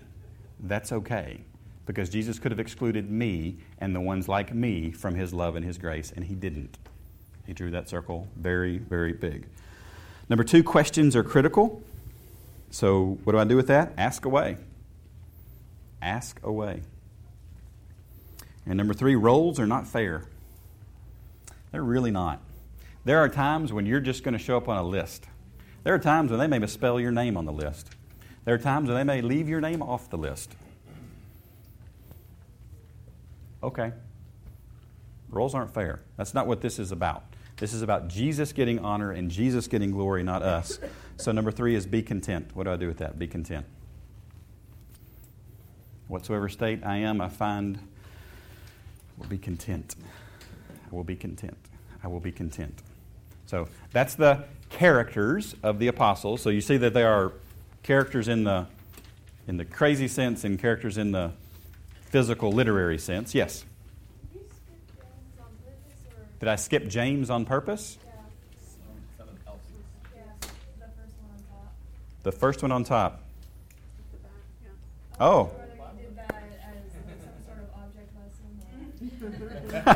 That's 0.61 0.93
okay 0.93 1.41
because 1.87 2.09
Jesus 2.09 2.39
could 2.39 2.51
have 2.51 2.61
excluded 2.61 3.11
me 3.11 3.59
and 3.79 3.95
the 3.95 4.01
ones 4.01 4.29
like 4.29 4.55
me 4.55 4.91
from 4.91 5.15
his 5.15 5.35
love 5.35 5.57
and 5.57 5.65
his 5.65 5.79
grace, 5.79 6.13
and 6.15 6.25
he 6.25 6.35
didn't. 6.35 6.79
He 7.47 7.53
drew 7.53 7.71
that 7.73 7.89
circle 7.89 8.29
very, 8.37 8.79
very 8.79 9.13
big. 9.13 9.47
Number 10.29 10.45
two, 10.45 10.63
questions 10.63 11.15
are 11.15 11.23
critical. 11.23 11.83
So, 12.71 13.19
what 13.25 13.35
do 13.35 13.39
I 13.39 13.45
do 13.45 13.57
with 13.57 13.67
that? 13.69 13.93
Ask 13.99 14.25
away. 14.25 14.57
Ask 16.01 16.41
away. 16.43 16.83
And 18.67 18.77
number 18.77 18.95
three, 18.95 19.15
roles 19.15 19.61
are 19.61 19.67
not 19.67 19.87
fair. 19.87 20.25
They're 21.71 21.83
really 21.83 22.11
not. 22.11 22.41
There 23.05 23.19
are 23.19 23.29
times 23.29 23.73
when 23.73 23.85
you're 23.85 24.01
just 24.01 24.25
going 24.25 24.33
to 24.33 24.39
show 24.39 24.57
up 24.57 24.69
on 24.69 24.79
a 24.79 24.83
list. 24.83 25.27
There 25.83 25.95
are 25.95 25.99
times 25.99 26.31
when 26.31 26.41
they 26.41 26.47
may 26.47 26.59
misspell 26.59 26.99
your 26.99 27.13
name 27.13 27.37
on 27.37 27.45
the 27.45 27.53
list. 27.53 27.91
There 28.45 28.55
are 28.55 28.59
times 28.59 28.89
when 28.89 28.97
they 28.97 29.05
may 29.05 29.21
leave 29.21 29.49
your 29.49 29.61
name 29.61 29.83
off 29.83 30.09
the 30.09 30.17
list. 30.17 30.55
Okay. 33.65 33.93
Roles 35.31 35.55
aren't 35.55 35.73
fair. 35.73 36.03
That's 36.19 36.35
not 36.35 36.47
what 36.47 36.61
this 36.61 36.79
is 36.79 36.93
about. 36.93 37.25
This 37.57 37.73
is 37.73 37.81
about 37.81 38.09
Jesus 38.09 38.53
getting 38.53 38.79
honor 38.79 39.11
and 39.11 39.31
Jesus 39.31 39.69
getting 39.69 39.91
glory, 39.91 40.23
not 40.23 40.43
us. 40.43 40.79
So, 41.17 41.33
number 41.33 41.51
three 41.51 41.75
is 41.75 41.87
be 41.87 42.03
content. 42.03 42.51
What 42.53 42.65
do 42.65 42.73
I 42.73 42.77
do 42.77 42.87
with 42.87 42.99
that? 42.99 43.19
Be 43.19 43.27
content. 43.27 43.65
Whatsoever 46.09 46.49
state 46.51 46.85
I 46.85 46.99
am, 46.99 47.23
I 47.23 47.31
find 47.31 47.79
will 49.17 49.29
be 49.29 49.39
content. 49.39 49.95
I 50.93 50.95
will 50.95 51.05
be 51.05 51.17
content. 51.17 51.57
I 52.03 52.09
will 52.09 52.21
be 52.21 52.33
content. 52.33 52.83
So, 53.47 53.69
that's 53.93 54.15
the 54.15 54.45
characters 54.69 55.55
of 55.63 55.79
the 55.79 55.87
apostles. 55.87 56.43
So, 56.43 56.51
you 56.51 56.61
see 56.61 56.77
that 56.77 56.93
they 56.93 57.05
are 57.05 57.33
characters 57.83 58.29
in 58.29 58.45
the, 58.45 58.67
in 59.49 59.57
the 59.57 59.65
crazy 59.65 60.09
sense 60.09 60.45
and 60.45 60.59
characters 60.59 60.99
in 60.99 61.13
the 61.13 61.33
physical 62.15 62.53
literary 62.53 62.97
sense. 62.97 63.35
Yes? 63.35 63.65
Did 66.39 66.49
I 66.49 66.55
skip 66.55 66.87
James 66.87 67.29
on 67.29 67.45
purpose? 67.45 67.99
The 72.23 72.31
first 72.31 72.63
one 72.63 72.71
on 72.71 72.85
top. 72.85 73.21
Oh. 75.19 75.51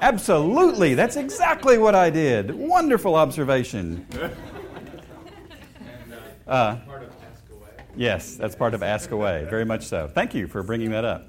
Absolutely. 0.00 0.94
That's 0.94 1.14
exactly 1.14 1.78
what 1.78 1.94
I 1.94 2.10
did. 2.10 2.52
Wonderful 2.52 3.14
observation. 3.14 4.04
Uh, 6.48 6.76
Yes, 7.96 8.36
that's 8.36 8.54
part 8.54 8.74
of 8.74 8.82
Ask 8.82 9.10
Away. 9.10 9.46
Very 9.50 9.64
much 9.64 9.86
so. 9.86 10.08
Thank 10.08 10.34
you 10.34 10.46
for 10.46 10.62
bringing 10.62 10.90
that 10.90 11.04
up. 11.04 11.26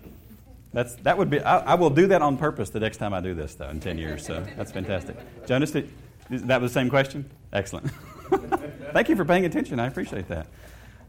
That's, 0.73 0.95
that 0.97 1.17
would 1.17 1.29
be, 1.29 1.41
I, 1.41 1.59
I, 1.59 1.75
will 1.75 1.89
do 1.89 2.07
that 2.07 2.21
on 2.21 2.37
purpose 2.37 2.69
the 2.69 2.79
next 2.79 2.97
time 2.97 3.13
I 3.13 3.19
do 3.19 3.33
this, 3.33 3.55
though, 3.55 3.69
in 3.69 3.79
10 3.81 3.97
years. 3.97 4.25
So 4.25 4.45
that's 4.55 4.71
fantastic. 4.71 5.17
Jonas, 5.45 5.71
did, 5.71 5.89
that 6.29 6.61
was 6.61 6.71
the 6.71 6.79
same 6.79 6.89
question? 6.89 7.29
Excellent. 7.51 7.91
Thank 8.93 9.09
you 9.09 9.17
for 9.17 9.25
paying 9.25 9.45
attention. 9.45 9.79
I 9.79 9.87
appreciate 9.87 10.29
that. 10.29 10.47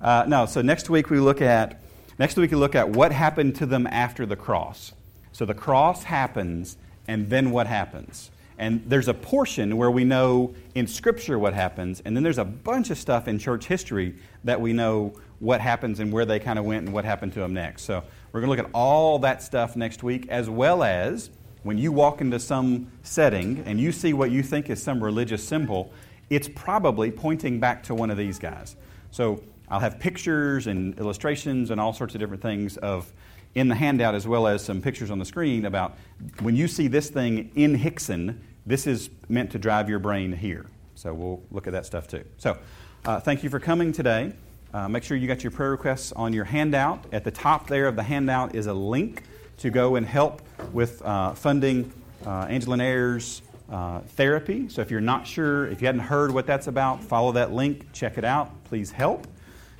Uh, 0.00 0.24
no, 0.26 0.46
so 0.46 0.62
next 0.62 0.90
week 0.90 1.10
we 1.10 1.20
look 1.20 1.40
at, 1.40 1.80
next 2.18 2.36
week 2.36 2.50
we 2.50 2.56
look 2.56 2.74
at 2.74 2.88
what 2.88 3.12
happened 3.12 3.54
to 3.56 3.66
them 3.66 3.86
after 3.86 4.26
the 4.26 4.34
cross. 4.34 4.92
So 5.30 5.44
the 5.44 5.54
cross 5.54 6.02
happens, 6.02 6.76
and 7.06 7.30
then 7.30 7.52
what 7.52 7.68
happens? 7.68 8.32
And 8.58 8.82
there's 8.86 9.08
a 9.08 9.14
portion 9.14 9.76
where 9.76 9.90
we 9.90 10.02
know 10.02 10.54
in 10.74 10.88
Scripture 10.88 11.38
what 11.38 11.54
happens, 11.54 12.00
and 12.04 12.16
then 12.16 12.24
there's 12.24 12.38
a 12.38 12.44
bunch 12.44 12.90
of 12.90 12.98
stuff 12.98 13.28
in 13.28 13.38
church 13.38 13.66
history 13.66 14.16
that 14.42 14.60
we 14.60 14.72
know 14.72 15.14
what 15.42 15.60
happens 15.60 15.98
and 15.98 16.12
where 16.12 16.24
they 16.24 16.38
kind 16.38 16.56
of 16.56 16.64
went 16.64 16.84
and 16.84 16.94
what 16.94 17.04
happened 17.04 17.32
to 17.32 17.40
them 17.40 17.52
next. 17.52 17.82
So 17.82 18.04
we're 18.30 18.40
going 18.40 18.56
to 18.56 18.62
look 18.62 18.70
at 18.70 18.72
all 18.72 19.18
that 19.18 19.42
stuff 19.42 19.74
next 19.74 20.04
week, 20.04 20.28
as 20.28 20.48
well 20.48 20.84
as 20.84 21.30
when 21.64 21.78
you 21.78 21.90
walk 21.90 22.20
into 22.20 22.38
some 22.38 22.92
setting 23.02 23.60
and 23.66 23.80
you 23.80 23.90
see 23.90 24.12
what 24.12 24.30
you 24.30 24.44
think 24.44 24.70
is 24.70 24.80
some 24.80 25.02
religious 25.02 25.42
symbol, 25.42 25.92
it's 26.30 26.48
probably 26.48 27.10
pointing 27.10 27.58
back 27.58 27.82
to 27.82 27.94
one 27.94 28.08
of 28.08 28.16
these 28.16 28.38
guys. 28.38 28.76
So 29.10 29.42
I'll 29.68 29.80
have 29.80 29.98
pictures 29.98 30.68
and 30.68 30.96
illustrations 31.00 31.72
and 31.72 31.80
all 31.80 31.92
sorts 31.92 32.14
of 32.14 32.20
different 32.20 32.40
things 32.42 32.76
of 32.76 33.12
in 33.56 33.66
the 33.66 33.74
handout 33.74 34.14
as 34.14 34.28
well 34.28 34.46
as 34.46 34.64
some 34.64 34.80
pictures 34.80 35.10
on 35.10 35.18
the 35.18 35.24
screen 35.24 35.66
about 35.66 35.98
when 36.40 36.54
you 36.54 36.68
see 36.68 36.86
this 36.86 37.10
thing 37.10 37.50
in 37.56 37.74
Hickson, 37.74 38.40
this 38.64 38.86
is 38.86 39.10
meant 39.28 39.50
to 39.50 39.58
drive 39.58 39.88
your 39.88 39.98
brain 39.98 40.30
here. 40.32 40.66
So 40.94 41.12
we'll 41.12 41.42
look 41.50 41.66
at 41.66 41.72
that 41.72 41.84
stuff 41.84 42.06
too. 42.06 42.22
So 42.38 42.58
uh, 43.04 43.18
thank 43.18 43.42
you 43.42 43.50
for 43.50 43.58
coming 43.58 43.90
today. 43.90 44.34
Uh, 44.74 44.88
make 44.88 45.02
sure 45.02 45.16
you 45.16 45.28
got 45.28 45.44
your 45.44 45.50
prayer 45.50 45.70
requests 45.70 46.12
on 46.12 46.32
your 46.32 46.44
handout. 46.44 47.04
At 47.12 47.24
the 47.24 47.30
top 47.30 47.66
there 47.66 47.86
of 47.86 47.96
the 47.96 48.02
handout 48.02 48.54
is 48.54 48.66
a 48.66 48.72
link 48.72 49.22
to 49.58 49.70
go 49.70 49.96
and 49.96 50.06
help 50.06 50.40
with 50.72 51.02
uh, 51.02 51.34
funding 51.34 51.92
uh, 52.26 52.46
Angela 52.48 52.76
Nayer's 52.76 53.42
uh, 53.70 54.00
therapy. 54.00 54.68
So 54.68 54.80
if 54.80 54.90
you're 54.90 55.00
not 55.00 55.26
sure, 55.26 55.66
if 55.66 55.82
you 55.82 55.86
hadn't 55.86 56.02
heard 56.02 56.30
what 56.30 56.46
that's 56.46 56.68
about, 56.68 57.04
follow 57.04 57.32
that 57.32 57.52
link, 57.52 57.92
check 57.92 58.16
it 58.16 58.24
out. 58.24 58.50
Please 58.64 58.90
help. 58.90 59.26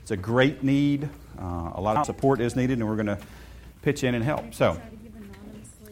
It's 0.03 0.11
a 0.11 0.17
great 0.17 0.63
need. 0.63 1.09
Uh, 1.39 1.73
a 1.75 1.81
lot 1.81 1.97
of 1.97 2.05
support 2.05 2.41
is 2.41 2.55
needed, 2.55 2.79
and 2.79 2.89
we're 2.89 2.97
going 2.97 3.07
to 3.07 3.19
pitch 3.83 4.05
in 4.05 4.15
and 4.15 4.25
help. 4.25 4.55
So. 4.55 4.81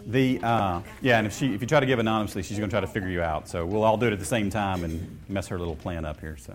The 0.07 0.41
uh, 0.43 0.81
yeah, 1.03 1.19
and 1.19 1.27
if 1.27 1.37
she 1.37 1.55
if 1.55 1.61
you 1.61 1.67
try 1.67 1.79
to 1.79 1.87
give 1.87 1.99
anonymously, 1.99 2.43
she's 2.43 2.59
going 2.59 2.71
to 2.71 2.73
try 2.73 2.81
to 2.81 2.87
figure 2.87 3.11
you 3.11 3.21
out. 3.21 3.49
So 3.49 3.67
we'll 3.67 3.85
all 3.85 3.99
do 3.99 4.07
it 4.07 4.15
at 4.15 4.19
the 4.19 4.25
same 4.25 4.49
time 4.49 4.83
and 4.83 5.21
mess 5.29 5.47
her 5.49 5.59
little 5.59 5.77
plan 5.77 6.07
up 6.07 6.19
here. 6.21 6.39
So. 6.39 6.55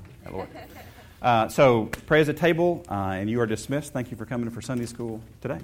Uh, 1.26 1.50
so 1.50 1.90
pray 2.06 2.22
as 2.22 2.30
a 2.30 2.34
table, 2.34 2.86
uh, 2.88 3.18
and 3.18 3.28
you 3.32 3.42
are 3.42 3.48
dismissed. 3.48 3.92
Thank 3.92 4.12
you 4.12 4.18
for 4.18 4.28
coming 4.28 4.48
for 4.52 4.62
Sunday 4.62 4.86
school 4.86 5.20
today. 5.42 5.58